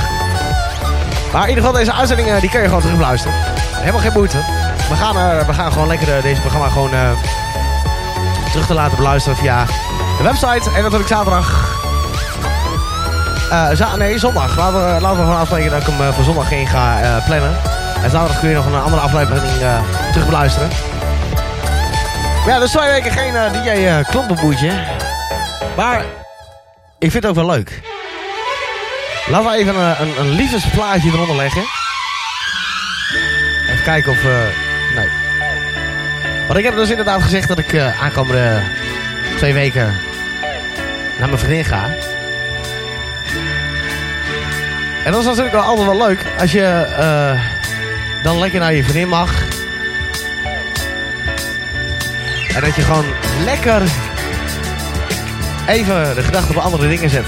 Maar 1.33 1.43
in 1.43 1.49
ieder 1.49 1.65
geval 1.65 1.79
deze 1.79 1.93
uitzending 1.93 2.39
die 2.39 2.51
kun 2.51 2.61
je 2.61 2.67
gewoon 2.67 2.83
terug 2.83 3.01
luisteren. 3.01 3.37
Helemaal 3.77 4.01
geen 4.01 4.13
moeite. 4.13 4.39
We 4.89 4.95
gaan, 4.97 5.19
eh, 5.19 5.47
we 5.47 5.53
gaan 5.55 5.73
gewoon 5.73 5.89
lekker 5.89 6.17
eh, 6.17 6.23
deze 6.23 6.41
programma 6.41 6.69
gewoon 6.69 6.93
eh, 6.93 7.11
terug 8.51 8.67
te 8.67 8.75
laten 8.75 8.97
beluisteren 8.97 9.39
via 9.39 9.65
de 10.19 10.23
website. 10.23 10.71
En 10.77 10.83
natuurlijk 10.83 11.09
zaterdag. 11.09 11.73
Za- 13.73 13.97
nee, 13.97 14.19
zondag. 14.19 14.57
Laten 14.57 14.95
we, 14.95 15.01
laten 15.01 15.19
we 15.19 15.25
gewoon 15.25 15.41
afspreken 15.41 15.71
dat 15.71 15.81
ik 15.81 15.87
hem 15.87 16.13
voor 16.13 16.25
zondag 16.25 16.51
in 16.51 16.67
ga 16.67 17.23
plannen. 17.27 17.57
En 18.03 18.11
zaterdag 18.11 18.41
kun 18.41 18.49
je 18.49 18.55
nog 18.55 18.67
een 18.67 18.83
andere 18.83 19.03
aflevering 19.03 19.43
terug 20.13 20.27
beluisteren. 20.27 20.69
Ja, 22.47 22.59
dus 22.59 22.71
twee 22.71 22.89
weken 22.89 23.13
geen 23.13 23.37
eh, 23.37 23.53
DJ 23.53 23.69
uh, 23.69 24.09
klompenboetje. 24.09 24.73
Maar 25.77 26.05
ik 26.99 27.11
vind 27.11 27.13
het 27.13 27.27
ook 27.27 27.35
wel 27.35 27.47
leuk. 27.47 27.81
Laten 29.27 29.51
we 29.51 29.57
even 29.57 29.75
een, 29.77 30.19
een, 30.19 30.31
liefdesplaatje 30.31 31.11
eronder 31.11 31.37
leggen. 31.37 31.63
Even 33.71 33.85
kijken 33.85 34.13
of... 34.13 34.23
nee. 34.23 34.64
Want 36.47 36.59
ik 36.59 36.65
heb 36.65 36.75
dus 36.75 36.91
inderdaad 36.91 37.23
gezegd 37.23 37.49
dat 37.49 37.59
ik 37.59 37.73
eh, 37.73 38.03
aankomende 38.03 38.63
twee 39.37 39.53
weken 39.53 39.95
naar 41.19 41.29
mijn 41.29 41.39
vriendin 41.39 41.65
ga. 41.65 41.85
En 45.05 45.13
dat 45.13 45.21
is 45.21 45.27
natuurlijk 45.27 45.55
wel 45.55 45.65
altijd 45.65 45.87
wel 45.87 46.07
leuk 46.07 46.25
als 46.39 46.53
je 46.53 46.65
eh, 46.99 47.41
dan 48.23 48.39
lekker 48.39 48.61
naar 48.61 48.75
je 48.75 48.85
vriendin 48.85 49.09
mag. 49.09 49.43
En 52.55 52.61
dat 52.61 52.75
je 52.75 52.83
gewoon 52.83 53.05
lekker 53.45 53.83
even 55.67 56.15
de 56.15 56.23
gedachten 56.23 56.57
op 56.57 56.63
andere 56.63 56.89
dingen 56.89 57.11
zet. 57.11 57.27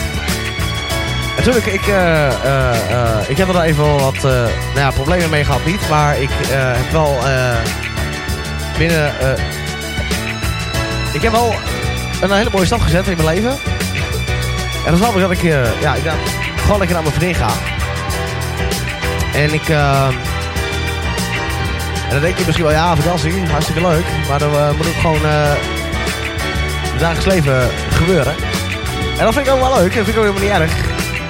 Natuurlijk, 1.37 1.67
ik, 1.67 1.87
eh, 1.87 3.21
ik 3.29 3.37
heb 3.37 3.49
er 3.49 3.55
wel 3.55 3.63
even 3.63 3.97
wat 3.97 4.23
nou 4.23 4.51
ja, 4.75 4.91
problemen 4.91 5.31
mee 5.31 5.45
gehad, 5.45 5.65
niet. 5.65 5.89
Maar 5.89 6.21
ik 6.21 6.31
heb 6.51 6.91
wel 6.91 7.19
binnen... 8.79 9.21
eh, 9.21 9.45
ik 11.13 11.23
heb 11.23 11.33
wel 11.33 11.55
een 12.21 12.33
hele 12.33 12.51
mooie 12.53 12.67
stap 12.67 12.81
gezet 12.81 13.07
in 13.07 13.17
mijn 13.17 13.29
leven. 13.29 13.51
En 13.51 14.93
dat 14.93 14.95
is 14.95 15.01
namelijk 15.01 15.29
dat 15.29 15.39
ik, 15.39 15.51
eh, 15.53 15.81
ja, 15.81 15.95
ik 15.95 16.03
gewoon 16.57 16.79
lekker 16.79 16.95
naar 16.97 17.05
mijn 17.05 17.15
vriendin 17.15 17.35
ga. 17.35 17.51
En 19.35 19.55
ik... 19.55 19.69
eh, 19.69 20.09
en 22.07 22.13
dan 22.13 22.21
denk 22.21 22.39
je 22.39 22.43
misschien 22.45 22.67
wel, 22.67 22.75
ja, 22.75 22.97
vakantie, 22.97 23.47
hartstikke 23.47 23.81
leuk. 23.81 24.05
Maar 24.29 24.39
dan 24.39 24.53
eh, 24.55 24.71
moet 24.77 24.87
ook 24.87 25.01
gewoon 25.01 25.21
het 25.25 27.01
dagelijks 27.01 27.27
leven 27.27 27.71
gebeuren. 27.91 28.35
En 29.19 29.25
dat 29.25 29.35
vind 29.35 29.47
ik 29.47 29.53
ook 29.53 29.61
wel 29.61 29.75
leuk. 29.79 29.95
Dat 29.95 30.05
vind 30.05 30.09
ik 30.09 30.17
ook 30.17 30.35
helemaal 30.35 30.61
niet 30.61 30.71
erg. 30.71 30.85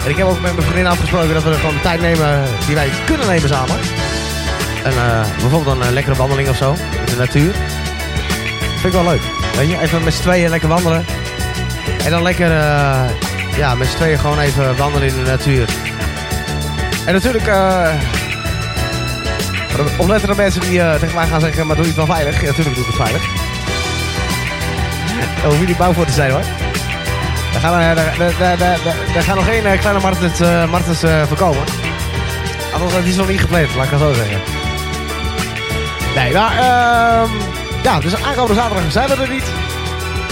En 0.05 0.11
ik 0.11 0.17
heb 0.17 0.27
ook 0.27 0.41
met 0.41 0.53
mijn 0.55 0.67
vriendin 0.67 0.87
afgesproken 0.87 1.35
dat 1.35 1.43
we 1.43 1.55
gewoon 1.55 1.75
de 1.75 1.81
tijd 1.81 2.01
nemen 2.01 2.43
die 2.67 2.75
wij 2.75 2.89
kunnen 3.07 3.27
nemen 3.27 3.49
samen. 3.49 3.77
En 4.85 4.93
eh, 4.93 5.27
bijvoorbeeld 5.41 5.81
een 5.81 5.93
lekkere 5.93 6.17
wandeling 6.17 6.49
of 6.49 6.57
zo. 6.57 6.77
In 7.07 7.13
de 7.13 7.19
natuur. 7.19 7.53
Vind 8.81 8.85
ik 8.85 8.93
wel 8.93 9.05
leuk. 9.05 9.21
Weet 9.57 9.71
je, 9.71 9.81
even 9.81 10.05
met 10.05 10.15
z'n 10.15 10.23
tweeën 10.23 10.51
lekker 10.51 10.69
wandelen. 10.69 11.05
En 12.05 12.11
dan 12.11 12.23
lekker, 12.23 12.51
eh, 12.51 13.01
ja, 13.57 13.75
met 13.75 13.89
z'n 13.89 13.97
tweeën 13.97 14.19
gewoon 14.19 14.39
even 14.39 14.77
wandelen 14.77 15.09
in 15.09 15.15
de 15.15 15.31
natuur. 15.31 15.69
En 17.07 17.13
natuurlijk, 17.13 17.49
oplettende 19.97 20.35
mensen 20.35 20.61
die 20.61 20.81
eh, 20.81 20.95
tegen 20.95 21.15
mij 21.15 21.27
gaan 21.27 21.41
zeggen, 21.41 21.67
maar 21.67 21.77
doe 21.77 21.85
je 21.85 21.91
het 21.91 22.07
wel 22.07 22.17
veilig? 22.17 22.41
Ja, 22.41 22.47
natuurlijk 22.47 22.77
doe 22.77 22.85
ik 22.85 22.91
het 22.93 23.03
veilig. 23.03 23.23
Daar 25.37 25.45
hoef 25.51 25.61
je 25.61 25.67
niet 25.67 25.77
bang 25.77 25.95
voor 25.95 26.07
te 26.07 26.13
zijn 26.13 26.31
hoor. 26.31 26.45
Er 27.55 27.61
gaan, 27.61 27.81
er, 27.81 27.99
er, 28.41 28.63
er 29.17 29.23
gaan 29.23 29.37
nog 29.37 29.45
geen 29.45 29.79
kleine 29.79 30.01
Martens, 30.01 30.41
Martens 30.71 31.01
voorkomen. 31.29 31.65
Die 33.03 33.11
is 33.11 33.17
nog 33.17 33.29
niet 33.29 33.41
gepland, 33.41 33.75
laat 33.75 33.85
ik 33.85 33.91
het 33.91 34.01
zo 34.01 34.13
zeggen. 34.13 34.56
Nee, 36.17 36.33
maar 36.33 36.51
ehm 36.59 37.31
ja, 37.83 38.01
dus 38.01 38.23
aankomende 38.23 38.55
zaterdag 38.55 38.93
zijn 38.93 39.09
we 39.09 39.15
er 39.15 39.29
niet. 39.31 39.45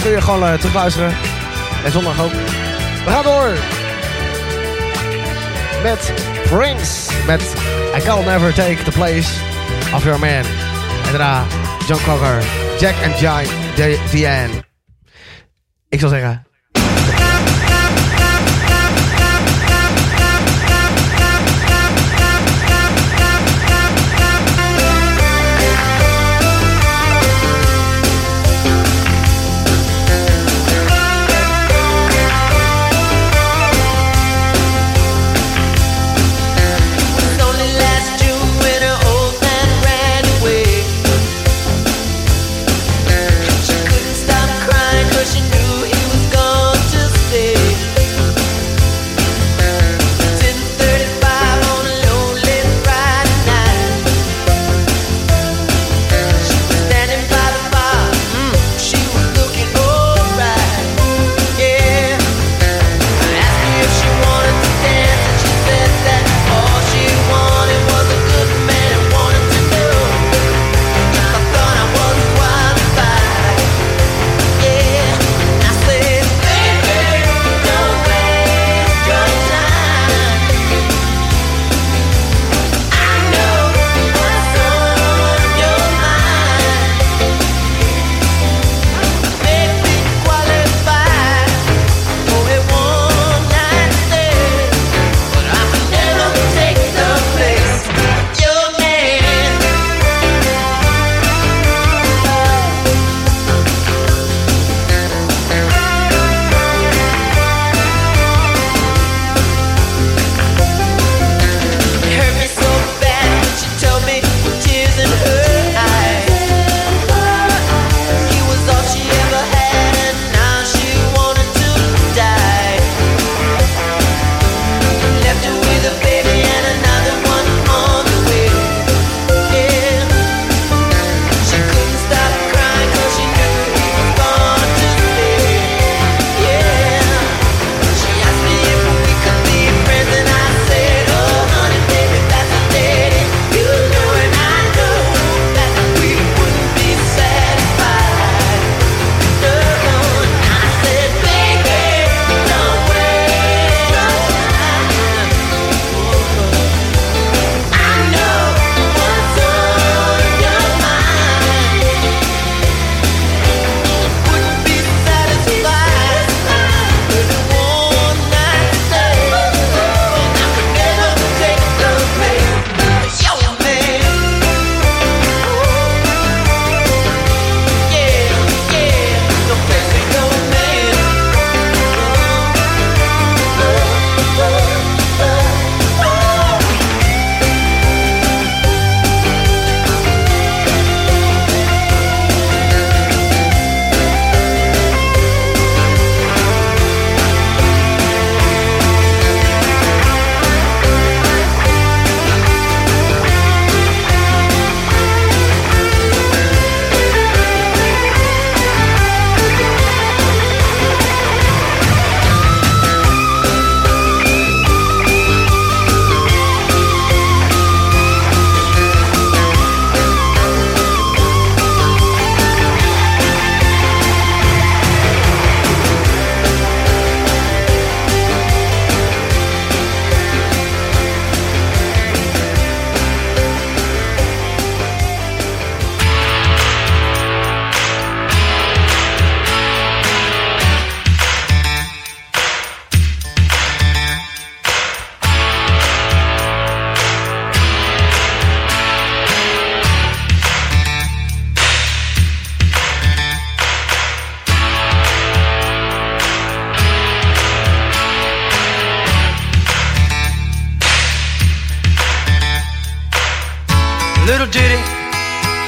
Kun 0.01 0.11
je 0.11 0.21
gewoon 0.21 0.43
eh, 0.47 0.53
terugluisteren. 0.53 1.13
En 1.85 1.91
zondag 1.91 2.21
ook. 2.21 2.31
We 3.05 3.11
gaan 3.11 3.23
door. 3.23 3.49
Met 5.83 6.13
Prince. 6.49 7.11
Met 7.25 7.41
I 7.97 8.01
Can 8.03 8.25
Never 8.25 8.53
Take 8.53 8.83
the 8.83 8.91
Place 8.91 9.29
of 9.93 10.03
Your 10.03 10.19
Man. 10.19 10.29
En 10.29 11.11
daarna 11.11 11.43
John 11.87 12.03
Cocker, 12.03 12.43
Jack 12.79 12.95
and 13.05 13.19
De- 13.75 13.99
Diane. 14.11 14.49
Ik 15.89 15.99
zal 15.99 16.09
zeggen, 16.09 16.47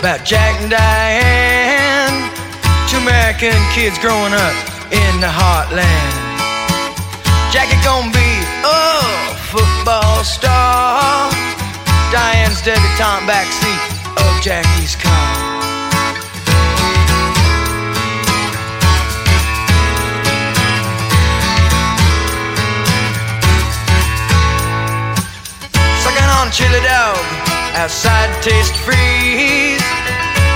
about 0.08 0.26
Jack 0.26 0.56
and 0.62 0.72
Diane. 0.72 2.32
Two 2.88 2.96
American 3.04 3.60
kids 3.76 4.00
growing 4.00 4.32
up 4.32 4.56
in 4.88 5.20
the 5.20 5.28
heartland. 5.28 6.16
Jackie 7.52 7.76
gonna 7.84 8.08
be 8.16 8.32
a 8.64 9.36
football 9.52 10.24
star. 10.24 11.30
Diane's 12.16 12.62
debutante 12.62 13.28
backseat 13.28 13.84
of 14.16 14.32
Jackie's 14.42 14.96
car. 14.96 15.12
Sucking 26.00 26.30
on 26.40 26.50
chili 26.52 26.80
dog 26.88 27.20
outside 27.76 28.32
taste 28.42 28.74
freeze. 28.88 29.77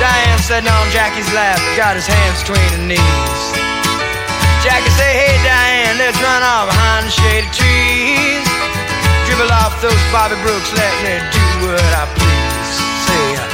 Diane 0.02 0.42
sitting 0.42 0.66
on 0.66 0.90
Jackie's 0.90 1.30
lap, 1.30 1.62
got 1.78 1.94
his 1.94 2.10
hands 2.10 2.42
between 2.42 2.66
her 2.74 2.86
knees. 2.90 3.42
Jackie 4.66 4.90
say, 4.98 5.14
hey 5.14 5.38
Diane, 5.46 6.02
let's 6.02 6.18
run 6.18 6.42
off 6.42 6.74
behind 6.74 7.06
the 7.06 7.14
shady 7.14 7.46
trees. 7.54 8.42
Dribble 9.30 9.54
off 9.54 9.78
those 9.78 10.02
Bobby 10.10 10.42
Brooks, 10.42 10.74
let 10.74 10.90
me 11.06 11.22
do 11.30 11.46
what 11.70 11.86
I 11.94 12.10
please. 12.18 12.74
Say, 13.06 13.46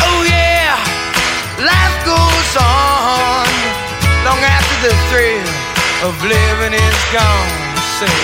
oh 0.00 0.24
yeah, 0.24 0.80
life 1.60 1.96
goes 2.08 2.52
on 2.56 3.52
long 4.24 4.40
after 4.40 4.76
the 4.80 4.96
thrill 5.12 5.44
of 6.08 6.16
living 6.24 6.72
is 6.72 7.00
gone. 7.12 7.52
Say, 8.00 8.16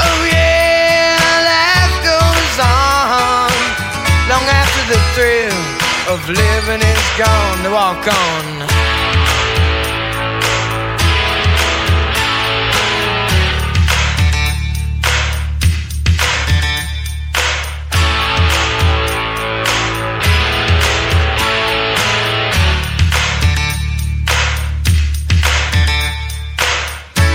oh 0.00 0.20
yeah, 0.32 1.20
life 1.20 1.96
goes 2.00 2.56
on 2.64 3.52
long 4.32 4.46
after 4.48 4.82
the 4.88 5.00
thrill 5.12 5.75
of 6.28 6.36
living 6.36 6.80
is 6.80 7.08
gone. 7.18 7.62
To 7.62 7.70
walk 7.70 8.06
on. 8.08 8.44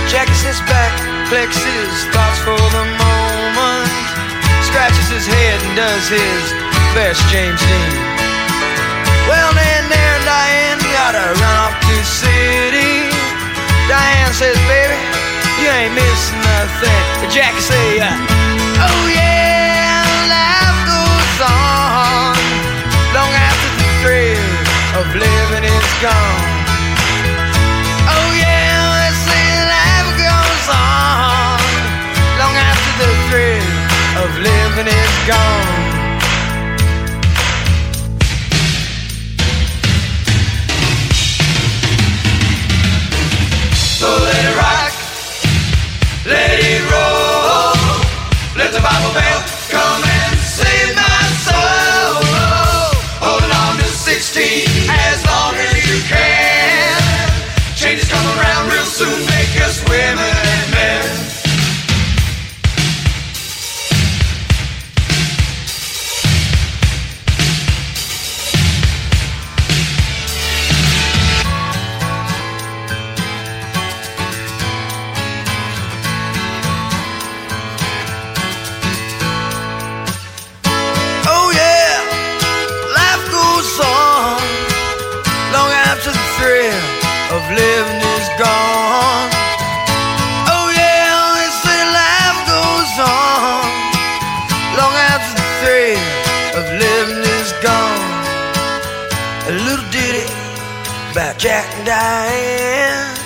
Jackie 0.08 0.32
sits 0.34 0.60
back, 0.68 0.92
his 1.30 2.04
thoughts 2.12 2.38
for 2.40 2.56
the 2.56 2.84
moment, 3.00 3.90
scratches 4.62 5.08
his 5.08 5.26
head 5.26 5.60
and 5.62 5.76
does 5.76 6.08
his 6.08 6.52
best 6.94 7.22
James 7.30 7.60
Dean. 7.60 8.11
Well, 9.28 9.50
then 9.54 9.82
there, 9.88 10.18
Diane, 10.26 10.82
gotta 10.92 11.24
run 11.38 11.56
off 11.62 11.74
to 11.78 11.96
city. 12.04 13.10
Diane 13.88 14.32
says, 14.34 14.58
baby, 14.66 14.98
you 15.62 15.68
ain't 15.70 15.94
missing 15.94 16.40
nothing. 16.42 17.02
But 17.20 17.30
Jackie 17.30 17.60
say, 17.62 18.00
uh, 18.00 18.10
oh 18.82 19.02
yeah, 19.10 20.02
life 20.26 20.78
goes 20.90 21.38
on 21.46 22.34
long 23.14 23.32
after 23.32 23.70
the 23.78 23.88
thrill 24.02 24.50
of 24.98 25.06
living 25.14 25.64
is 25.70 25.90
gone. 26.02 26.50
Oh 28.10 28.28
yeah, 28.34 29.06
they 29.06 29.14
say 29.22 29.46
life 29.70 30.10
goes 30.18 30.66
on 30.74 31.62
long 32.42 32.54
after 32.58 32.92
the 33.02 33.10
thrill 33.30 33.70
of 34.22 34.30
living 34.42 34.88
is 34.90 35.14
gone. 35.30 35.91
Diane. 101.84 103.16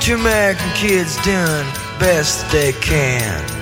Two 0.00 0.14
American 0.14 0.70
kids 0.74 1.16
doing 1.22 1.66
best 1.98 2.50
they 2.50 2.72
can. 2.72 3.61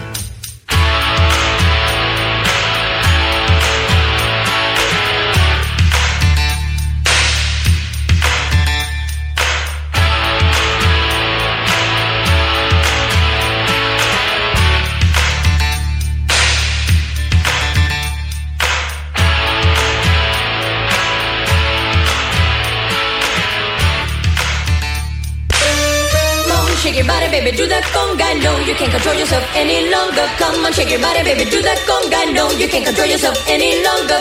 Can't 28.81 28.93
control 28.93 29.15
yourself 29.15 29.45
any 29.55 29.91
longer. 29.91 30.25
Come 30.39 30.65
on, 30.65 30.73
shake 30.73 30.89
your 30.89 31.01
body, 31.01 31.23
baby, 31.23 31.45
do 31.51 31.61
that 31.61 31.77
conga. 31.85 32.33
No, 32.33 32.49
you 32.53 32.67
can't 32.67 32.83
control 32.83 33.07
yourself 33.07 33.37
any 33.47 33.77
longer. 33.85 34.21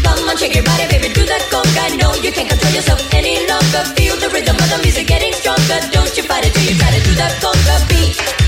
Come 0.00 0.24
on, 0.24 0.36
shake 0.38 0.54
your 0.54 0.64
body, 0.64 0.86
baby, 0.88 1.12
do 1.12 1.26
that 1.28 1.44
conga. 1.52 1.84
No, 2.00 2.14
you 2.24 2.32
can't 2.32 2.48
control 2.48 2.72
yourself 2.72 3.00
any 3.12 3.46
longer. 3.46 3.84
Feel 3.92 4.16
the 4.16 4.30
rhythm 4.32 4.56
of 4.56 4.68
the 4.72 4.78
music 4.80 5.06
getting 5.06 5.34
stronger. 5.34 5.78
Don't 5.92 6.16
you 6.16 6.22
fight 6.22 6.46
it 6.46 6.54
till 6.54 6.64
you 6.64 6.74
try 6.80 6.90
to 6.96 7.00
do 7.04 7.12
that 7.20 7.32
conga 7.44 7.76
beat. 7.92 8.39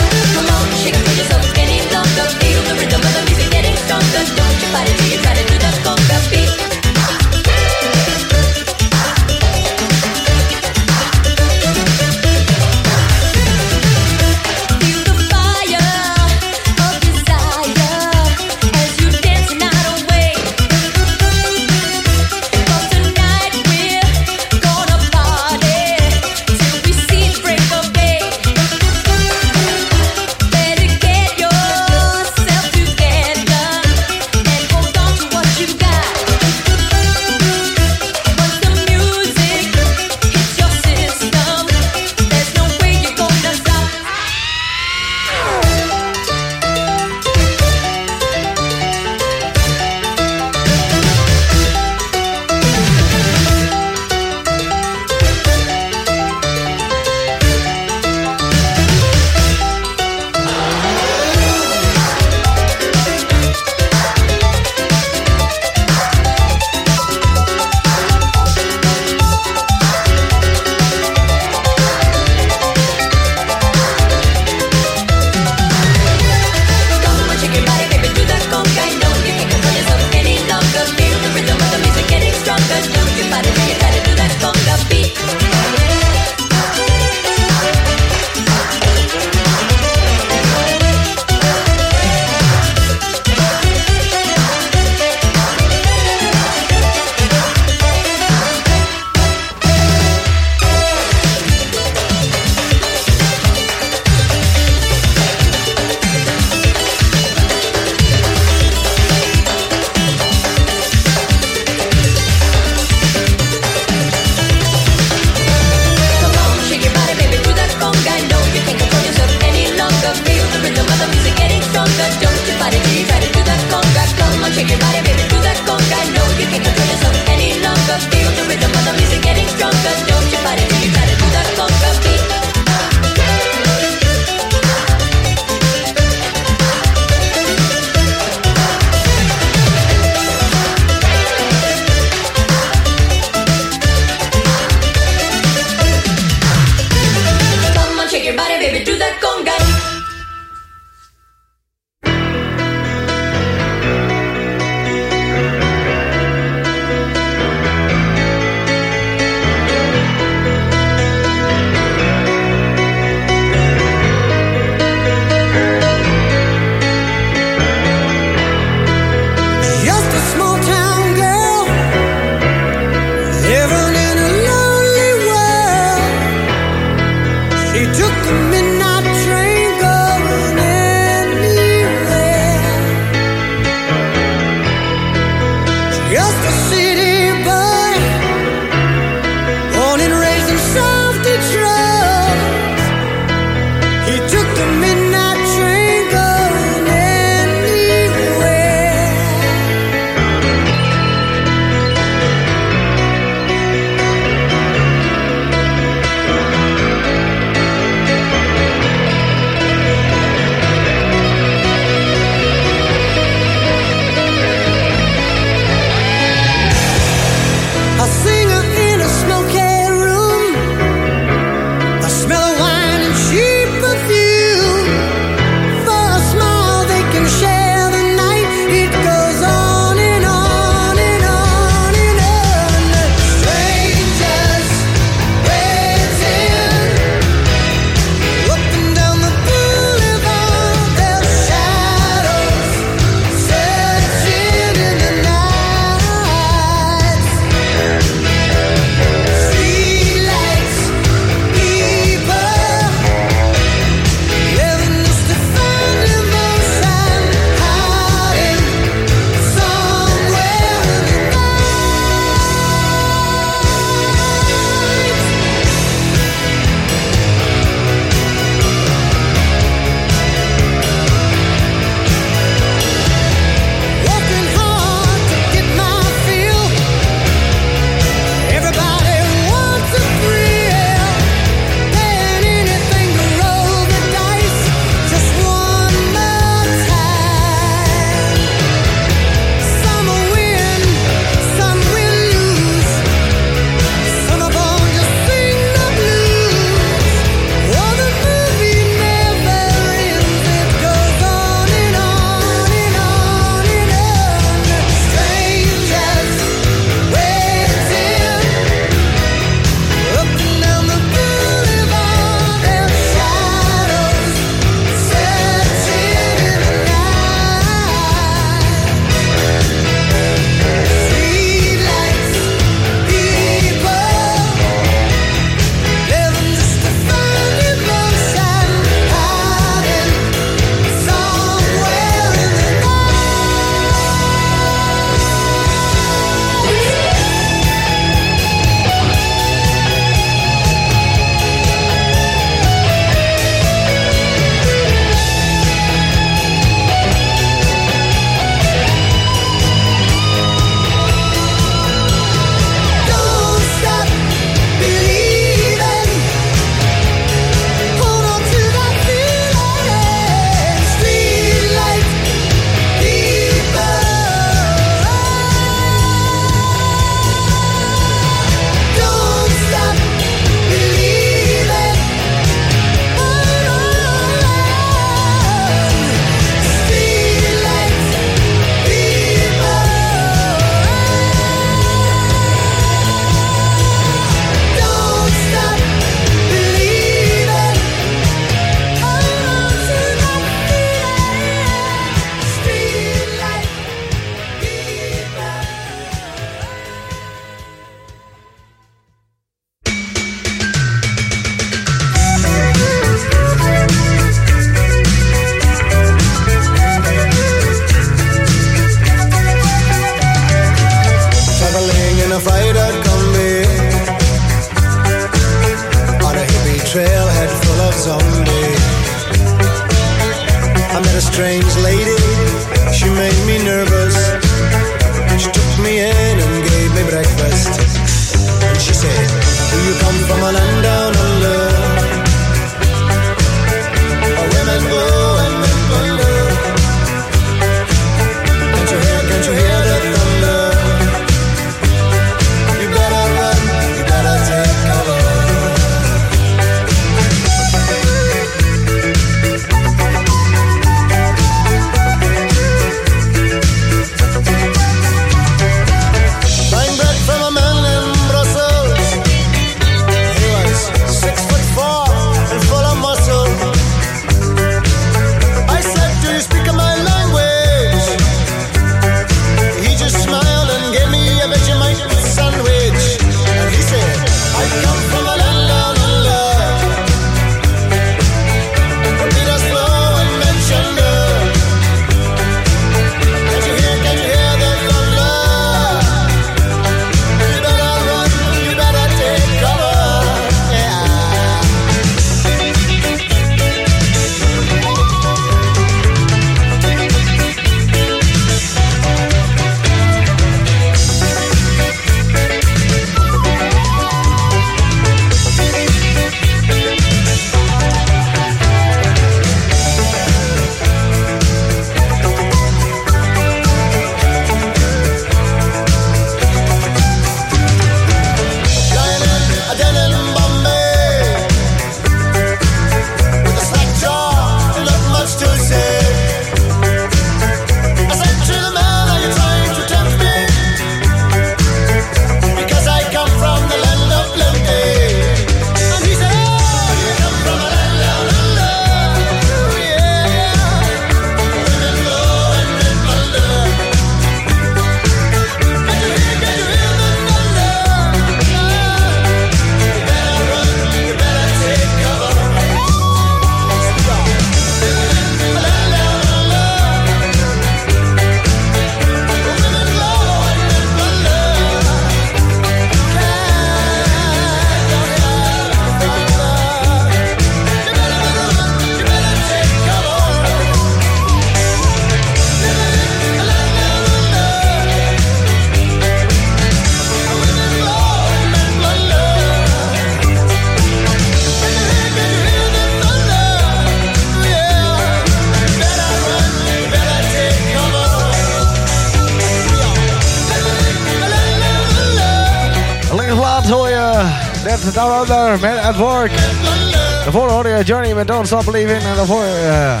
Eh, 597.80 597.86
Johnny 597.86 598.12
met 598.12 598.26
Don't 598.26 598.46
Stop 598.46 598.64
Believing. 598.64 599.02
En 599.02 599.16
daarvoor 599.16 599.44
uh, 599.44 599.92
eh, 599.92 600.00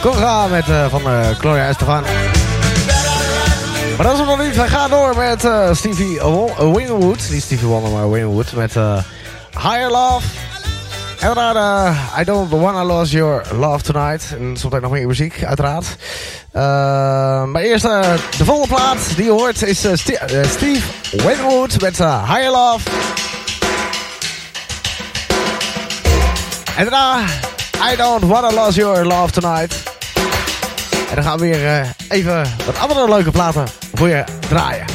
Conga 0.00 0.46
met, 0.46 0.68
eh, 0.68 0.86
van 0.90 1.00
uh, 1.06 1.28
Gloria 1.38 1.68
Estefan. 1.68 2.02
Maar 3.96 4.06
dat 4.06 4.12
is 4.12 4.18
hem 4.18 4.26
nog 4.26 4.42
niet. 4.42 4.56
Wij 4.56 4.68
gaan 4.68 4.90
door 4.90 5.16
met 5.16 5.48
Stevie 5.76 6.20
Winwood. 6.72 7.28
Niet 7.30 7.42
Stevie 7.42 7.68
Wonder, 7.68 7.90
maar 7.90 8.10
Winwood. 8.10 8.52
Met 8.52 8.74
Higher 9.52 9.90
Love. 9.90 10.26
En 11.20 11.34
daarna 11.34 11.94
I 12.18 12.24
Don't 12.24 12.50
Wanna 12.50 12.84
Lose 12.84 13.16
Your 13.16 13.42
Love 13.58 13.82
Tonight. 13.82 14.24
En 14.38 14.56
zometeen 14.56 14.82
nog 14.82 14.90
meer 14.90 15.06
muziek, 15.06 15.44
uiteraard. 15.44 15.86
maar 17.52 17.62
eerst 17.62 17.82
de 18.38 18.44
volgende 18.44 18.74
plaat 18.74 19.16
die 19.16 19.24
je 19.24 19.30
hoort 19.30 19.62
is 19.62 19.78
Steve 19.78 20.82
Winwood 21.10 21.80
met 21.80 21.98
Higher 21.98 22.50
Love. 22.50 22.80
En 26.80 26.90
daarna 26.90 27.24
I 27.92 27.96
Don't 27.96 28.24
Wanna 28.24 28.64
Lose 28.64 28.80
Your 28.80 29.04
Love 29.04 29.40
Tonight. 29.40 29.74
En 31.08 31.14
dan 31.14 31.24
gaan 31.24 31.38
we 31.38 31.44
weer 31.44 31.66
eh, 31.66 31.88
even 32.08 32.46
wat 32.66 32.78
andere 32.78 33.08
leuke 33.08 33.30
platen 33.30 33.66
voor 33.94 34.08
je 34.08 34.24
draaien. 34.48 34.89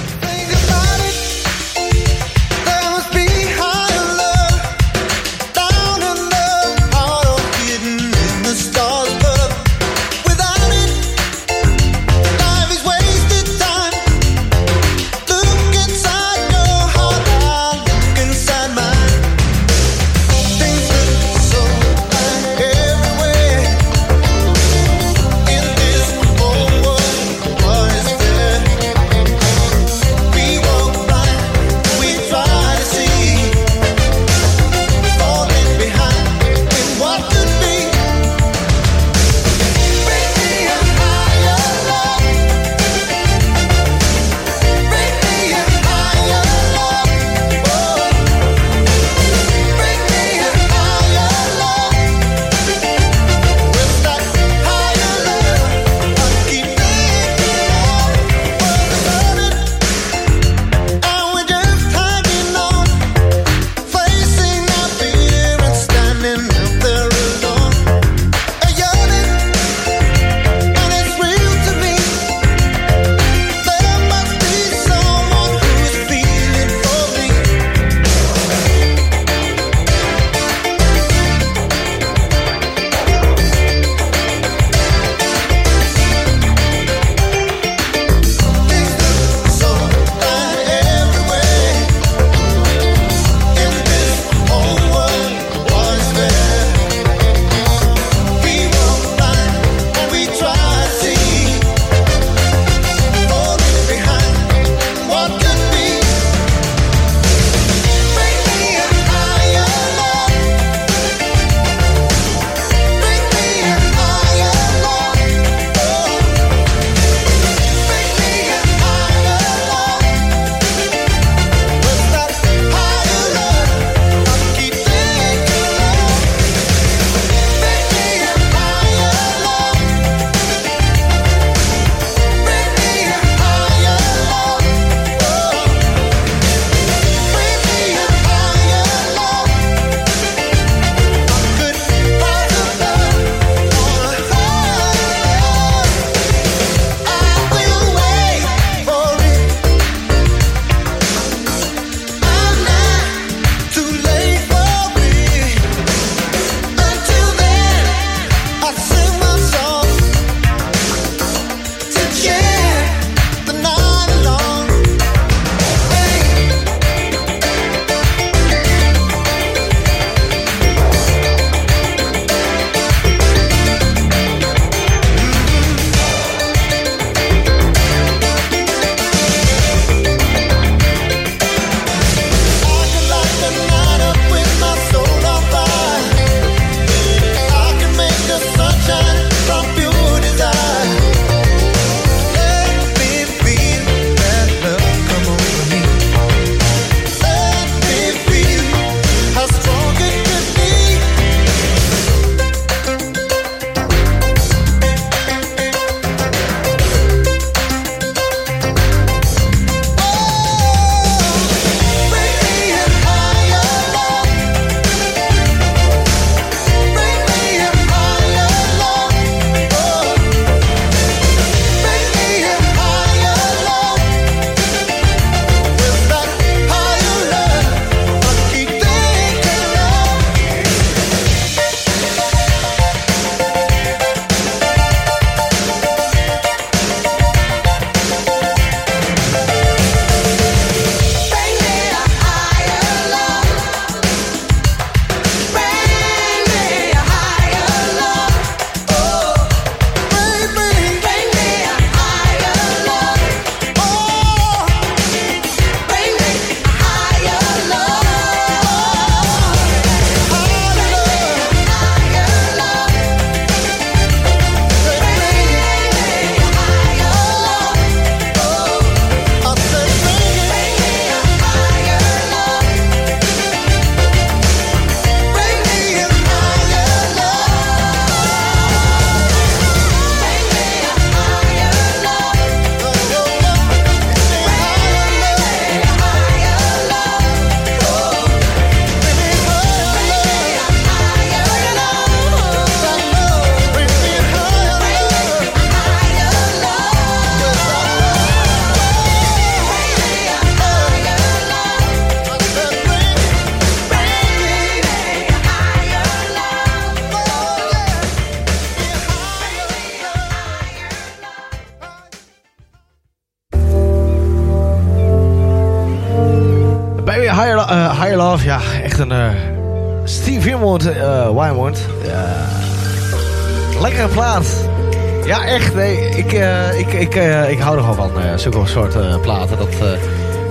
Soort 328.75 328.95
eh, 328.95 329.19
platen. 329.21 329.57
Dat, 329.57 329.67
eh 329.67 329.79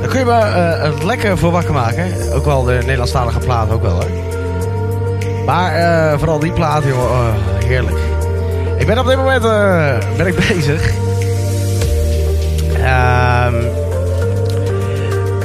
daar 0.01 0.09
kun 0.09 0.18
je 0.18 0.24
me 0.24 0.32
het 0.32 1.02
lekker 1.02 1.38
voor 1.38 1.51
wakker 1.51 1.72
maken. 1.72 2.32
Ook 2.32 2.44
wel 2.44 2.62
de 2.62 2.72
Nederlandstalige 2.72 3.38
plaat 3.38 3.70
ook 3.70 3.82
wel, 3.82 3.92
hoor. 3.92 4.10
Maar 5.46 5.74
eh, 5.74 6.18
vooral 6.18 6.38
die 6.38 6.52
plaat, 6.52 6.84
joh, 6.84 6.98
oh, 6.98 7.28
heerlijk. 7.66 7.96
Ik 8.78 8.86
ben 8.86 8.98
op 8.98 9.06
dit 9.06 9.16
moment 9.16 9.42
ben 10.16 10.26
ik 10.26 10.36
bezig. 10.48 10.90
Ehm 12.72 13.55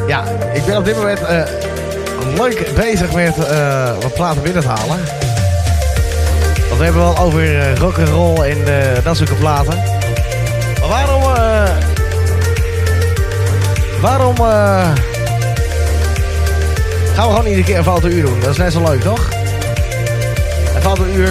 ja, 0.07 0.23
ik 0.53 0.65
ben 0.65 0.77
op 0.77 0.85
dit 0.85 0.95
moment 0.95 1.19
leuk 2.37 2.71
bezig 2.75 3.13
met 3.13 3.35
wat 4.01 4.13
platen 4.13 4.41
binnen 4.41 4.61
te 4.61 4.67
halen. 4.67 4.99
Want 6.67 6.77
we 6.77 6.83
hebben 6.83 7.01
wel 7.01 7.17
over 7.17 7.43
uh, 7.43 7.75
rock 7.75 7.97
and 7.97 8.09
roll 8.09 8.41
en 8.41 8.57
dat 9.03 9.17
soort 9.17 9.39
platen. 9.39 9.77
Maar 10.79 10.89
waarom... 10.89 11.58
waarom... 14.01 14.35
eh, 14.35 14.91
gaan 17.15 17.27
we 17.27 17.33
gewoon 17.33 17.45
iedere 17.45 17.63
keer 17.63 17.77
een 17.77 17.83
foute 17.83 18.09
uur 18.09 18.25
doen? 18.25 18.39
Dat 18.39 18.49
is 18.49 18.57
net 18.57 18.73
zo 18.73 18.83
leuk, 18.83 19.01
toch? 19.01 19.27
Een 20.75 20.81
foute 20.81 21.13
uur. 21.13 21.29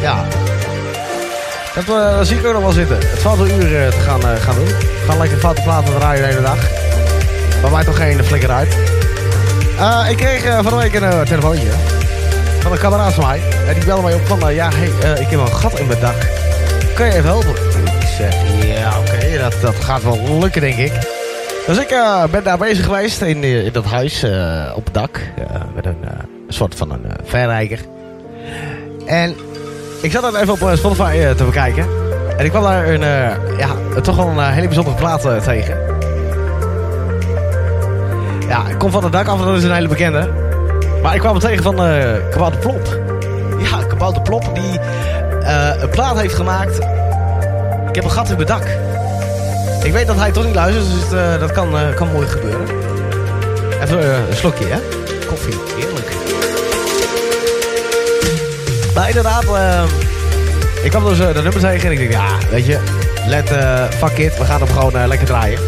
Ja. 0.00 0.24
Dat, 1.74 1.86
dat 1.86 2.26
zie 2.26 2.38
ik 2.38 2.46
ook 2.46 2.52
nog 2.52 2.62
wel 2.62 2.72
zitten. 2.72 2.96
Het 2.96 3.18
foute 3.18 3.54
uur 3.54 3.82
eh, 3.82 3.88
te 3.88 4.00
gaan, 4.00 4.20
gaan 4.22 4.54
doen. 4.54 4.68
Gaan 5.06 5.18
lekker 5.18 5.38
foute 5.38 5.62
platen 5.62 5.94
draaien 5.94 6.22
de 6.22 6.28
hele 6.28 6.42
dag. 6.42 6.58
Maar 7.62 7.70
maakt 7.70 7.86
toch 7.86 7.96
geen 7.96 8.24
flikker 8.24 8.50
uit. 8.50 8.76
Ik 10.10 10.16
kreeg 10.16 10.42
van 10.42 10.64
de 10.64 10.76
week 10.76 10.94
een 10.94 11.24
telefoontje. 11.24 11.68
Van 12.60 12.72
een 12.72 12.78
kameraad 12.78 13.12
van 13.14 13.26
mij. 13.26 13.42
En 13.68 13.74
die 13.74 13.84
belde 13.84 14.02
mij 14.02 14.14
op 14.14 14.26
van... 14.26 14.54
ja, 14.54 14.68
ik 15.18 15.26
heb 15.28 15.40
een 15.40 15.54
gat 15.54 15.78
in 15.78 15.86
mijn 15.86 16.00
dak. 16.00 16.16
Kan 16.94 17.06
je 17.06 17.12
even 17.12 17.24
helpen? 17.24 17.54
Zeg, 18.16 18.34
ja, 18.78 18.98
oké. 18.98 19.38
dat, 19.38 19.54
dat 19.60 19.74
gaat 19.74 20.02
wel 20.02 20.38
lukken, 20.40 20.60
denk 20.60 20.76
ik. 20.76 20.92
Dus 21.66 21.78
ik 21.78 21.90
eh, 21.90 22.24
ben 22.30 22.44
daar 22.44 22.58
bezig 22.58 22.84
geweest 22.84 23.22
in, 23.22 23.42
eh, 23.42 23.64
in 23.64 23.72
dat 23.72 23.84
huis 23.84 24.22
eh, 24.22 24.72
op 24.74 24.84
het 24.84 24.94
dak. 24.94 25.20
met 25.74 25.86
een, 25.86 25.96
soort 26.48 26.74
van 26.74 26.90
een 26.92 27.06
verrijker. 27.24 27.78
En 29.06 29.34
ik 30.02 30.12
zat 30.12 30.22
dan 30.22 30.36
even 30.36 30.52
op 30.52 30.70
Spotify 30.74 31.34
te 31.34 31.44
bekijken. 31.44 31.86
En 32.36 32.44
ik 32.44 32.50
kwam 32.50 32.62
daar 32.62 32.88
een, 32.88 33.00
ja, 33.58 34.00
toch 34.02 34.16
wel 34.16 34.26
een 34.28 34.52
hele 34.52 34.66
bijzondere 34.66 34.96
plaat 34.96 35.42
tegen. 35.42 35.78
Ja, 38.48 38.68
ik 38.68 38.78
kom 38.78 38.90
van 38.90 39.02
het 39.02 39.12
dak 39.12 39.26
af 39.26 39.40
dat 39.40 39.56
is 39.56 39.64
een 39.64 39.74
hele 39.74 39.88
bekende. 39.88 40.30
Maar 41.02 41.14
ik 41.14 41.20
kwam 41.20 41.38
tegen 41.38 41.62
van 41.62 41.84
eh 41.84 42.30
Kabouter 42.30 42.60
Plop. 42.60 42.98
Ja, 43.58 43.86
Kabouter 43.88 44.22
Plop 44.22 44.54
die 44.54 44.80
een 45.80 45.88
plaat 45.88 46.20
heeft 46.20 46.34
gemaakt. 46.34 46.78
Ik 47.94 48.00
heb 48.00 48.10
een 48.10 48.16
gat 48.16 48.30
in 48.30 48.36
mijn 48.36 48.46
dak. 48.46 48.66
Ik 49.84 49.92
weet 49.92 50.06
dat 50.06 50.16
hij 50.16 50.32
toch 50.32 50.44
niet 50.44 50.54
luistert, 50.54 51.10
dus 51.10 51.18
eh, 51.18 51.40
dat 51.40 51.52
kan, 51.52 51.78
eh, 51.78 51.94
kan 51.94 52.12
mooi 52.12 52.26
gebeuren. 52.26 52.68
Even 53.82 54.00
eh, 54.00 54.28
een 54.28 54.36
slokje, 54.36 54.66
hè? 54.66 54.78
Koffie, 55.26 55.54
heerlijk. 55.76 56.14
Maar 58.94 59.08
inderdaad, 59.08 59.44
ik 60.82 60.90
kwam 60.90 61.04
dus 61.04 61.18
de 61.18 61.32
nummer 61.34 61.58
tegen 61.60 61.90
en 61.90 62.00
ik 62.00 62.12
dacht, 62.12 62.42
ja, 62.42 62.48
weet 62.48 62.66
je, 62.66 62.80
let, 63.26 63.48
fuck 63.94 64.18
it, 64.18 64.38
we 64.38 64.44
gaan 64.44 64.60
hem 64.60 64.68
gewoon 64.68 65.06
lekker 65.08 65.26
draaien. 65.26 65.60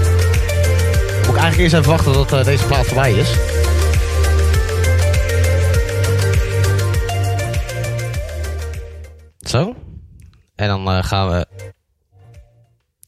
Moet 1.26 1.34
ik 1.34 1.42
eigenlijk 1.42 1.58
eerst 1.58 1.74
even 1.74 1.90
wachten 1.90 2.12
tot 2.12 2.44
deze 2.44 2.66
plaat 2.66 2.86
voorbij 2.86 3.12
is. 3.12 3.30
Zo. 9.38 9.74
En 10.54 10.68
dan 10.68 11.04
gaan 11.04 11.30
we... 11.30 11.45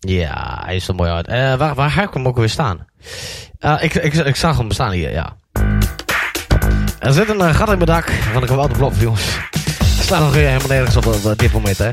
Ja, 0.01 0.63
hij 0.65 0.77
is 0.77 0.89
er 0.89 0.95
mooi 0.95 1.11
uit. 1.11 1.27
Eh, 1.27 1.55
waar, 1.55 1.75
waar 1.75 1.91
ga 1.91 2.03
ik 2.03 2.13
hem 2.13 2.27
ook 2.27 2.37
weer 2.37 2.49
staan? 2.49 2.87
Eh, 3.59 3.77
ik, 3.81 3.95
ik, 3.95 4.15
ik 4.15 4.37
zag 4.37 4.57
hem 4.57 4.69
bestaan 4.69 4.91
hier, 4.91 5.11
ja. 5.11 5.37
Er 6.99 7.13
zit 7.13 7.29
een 7.29 7.41
eh, 7.41 7.55
gat 7.55 7.69
in 7.71 7.75
mijn 7.75 7.87
dak 7.87 8.11
van 8.33 8.41
de 8.41 8.47
kabouter 8.47 8.77
Plop, 8.77 8.93
jongens. 8.99 9.37
Er 9.81 10.05
staat 10.05 10.21
nog 10.21 10.35
helemaal 10.35 10.69
nergens 10.69 10.97
op, 10.97 11.07
op, 11.07 11.39
dit 11.39 11.53
moment, 11.53 11.79
hè. 11.79 11.89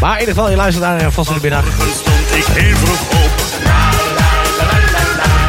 Maar 0.00 0.12
in 0.12 0.20
ieder 0.20 0.34
geval, 0.34 0.50
je 0.50 0.56
luistert 0.56 0.84
naar 0.84 1.00
uh, 1.00 1.06
Vast 1.10 1.28
in 1.28 1.34
de 1.34 1.40
Middag. 1.42 1.64
stond 1.64 2.34
ik 2.34 2.44
heel 2.44 2.76
vroeg 2.76 3.24
op. 3.24 3.30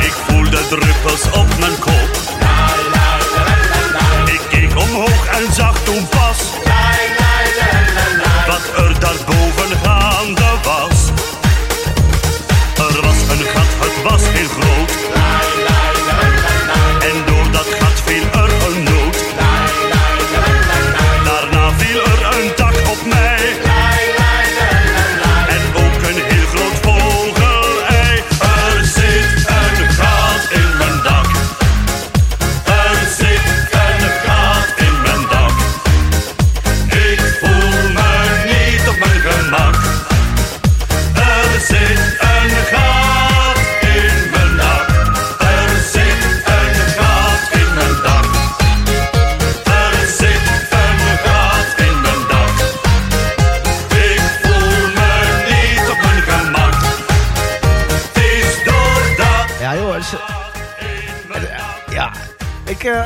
Ik 0.06 0.12
voelde 0.12 0.68
druppels 0.68 1.32
op 1.32 1.60
mijn 1.60 1.80
kop. 1.80 2.10
Ik 4.26 4.42
keek 4.50 4.78
omhoog 4.78 5.28
en 5.28 5.54
zag 5.54 5.84
toen 5.84 6.08
pas 6.08 6.47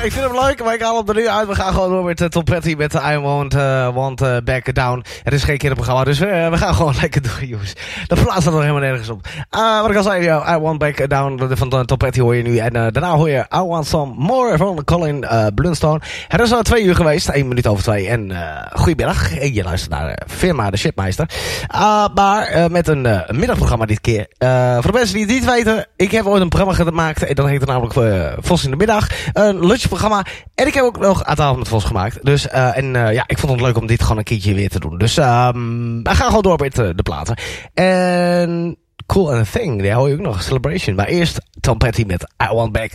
ik, 0.03 0.07
eh, 0.07 0.19
vind 0.19 0.31
hem 0.31 0.45
leuk, 0.45 0.63
maar 0.63 0.73
ik 0.73 0.81
haal 0.81 0.97
hem 0.97 1.07
er 1.07 1.15
nu 1.15 1.27
uit. 1.29 1.47
We 1.47 1.55
gaan 1.55 1.73
gewoon 1.73 1.89
door 1.89 2.03
met 2.03 2.21
uh, 2.21 2.27
Tom 2.27 2.43
Petty 2.43 2.75
met 2.77 2.93
I 2.93 3.17
Want, 3.17 3.53
eh, 3.53 3.93
want 3.93 4.21
eh, 4.21 4.37
Back 4.43 4.73
Down. 4.75 5.03
Het 5.23 5.33
is 5.33 5.43
geen 5.43 5.57
kinderprogramma, 5.57 6.03
dus 6.03 6.19
eh, 6.19 6.49
we 6.49 6.57
gaan 6.57 6.75
gewoon 6.81 6.93
lekker 7.01 7.21
door, 7.21 7.43
jongens. 7.45 7.73
Dat 8.07 8.23
plaatst 8.23 8.45
er 8.45 8.51
nog 8.51 8.61
helemaal 8.61 8.81
nergens 8.81 9.09
op. 9.09 9.27
Eh, 9.49 9.81
wat 9.81 9.89
ik 9.89 9.95
al 9.95 10.03
zei, 10.03 10.25
I 10.27 10.57
Want 10.57 10.77
Back 10.79 11.09
Down 11.09 11.49
van 11.55 11.73
uh, 11.73 11.79
Tom 11.79 11.97
Petty 11.97 12.19
hoor 12.19 12.35
je 12.35 12.43
nu. 12.43 12.57
En 12.57 12.75
eh, 12.75 12.85
daarna 12.91 13.15
hoor 13.15 13.29
je 13.29 13.45
I 13.55 13.59
Want 13.59 13.87
Some 13.87 14.13
More 14.17 14.57
van 14.57 14.83
Colin 14.83 15.23
eh 15.23 15.45
Blunstone. 15.55 15.99
Het 16.27 16.41
is 16.41 16.53
al 16.53 16.61
twee 16.61 16.83
uur 16.83 16.95
geweest, 16.95 17.29
één 17.29 17.47
minuut 17.47 17.67
over 17.67 17.83
twee. 17.83 18.07
En 18.07 18.31
eh 18.31 18.61
goedemiddag, 18.73 19.37
En 19.37 19.53
je 19.53 19.63
luistert 19.63 19.91
naar 19.91 20.07
eh, 20.07 20.27
Firma 20.27 20.69
de 20.69 20.77
Shipmeister. 20.77 21.29
Uh, 21.75 22.05
maar 22.13 22.47
eh, 22.47 22.65
met 22.65 22.87
een, 22.87 23.05
eh, 23.05 23.29
middagprogramma 23.29 23.85
dit 23.85 24.01
keer. 24.01 24.27
Eh, 24.37 24.73
voor 24.73 24.91
de 24.91 24.97
mensen 24.97 25.15
die 25.15 25.25
het 25.25 25.33
niet 25.33 25.45
weten, 25.45 25.85
ik 25.95 26.11
heb 26.11 26.25
ooit 26.25 26.41
een 26.41 26.49
programma 26.49 26.73
gemaakt. 26.73 27.23
En 27.23 27.35
dat 27.35 27.47
heette 27.47 27.65
namelijk 27.65 27.95
uh, 27.95 28.27
Vos 28.39 28.63
in 28.63 28.69
de 28.71 28.75
Middag. 28.77 29.07
Een 29.33 29.65
lunchprogramma. 29.91 30.25
En 30.55 30.67
ik 30.67 30.73
heb 30.73 30.83
ook 30.83 30.99
nog 30.99 31.23
aan 31.23 31.35
tafel 31.35 31.57
met 31.57 31.67
Vos 31.67 31.83
gemaakt. 31.83 32.25
Dus, 32.25 32.47
eh, 32.47 32.77
en 32.77 32.95
eh, 32.95 33.13
ja, 33.13 33.23
ik 33.27 33.37
vond 33.37 33.51
het 33.51 33.61
leuk 33.61 33.77
om 33.77 33.87
dit 33.87 34.01
gewoon 34.01 34.17
een 34.17 34.23
keertje 34.23 34.53
weer 34.53 34.69
te 34.69 34.79
doen. 34.79 34.97
Dus 34.97 35.17
ehm 35.17 36.03
we 36.03 36.09
gaan 36.09 36.27
gewoon 36.27 36.41
door 36.41 36.59
met 36.59 36.79
eh, 36.79 36.89
de 36.95 37.03
platen. 37.03 37.37
En 37.73 38.77
Cool 39.05 39.33
and 39.33 39.51
Thing, 39.51 39.83
daar 39.83 39.93
hoor 39.93 40.07
je 40.07 40.13
ook 40.13 40.19
nog. 40.19 40.41
Celebration. 40.41 40.95
Maar 40.95 41.05
eerst 41.07 41.41
Tom 41.59 41.77
Petty 41.77 42.03
met 42.07 42.23
I 42.43 42.53
Want 42.53 42.71
Back. 42.71 42.91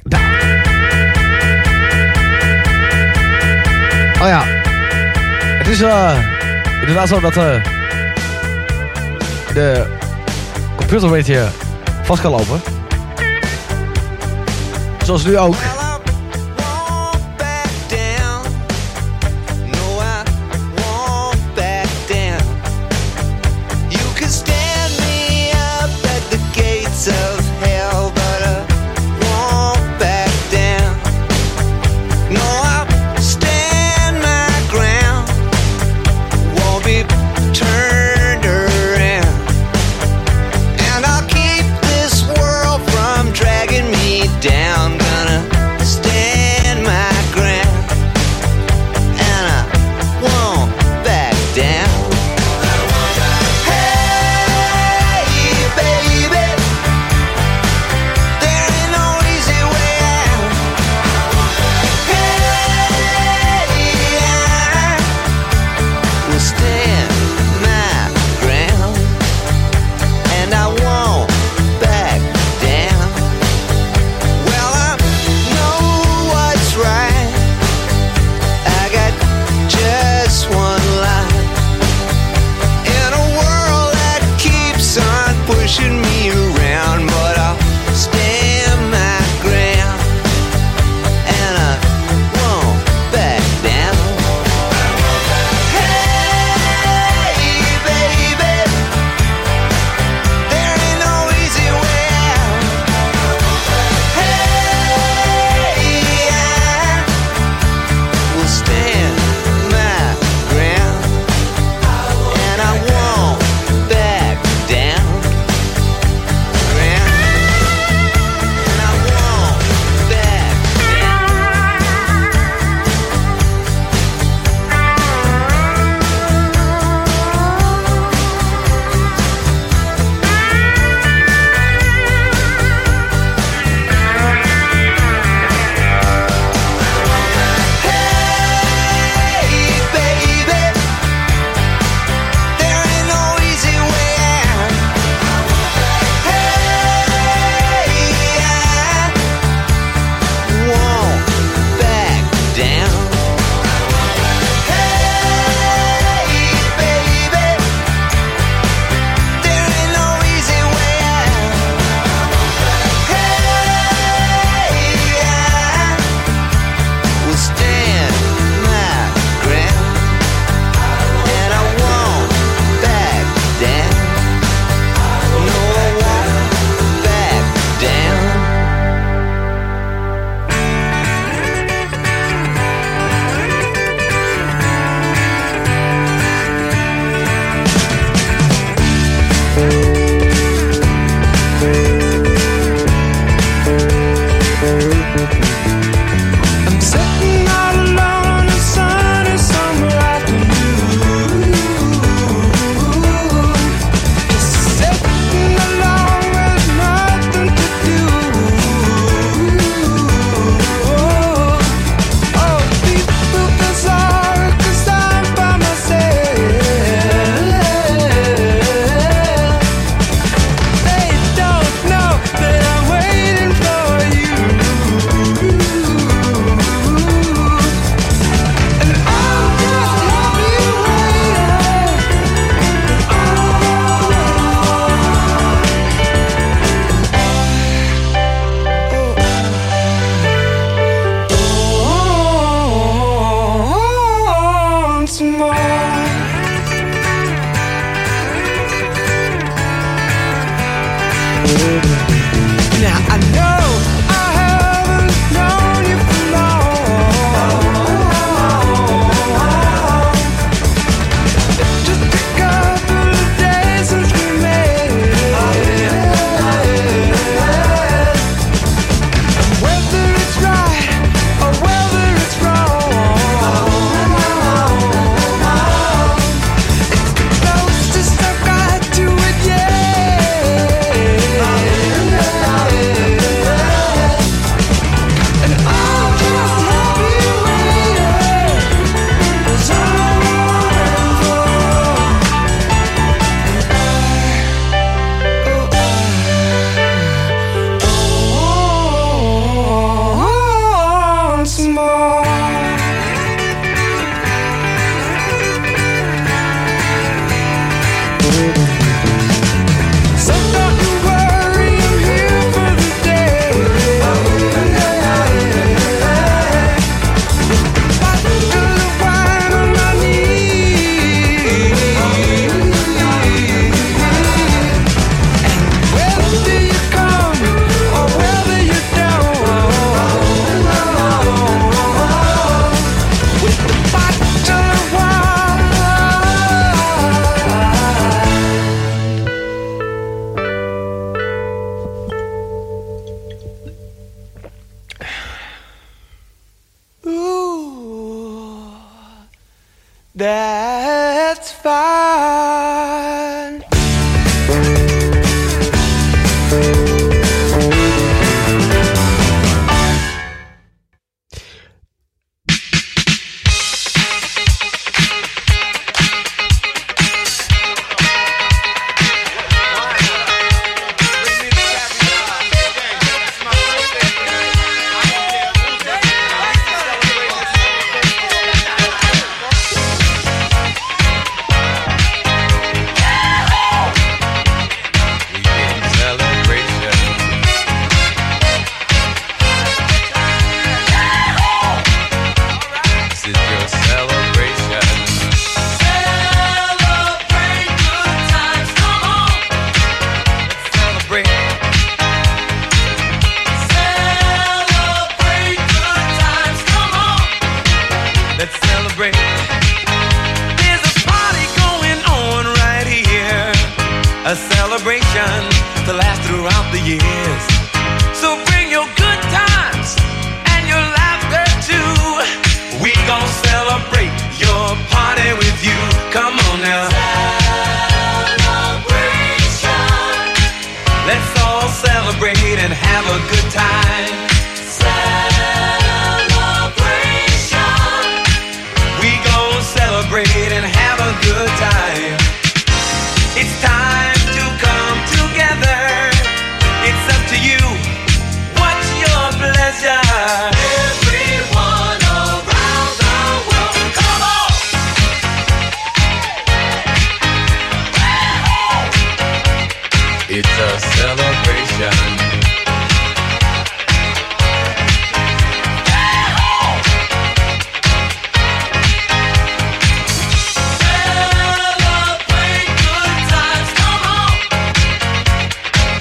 Oh 4.20 4.28
ja. 4.28 4.42
Het 5.58 5.68
is 5.68 5.80
inderdaad 6.80 7.08
zo 7.08 7.20
dat 7.20 7.34
de 9.54 9.86
computer 10.76 11.04
een 11.04 11.10
beetje 11.10 11.48
vast 12.02 12.20
kan 12.20 12.30
lopen. 12.30 12.60
Zoals 15.04 15.24
nu 15.24 15.38
ook. 15.38 15.85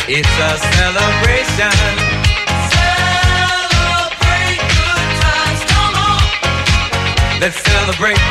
It's 0.08 0.30
a 0.38 0.54
celebration. 0.78 1.74
Celebrate 2.70 4.62
good 4.62 5.10
times, 5.18 5.66
come 5.66 5.98
on. 5.98 6.22
Let's 7.42 7.58
celebrate. 7.66 8.22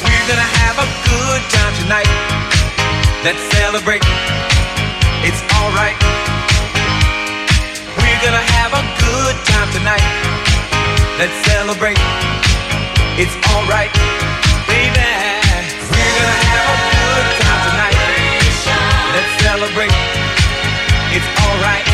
We're 0.00 0.24
gonna 0.24 0.50
have 0.56 0.80
a 0.80 0.88
good 1.04 1.42
time 1.52 1.74
tonight. 1.84 2.08
Let's 3.24 3.44
celebrate. 3.52 4.00
It's 5.20 5.42
alright. 5.60 6.00
We're 8.00 8.20
gonna 8.24 8.40
have 8.56 8.72
a 8.72 8.84
good 9.04 9.36
time 9.52 9.68
tonight. 9.68 10.00
Let's 11.20 11.36
celebrate. 11.44 12.00
It's 13.20 13.36
alright, 13.52 13.92
baby. 14.66 15.19
Let's 19.12 19.42
celebrate. 19.42 19.90
It's 21.10 21.26
alright. 21.42 21.86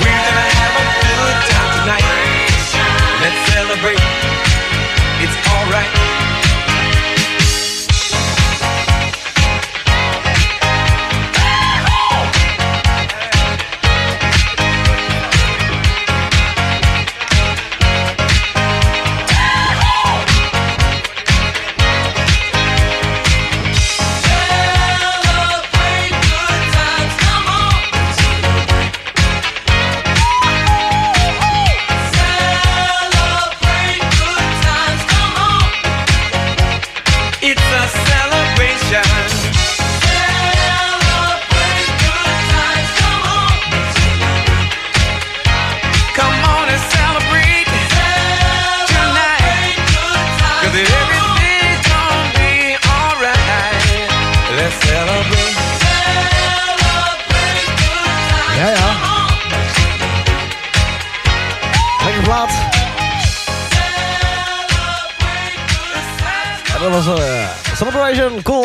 We're 0.00 0.20
gonna 0.20 0.48
have 0.60 0.74
a 0.76 0.86
good 1.00 1.36
time 1.48 1.70
tonight. 1.80 2.06
Let's 3.22 3.40
celebrate. 3.52 4.02
It's 5.24 5.36
alright. 5.48 6.33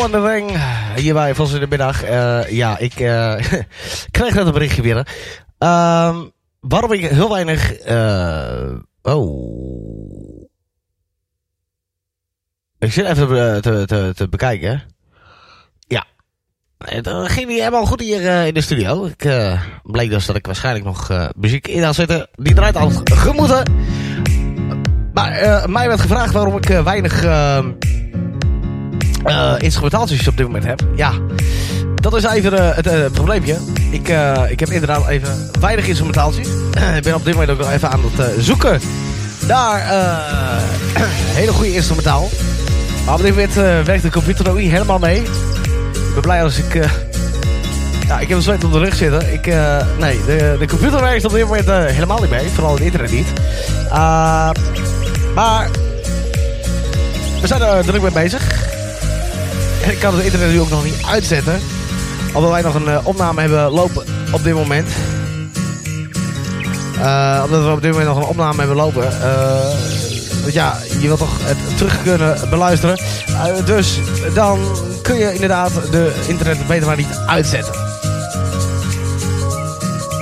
Cool 0.00 0.04
and 0.04 0.12
the 0.12 0.54
Ring. 0.54 0.96
Hier 0.96 1.14
bij 1.14 1.34
Vos 1.34 1.52
in 1.52 1.60
de 1.60 1.66
middag. 1.68 2.02
Eh, 2.02 2.50
ja, 2.50 2.78
ik 2.78 3.00
eh, 3.00 3.34
kreeg 4.10 4.34
net 4.34 4.46
een 4.46 4.52
berichtje 4.52 4.82
binnen. 4.82 5.04
Ehm, 5.58 6.16
waarom 6.60 6.92
ik 6.92 7.08
heel 7.08 7.30
weinig... 7.30 7.72
eh, 7.72 8.72
oh... 9.02 10.48
Ik 12.78 12.92
zit 12.92 13.06
even 13.06 13.62
te, 13.62 14.12
te, 14.16 14.28
bekijken. 14.28 14.82
Ja. 15.86 16.04
Het 16.78 17.08
ging 17.08 17.48
niet 17.48 17.58
helemaal 17.58 17.86
goed 17.86 18.00
hier 18.00 18.46
in 18.46 18.54
de 18.54 18.60
studio. 18.60 19.06
Ik 19.06 19.24
eh, 19.24 19.62
bleek 19.82 20.10
dus 20.10 20.26
dat 20.26 20.36
ik 20.36 20.46
waarschijnlijk 20.46 20.84
nog 20.84 21.30
muziek 21.36 21.68
in 21.68 21.82
had 21.82 21.94
zitten. 21.94 22.28
Die 22.34 22.54
draait 22.54 22.76
al 22.76 22.90
gemoeten. 23.04 23.72
Maar 25.12 25.70
mij 25.70 25.88
werd 25.88 26.00
gevraagd 26.00 26.32
waarom 26.32 26.56
ik 26.56 26.66
weinig 26.66 27.22
eh, 29.24 29.54
instrumentaaltjes 29.58 30.28
op 30.28 30.36
dit 30.36 30.46
moment 30.46 30.64
heb. 30.64 30.80
Ja, 30.94 31.12
dat 32.00 32.14
is 32.14 32.24
even 32.24 32.58
eh, 32.58 32.76
het 32.76 32.86
eh, 32.86 33.10
probleempje. 33.12 33.56
Ik, 33.90 34.08
ik 34.48 34.60
heb 34.60 34.68
inderdaad 34.68 35.08
even 35.08 35.50
weinig 35.60 35.86
instrumentaaltjes. 35.86 36.48
ik 36.96 37.02
ben 37.02 37.14
op 37.14 37.24
dit 37.24 37.34
moment 37.34 37.50
ook 37.52 37.58
nog 37.58 37.70
even 37.72 37.90
aan 37.90 38.00
het 38.16 38.44
zoeken 38.44 38.80
naar 39.46 39.80
eh, 39.80 41.02
hele 41.40 41.52
goede 41.52 41.74
instrumentaal. 41.74 42.28
Maar 43.04 43.14
op 43.14 43.20
dit 43.20 43.30
moment 43.30 43.54
werkt 43.86 44.02
de 44.02 44.10
computer 44.10 44.44
nog 44.44 44.56
niet 44.56 44.70
helemaal 44.70 44.98
mee. 44.98 45.20
Ik 45.92 46.12
ben 46.14 46.22
blij 46.22 46.42
als 46.42 46.58
ik... 46.58 46.74
ja, 48.08 48.18
ik 48.20 48.28
heb 48.28 48.36
een 48.36 48.42
zweet 48.42 48.64
op 48.64 48.72
de 48.72 48.78
rug 48.78 48.94
zitten. 48.94 49.32
Ik, 49.32 49.46
nee, 49.98 50.24
de, 50.26 50.56
de 50.58 50.66
computer 50.66 51.00
werkt 51.00 51.24
op 51.24 51.32
dit 51.32 51.44
moment 51.44 51.66
helemaal 51.66 52.20
niet 52.20 52.30
mee. 52.30 52.48
Vooral 52.48 52.74
het 52.74 52.82
internet 52.82 53.10
niet. 53.10 53.26
Maar 55.34 55.70
we 57.40 57.46
zijn 57.46 57.62
er 57.62 57.84
druk 57.84 58.02
mee 58.02 58.12
bezig. 58.12 58.78
Ik 59.88 59.98
kan 59.98 60.14
het 60.14 60.24
internet 60.24 60.50
nu 60.50 60.60
ook 60.60 60.70
nog 60.70 60.84
niet 60.84 61.04
uitzetten. 61.06 61.60
Omdat 62.32 62.50
wij 62.50 62.62
nog 62.62 62.74
een 62.74 62.88
eh, 62.88 63.06
opname 63.06 63.40
hebben 63.40 63.70
lopen 63.70 64.04
op 64.32 64.44
dit 64.44 64.54
moment. 64.54 64.88
Eh, 67.00 67.42
omdat 67.44 67.64
we 67.64 67.70
op 67.70 67.82
dit 67.82 67.90
moment 67.90 68.08
nog 68.08 68.16
een 68.16 68.28
opname 68.28 68.58
hebben 68.58 68.76
lopen. 68.76 69.02
Want 70.40 70.52
ja, 70.52 70.76
je 71.00 71.06
wilt 71.06 71.18
toch 71.18 71.36
het 71.40 71.76
terug 71.76 72.02
kunnen 72.02 72.38
beluisteren. 72.50 72.98
Dus 73.64 73.98
dan 74.34 74.58
kun 75.02 75.16
je 75.16 75.32
inderdaad 75.34 75.72
de 75.90 76.14
internet 76.26 76.66
beter 76.66 76.86
maar 76.86 76.96
niet 76.96 77.20
uitzetten. 77.26 77.74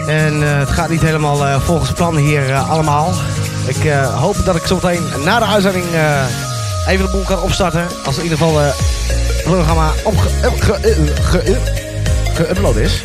En 0.07 0.43
het 0.43 0.71
gaat 0.71 0.89
niet 0.89 1.03
helemaal 1.03 1.61
volgens 1.61 1.93
plan 1.93 2.17
hier 2.17 2.55
allemaal. 2.55 3.13
Ik 3.67 3.93
hoop 4.15 4.37
dat 4.45 4.57
ik 4.57 4.67
zometeen 4.67 5.03
na 5.25 5.39
de 5.39 5.45
uitzending 5.45 5.85
even 6.89 7.05
de 7.07 7.13
boel 7.13 7.25
kan 7.25 7.41
opstarten. 7.41 7.87
Als 8.05 8.17
in 8.17 8.23
ieder 8.23 8.39
geval 8.39 8.61
programma 9.51 9.91
opge- 10.05 10.29
up- 10.45 10.61
ge- 10.61 10.73
eh, 10.89 11.25
ge- 11.31 11.39
eh, 11.43 11.57
geüpload 12.35 12.77
is. 12.77 13.03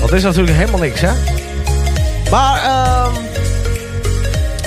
Het 0.00 0.12
is 0.12 0.22
natuurlijk 0.22 0.56
helemaal 0.56 0.80
niks, 0.80 1.00
hè? 1.00 1.10
Maar 2.30 2.62
ehm 2.62 3.12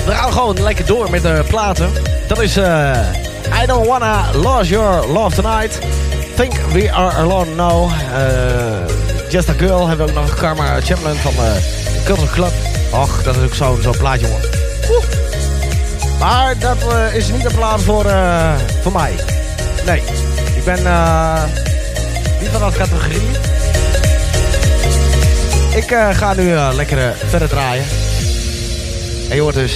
we 0.06 0.12
gaan 0.12 0.32
gewoon 0.32 0.62
lekker 0.62 0.86
door 0.86 1.10
met 1.10 1.22
de 1.22 1.44
platen. 1.48 1.90
Dat 2.28 2.40
is 2.40 2.56
eh 2.56 2.98
I 3.62 3.66
Don't 3.66 3.86
Wanna 3.86 4.24
Lose 4.32 4.70
Your 4.70 5.06
Love 5.06 5.42
Tonight. 5.42 5.78
Think 6.34 6.52
We 6.72 6.92
Are 6.92 7.16
Alone 7.16 7.54
Now. 7.54 7.90
Eh, 8.14 9.30
Just 9.30 9.48
a 9.48 9.52
Girl 9.58 9.86
hebben 9.88 10.06
we 10.06 10.12
ook 10.12 10.18
nog 10.26 10.34
Karma 10.34 10.80
Chamberlain 10.80 11.16
van 11.16 11.32
eh 11.44 11.50
Culture 12.04 12.30
Club. 12.32 12.52
Och, 12.90 13.22
dat 13.22 13.36
is 13.36 13.42
ook 13.42 13.54
zo'n 13.54 13.78
zo'n 13.82 13.96
plaatje, 13.96 14.26
jongen. 14.26 14.40
Maar 16.18 16.58
dat 16.58 16.76
eh, 16.92 17.14
is 17.14 17.28
niet 17.28 17.44
een 17.44 17.54
plaat 17.54 17.80
voor, 17.82 18.04
eh, 18.04 18.52
voor 18.82 18.92
mij. 18.92 19.12
Nee, 19.86 20.02
ben 20.66 20.86
eh, 20.86 21.42
niet 22.40 22.48
van 22.48 22.60
dat 22.60 22.76
categorie. 22.76 23.22
Ik 25.74 25.90
eh, 25.90 26.08
ga 26.10 26.34
nu 26.34 26.52
eh, 26.52 26.68
lekker 26.74 27.14
verder 27.28 27.48
draaien. 27.48 27.84
En 29.28 29.34
je 29.34 29.40
hoort 29.40 29.54
dus 29.54 29.72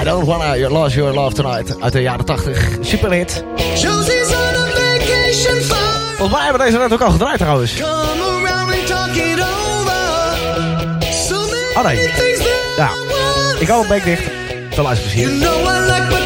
I 0.00 0.04
Don't 0.04 0.26
Wanna 0.26 0.68
Lose 0.68 0.96
Your 0.96 1.14
Love 1.14 1.34
Tonight 1.34 1.80
uit 1.80 1.92
de 1.92 2.02
jaren 2.02 2.24
80. 2.24 2.68
Superhit. 2.80 3.44
Josie's 3.56 4.28
on 4.28 4.54
a 4.54 4.66
vacation 4.74 5.60
far. 5.60 6.16
Volgens 6.16 6.30
mij 6.30 6.42
hebben 6.42 6.60
we 6.60 6.66
deze 6.66 6.78
net 6.78 6.92
ook 6.92 7.00
al 7.00 7.10
gedraaid 7.10 7.38
trouwens. 7.38 7.82
Oh 11.74 11.84
nee. 11.84 12.10
Ja, 12.76 12.90
ik 13.58 13.68
hou 13.68 13.88
mijn 13.88 14.02
bek 14.02 14.04
dicht. 14.04 14.30
Veel 14.70 14.84
luisterplezier. 14.84 16.21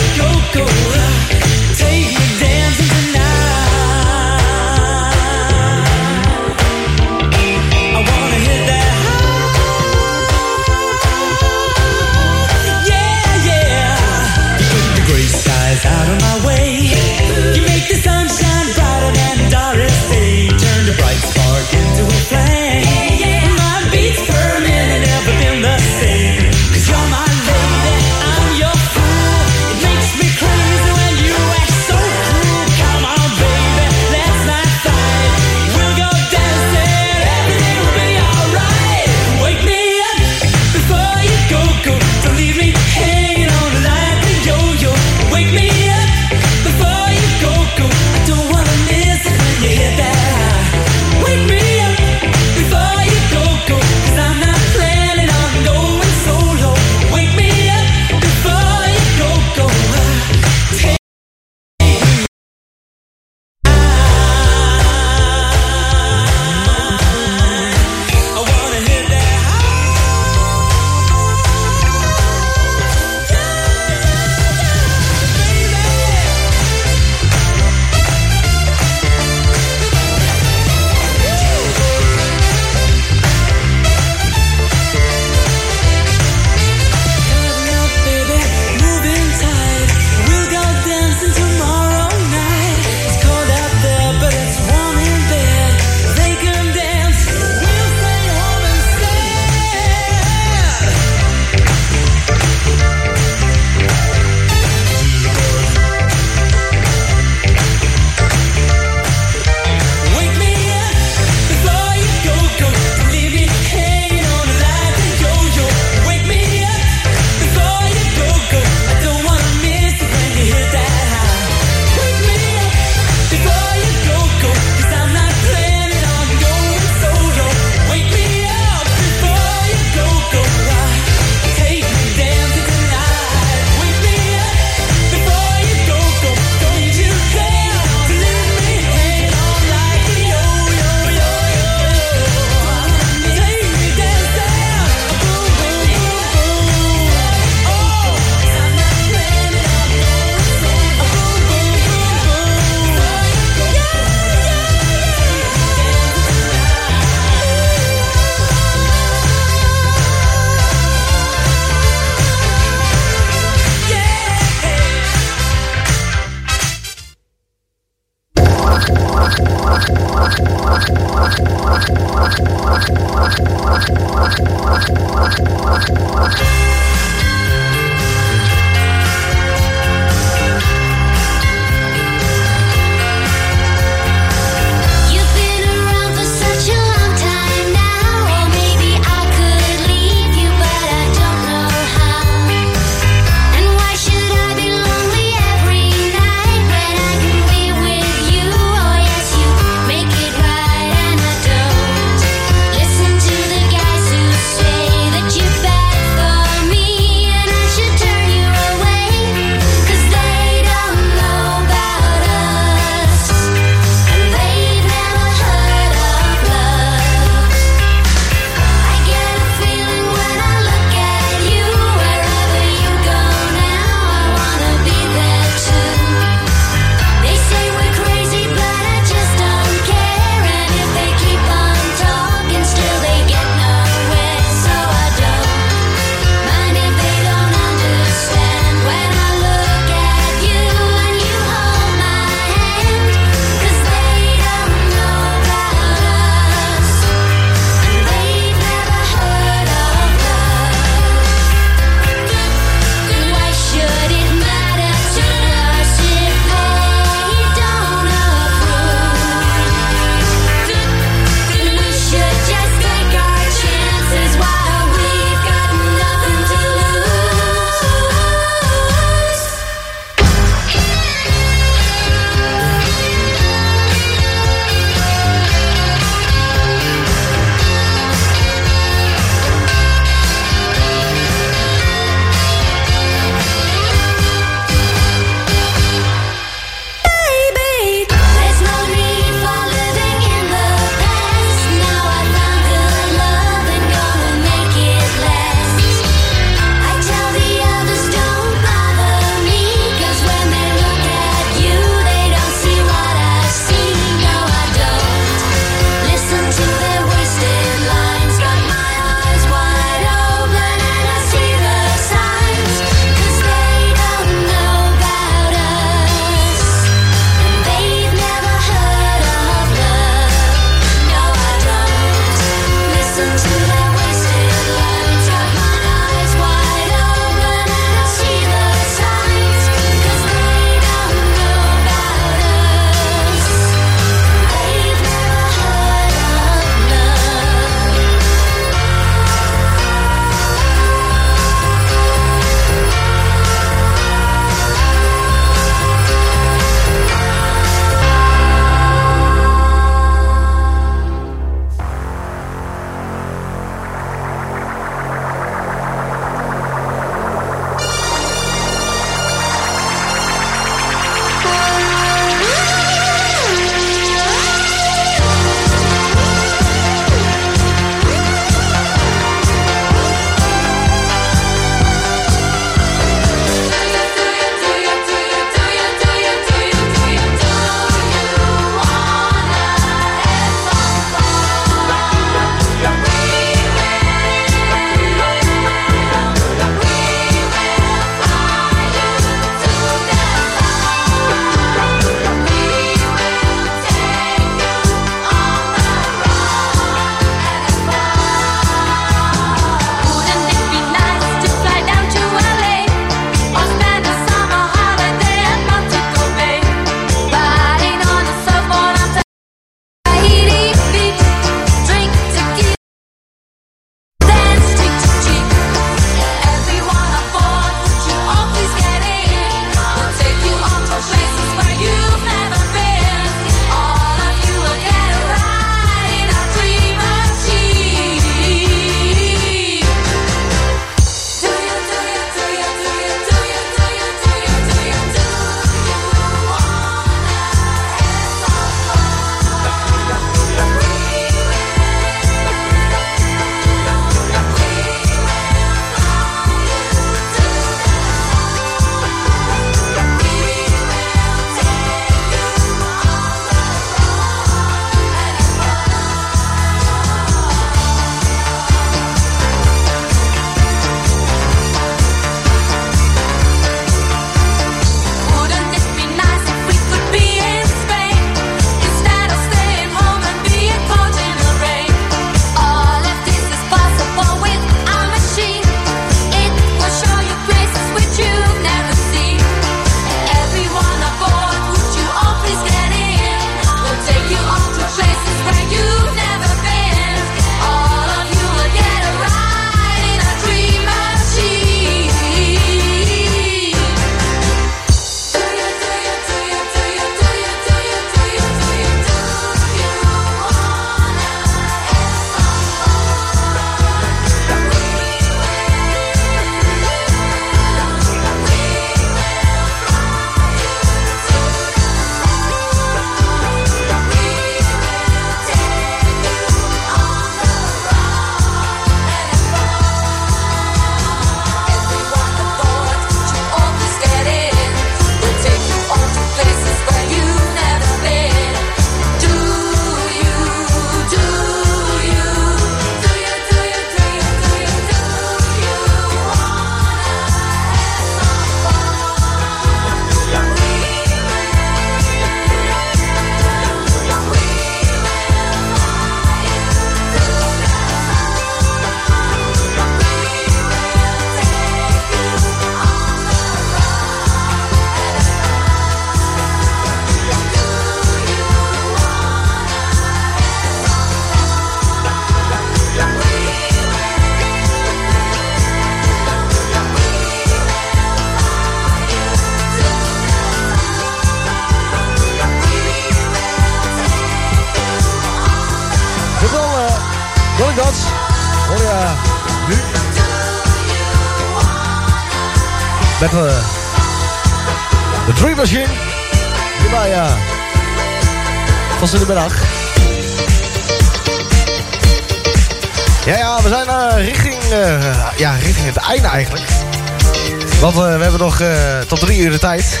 Tot 599.18 599.20
drie 599.20 599.38
uur 599.38 599.50
de 599.50 599.58
tijd. 599.58 600.00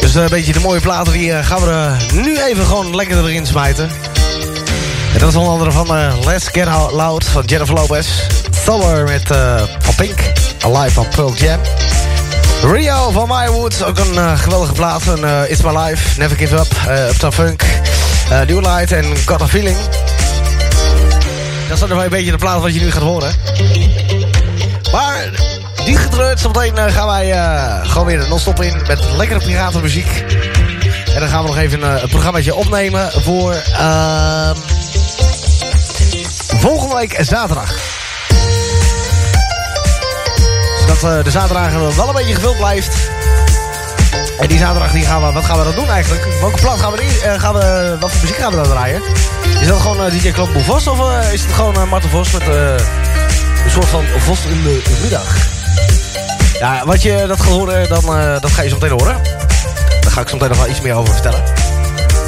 Dus 0.00 0.14
eh, 0.14 0.22
een 0.22 0.28
beetje 0.28 0.52
de 0.52 0.60
mooie 0.60 0.80
platen 0.80 1.12
die 1.12 1.32
eh, 1.32 1.46
gaan 1.46 1.60
we 1.60 1.70
er 1.70 1.96
nu 2.14 2.42
even 2.42 2.66
gewoon 2.66 2.96
lekker 2.96 3.18
erin 3.18 3.46
smijten. 3.46 3.90
En 5.12 5.18
dat 5.18 5.28
is 5.28 5.34
onder 5.34 5.52
andere 5.52 5.72
van 5.72 5.96
eh, 5.96 6.12
Let's 6.24 6.48
Get 6.48 6.66
Loud 6.92 7.24
van 7.24 7.44
Jennifer 7.44 7.74
Lopez. 7.74 8.08
Summer 8.64 9.04
met 9.04 9.30
eh, 9.30 9.62
van 9.78 9.94
Pink. 9.94 10.32
Alive 10.60 10.90
van 10.90 11.06
Pearl 11.08 11.34
Jam. 11.34 11.60
Rio 12.62 13.10
van 13.10 13.28
My 13.28 13.48
Woods, 13.48 13.82
ook 13.82 13.98
een 13.98 14.14
eh, 14.18 14.38
geweldige 14.38 14.72
plaat. 14.72 15.02
Eh, 15.22 15.50
It's 15.50 15.62
My 15.62 15.76
Life, 15.78 16.18
Never 16.18 16.36
Give 16.36 16.56
Up, 16.56 16.76
uh, 16.88 17.08
Uptown 17.08 17.32
Funk, 17.32 17.62
eh, 18.30 18.40
New 18.40 18.60
Light 18.60 18.92
en 18.92 19.04
Got 19.26 19.42
A 19.42 19.48
Feeling. 19.48 19.76
Dat 21.68 21.78
zijn 21.78 21.90
wel 21.90 22.04
een 22.04 22.10
beetje 22.10 22.30
de 22.30 22.38
plaat 22.38 22.60
wat 22.60 22.74
je 22.74 22.80
nu 22.80 22.90
gaat 22.90 23.02
horen. 23.02 23.34
Maar 24.92 25.49
die 25.84 25.96
getreurd, 25.96 26.40
zometeen 26.40 26.76
eh, 26.76 26.92
gaan 26.92 27.06
wij 27.06 27.32
eh, 27.32 27.90
gewoon 27.90 28.06
weer 28.06 28.28
non-stop 28.28 28.62
in 28.62 28.82
met 28.86 29.00
lekkere 29.16 29.44
piratenmuziek. 29.44 30.24
En 31.14 31.20
dan 31.20 31.28
gaan 31.28 31.42
we 31.42 31.48
nog 31.48 31.58
even 31.58 31.82
eh, 31.82 32.02
een 32.02 32.08
programmaatje 32.08 32.54
opnemen 32.54 33.10
voor 33.12 33.52
ehm, 33.52 34.56
volgende 36.56 36.94
week 36.94 37.16
zaterdag. 37.20 37.74
Zodat 40.80 41.24
de 41.24 41.30
zaterdag 41.30 41.94
wel 41.96 42.08
een 42.08 42.14
beetje 42.14 42.34
gevuld 42.34 42.56
blijft. 42.56 43.10
En 44.38 44.48
die 44.48 44.58
zaterdag 44.58 44.92
die 44.92 45.04
gaan 45.04 45.26
we, 45.26 45.32
wat 45.32 45.44
gaan 45.44 45.58
we 45.58 45.64
dan 45.64 45.74
doen 45.74 45.88
eigenlijk? 45.88 46.26
Welke 46.40 46.60
plaat 46.60 46.80
gaan 46.80 46.92
we, 46.92 46.98
die, 46.98 47.40
gaan 47.40 47.54
we 47.54 47.96
wat 48.00 48.10
voor 48.10 48.20
muziek 48.20 48.36
gaan 48.36 48.50
we 48.50 48.56
dan 48.56 48.64
draaien? 48.64 49.02
Is 49.60 49.66
dat 49.66 49.80
gewoon 49.80 50.04
eh, 50.04 50.12
DJ 50.12 50.32
Boe 50.32 50.64
Vos 50.64 50.86
of 50.86 51.30
is 51.32 51.42
het 51.42 51.52
gewoon 51.52 51.74
eh, 51.74 51.90
Marten 51.90 52.10
Vos 52.10 52.32
met 52.32 52.46
een 52.46 53.70
soort 53.70 53.86
van 53.86 54.04
Vos 54.18 54.44
in 54.44 54.62
de 54.62 54.98
middag? 55.02 55.59
Ja, 56.60 56.82
wat 56.84 57.02
je 57.02 57.24
dat 57.26 57.40
gaat 57.40 57.52
horen, 57.52 57.88
dan, 57.88 58.04
eh, 58.04 58.40
dat 58.40 58.50
ga 58.50 58.62
je 58.62 58.68
zo 58.68 58.74
meteen 58.74 58.90
horen. 58.90 59.16
Daar 60.00 60.10
ga 60.10 60.20
ik 60.20 60.28
zo 60.28 60.34
meteen 60.34 60.48
nog 60.48 60.58
wel 60.58 60.68
iets 60.68 60.80
meer 60.80 60.94
over 60.94 61.12
vertellen. 61.12 61.42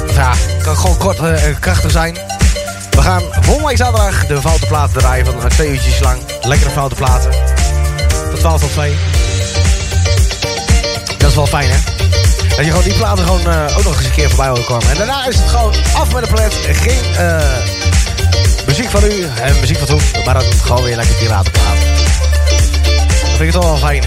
Of 0.09 0.15
ja, 0.15 0.31
kan 0.63 0.77
gewoon 0.77 0.97
kort 0.97 1.19
eh, 1.19 1.45
en 1.45 1.59
krachtig 1.59 1.91
zijn. 1.91 2.17
We 2.91 3.01
gaan 3.01 3.21
volgende 3.41 3.77
zaterdag 3.77 4.25
de 4.25 4.41
foute 4.41 4.65
platen 4.65 4.99
draaien 4.99 5.25
van 5.25 5.49
twee 5.49 5.69
uurtjes 5.69 5.99
lang. 5.99 6.21
Lekkere 6.41 6.69
foute 6.69 6.95
platen. 6.95 7.33
Van 8.29 8.39
12 8.39 8.61
tot 8.61 8.71
2. 8.71 8.95
Dat 11.17 11.29
is 11.29 11.35
wel 11.35 11.47
fijn, 11.47 11.69
hè? 11.69 11.77
Dat 12.49 12.65
je 12.65 12.71
gewoon 12.71 12.83
die 12.83 12.93
platen 12.93 13.23
gewoon 13.25 13.47
eh, 13.47 13.77
ook 13.77 13.83
nog 13.83 13.97
eens 13.97 14.05
een 14.05 14.11
keer 14.11 14.29
voorbij 14.29 14.47
hoort 14.47 14.65
komen. 14.65 14.89
En 14.89 14.97
daarna 14.97 15.27
is 15.27 15.35
het 15.35 15.49
gewoon 15.49 15.73
af 15.93 16.13
met 16.13 16.23
de 16.23 16.29
palet. 16.29 16.53
Geen 16.53 17.41
muziek 18.67 18.89
van 18.89 19.03
u 19.03 19.27
en 19.41 19.59
muziek 19.59 19.77
van 19.77 19.87
toen. 19.87 20.01
Maar 20.25 20.33
dan 20.33 20.43
gewoon 20.63 20.83
weer 20.83 20.95
lekker. 20.95 21.27
Dat 21.27 21.47
vind 23.37 23.41
ik 23.41 23.51
toch 23.51 23.63
wel 23.63 23.77
fijn. 23.77 24.03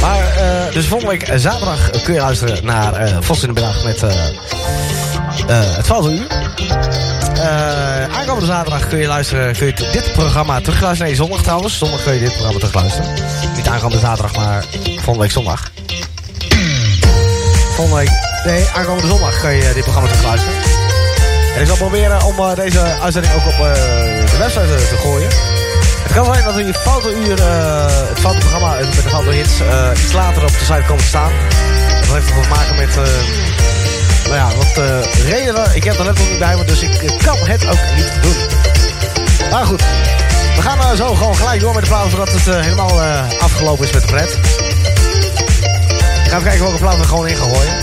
Maar, 0.00 0.36
eh, 0.36 0.72
dus 0.72 0.86
volgende 0.86 1.12
week 1.12 1.22
eh, 1.28 1.38
zaterdag 1.38 1.90
kun 1.90 2.14
je 2.14 2.20
luisteren 2.20 2.64
naar 2.64 2.94
eh 2.94 3.16
Vos 3.20 3.42
in 3.42 3.54
de 3.54 3.60
middag 3.60 3.84
met 3.84 4.02
eh 4.02 4.26
eh, 5.46 5.76
het 5.76 5.84
12 5.84 6.06
uur. 6.06 6.26
Eh, 7.34 8.18
aankomende 8.18 8.46
zaterdag 8.46 8.88
kun 8.88 8.98
je 8.98 9.06
luisteren, 9.06 9.56
kun 9.56 9.66
je 9.66 9.72
dit 9.72 10.12
programma 10.12 10.60
terugluisteren. 10.60 11.06
Nee, 11.06 11.16
zondag 11.16 11.42
trouwens. 11.42 11.78
Zondag 11.78 12.02
kun 12.02 12.12
je 12.12 12.20
dit 12.20 12.32
programma 12.32 12.58
terugluisteren. 12.58 13.10
Niet 13.56 13.68
aankomende 13.68 13.98
zaterdag, 13.98 14.36
maar 14.36 14.64
volgende 14.84 15.18
week 15.18 15.30
zondag. 15.30 15.70
Volgende 17.74 17.98
week, 17.98 18.10
nee, 18.44 18.66
aankomende 18.74 19.08
zondag 19.08 19.40
kun 19.40 19.50
je 19.50 19.72
dit 19.74 19.82
programma 19.82 20.08
terugluisteren. 20.08 20.56
En 21.54 21.60
ik 21.60 21.66
zal 21.66 21.76
proberen 21.76 22.24
om 22.24 22.38
eh, 22.38 22.54
deze 22.54 22.80
uitzending 22.80 23.34
ook 23.34 23.46
op 23.46 23.52
eh, 23.52 23.72
de 24.30 24.36
website 24.38 24.66
te, 24.66 24.86
te 24.88 24.96
gooien. 24.96 25.28
Het 26.02 26.12
kan 26.12 26.24
zijn 26.24 26.44
dat 26.44 26.76
foute 26.76 27.14
uur, 27.14 27.40
eh, 27.40 27.84
het 28.08 28.18
foute 28.18 28.38
programma 28.38 28.78
eh, 28.78 28.84
met 28.84 29.02
de 29.02 29.08
foute 29.08 29.30
hits 29.30 29.60
eh, 29.60 30.02
iets 30.04 30.12
later 30.12 30.42
op 30.42 30.48
de 30.48 30.64
site 30.64 30.84
komt 30.86 30.98
te 30.98 31.06
staan. 31.06 31.32
Dat 32.00 32.10
heeft 32.10 32.26
te 32.26 32.48
maken 32.48 32.76
met, 32.76 32.96
eh, 32.96 33.02
nou 34.24 34.34
ja, 34.34 34.48
wat 34.56 34.84
eh, 34.84 35.30
redenen. 35.30 35.74
Ik 35.74 35.84
heb 35.84 35.98
er 35.98 36.04
letterlijk 36.04 36.30
niet 36.30 36.38
bij 36.38 36.56
me, 36.56 36.64
dus 36.64 36.82
ik 36.82 37.12
kan 37.24 37.36
het 37.38 37.66
ook 37.66 37.82
niet 37.96 38.12
doen. 38.22 38.36
Maar 39.50 39.64
goed, 39.64 39.82
we 40.56 40.62
gaan 40.62 40.96
zo 40.96 41.14
gewoon 41.14 41.36
gelijk 41.36 41.60
door 41.60 41.74
met 41.74 41.82
de 41.82 41.88
plaat 41.88 42.08
voordat 42.08 42.32
het 42.32 42.44
helemaal 42.44 43.00
afgelopen 43.40 43.84
is 43.84 43.92
met 43.92 44.02
de 44.02 44.08
pret. 44.08 44.30
Ik 46.24 46.28
ga 46.28 46.36
even 46.36 46.42
kijken 46.42 46.62
welke 46.62 46.78
plaat 46.78 46.96
we 46.96 47.04
gewoon 47.04 47.28
in 47.28 47.36
gaan 47.36 47.54
gooien. 47.54 47.74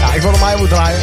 Ja, 0.00 0.14
ik 0.14 0.22
wil 0.22 0.30
hem 0.30 0.40
mij 0.40 0.56
moeten 0.56 0.76
draaien. 0.76 1.00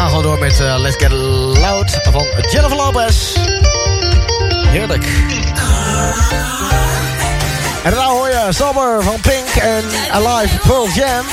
Gaan 0.00 0.08
gewoon 0.08 0.24
door 0.24 0.38
met 0.38 0.60
eh, 0.60 0.78
Let's 0.78 0.96
Get 0.96 1.12
Loud 1.12 1.98
van 2.10 2.26
Jennifer 2.50 2.76
Lopez. 2.76 3.36
Heerlijk. 4.66 5.04
En 7.82 7.90
daarna 7.90 8.06
hoor 8.06 8.28
je 8.28 8.46
Summer 8.48 9.02
van 9.02 9.20
Pink 9.20 9.48
en 9.48 9.84
Alive 10.10 10.58
Pearl 10.66 10.88
Jam. 10.88 11.24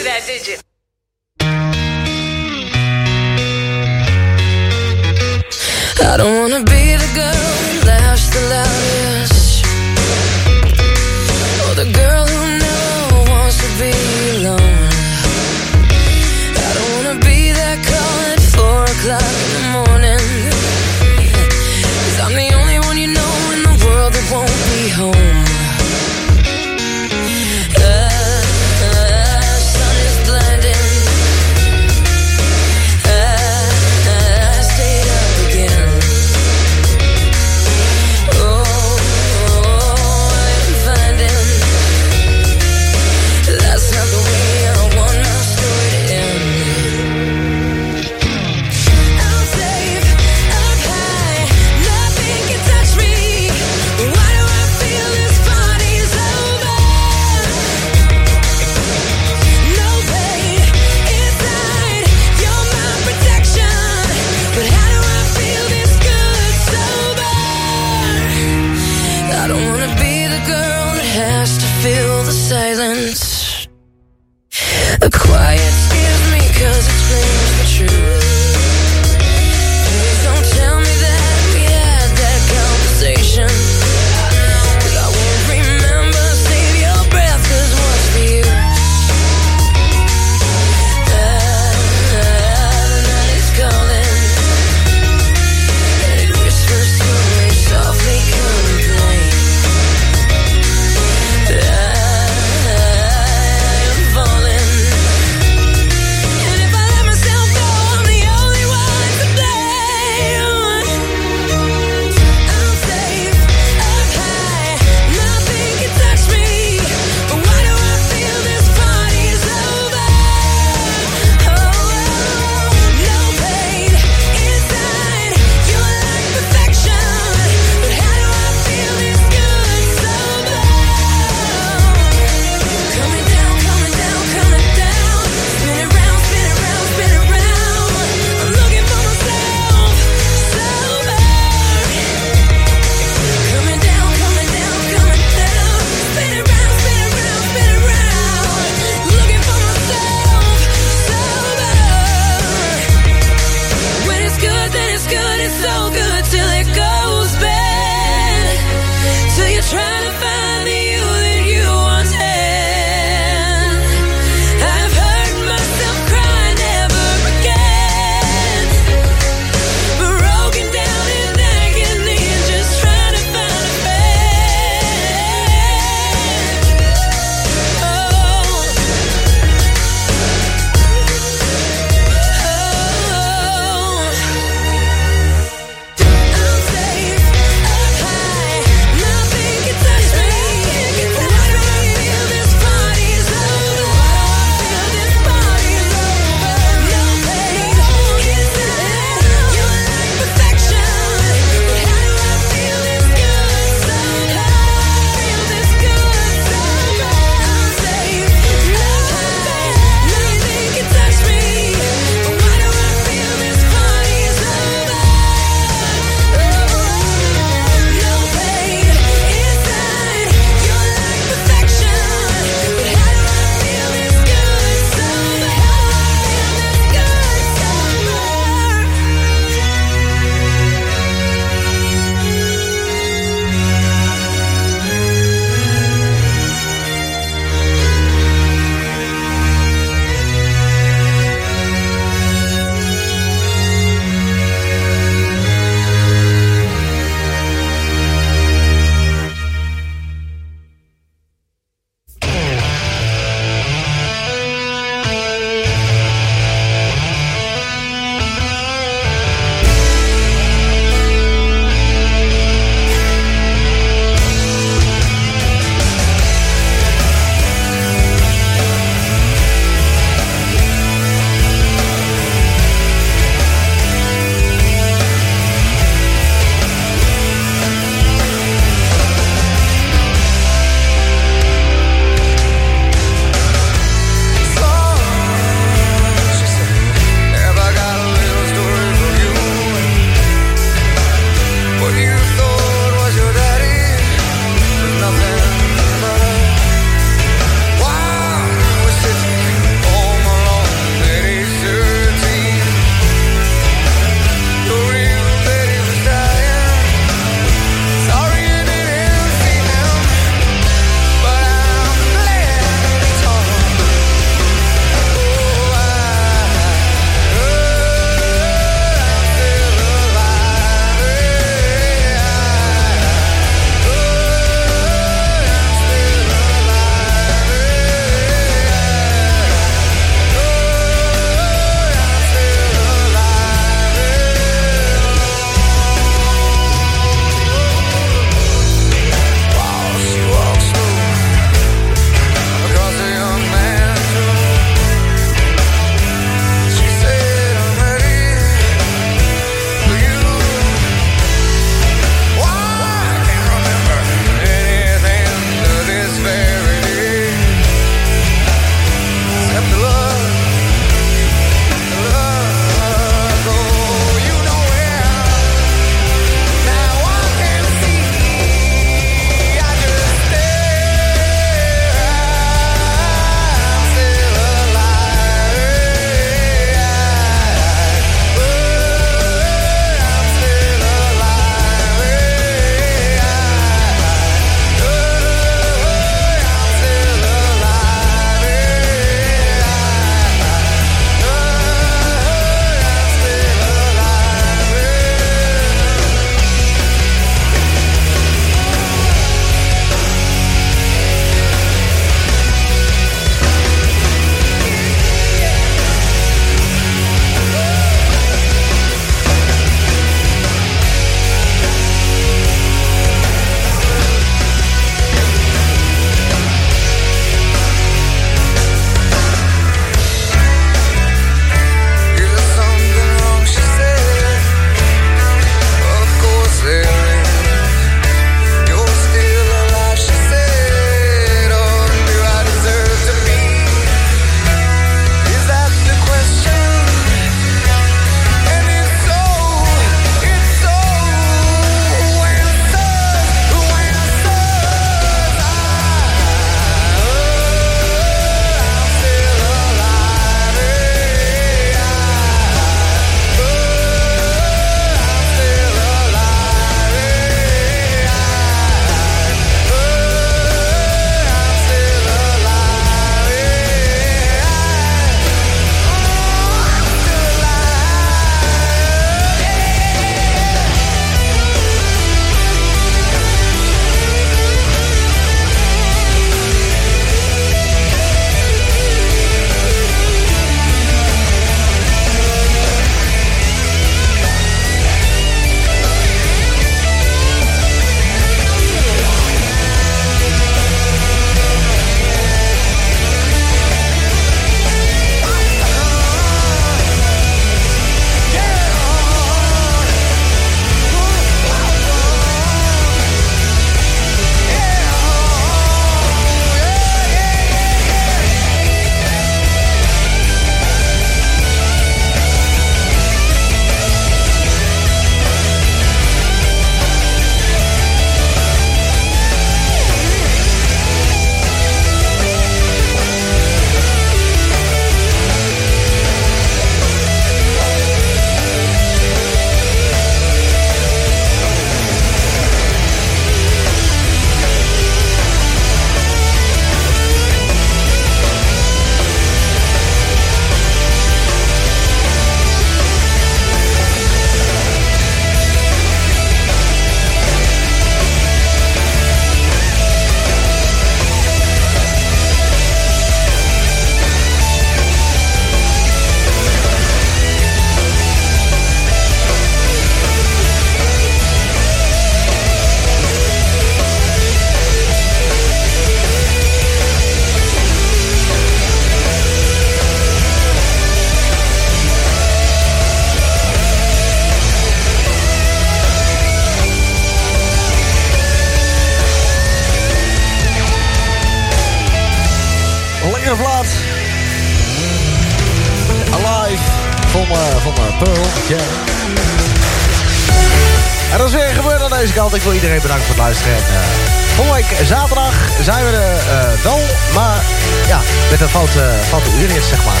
Wil 592.46 592.54
iedereen 592.54 592.80
bedanken 592.80 593.06
voor 593.06 593.14
het 593.14 593.24
luisteren. 593.24 593.56
En, 593.56 593.62
eh, 593.62 594.34
volgende 594.34 594.58
week 594.60 594.86
zaterdag 594.86 595.34
zijn 595.62 595.84
we 595.84 595.90
er 595.90 596.16
eh, 596.16 596.62
wel. 596.62 596.80
Maar 597.14 597.44
ja, 597.86 598.00
met 598.30 598.40
een 598.40 598.48
foute, 598.48 598.90
foute 599.08 599.30
uurrit, 599.40 599.64
zeg 599.64 599.84
maar. 599.84 600.00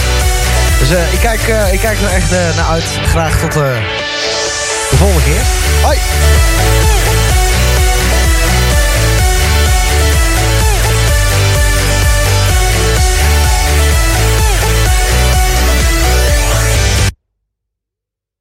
Dus 0.78 0.90
eh, 0.90 1.12
ik, 1.12 1.18
kijk, 1.18 1.40
eh, 1.40 1.72
ik 1.72 1.80
kijk 1.80 2.00
er 2.00 2.10
echt 2.10 2.32
eh, 2.32 2.56
naar 2.56 2.66
uit. 2.70 2.84
Graag 3.02 3.38
tot 3.38 3.54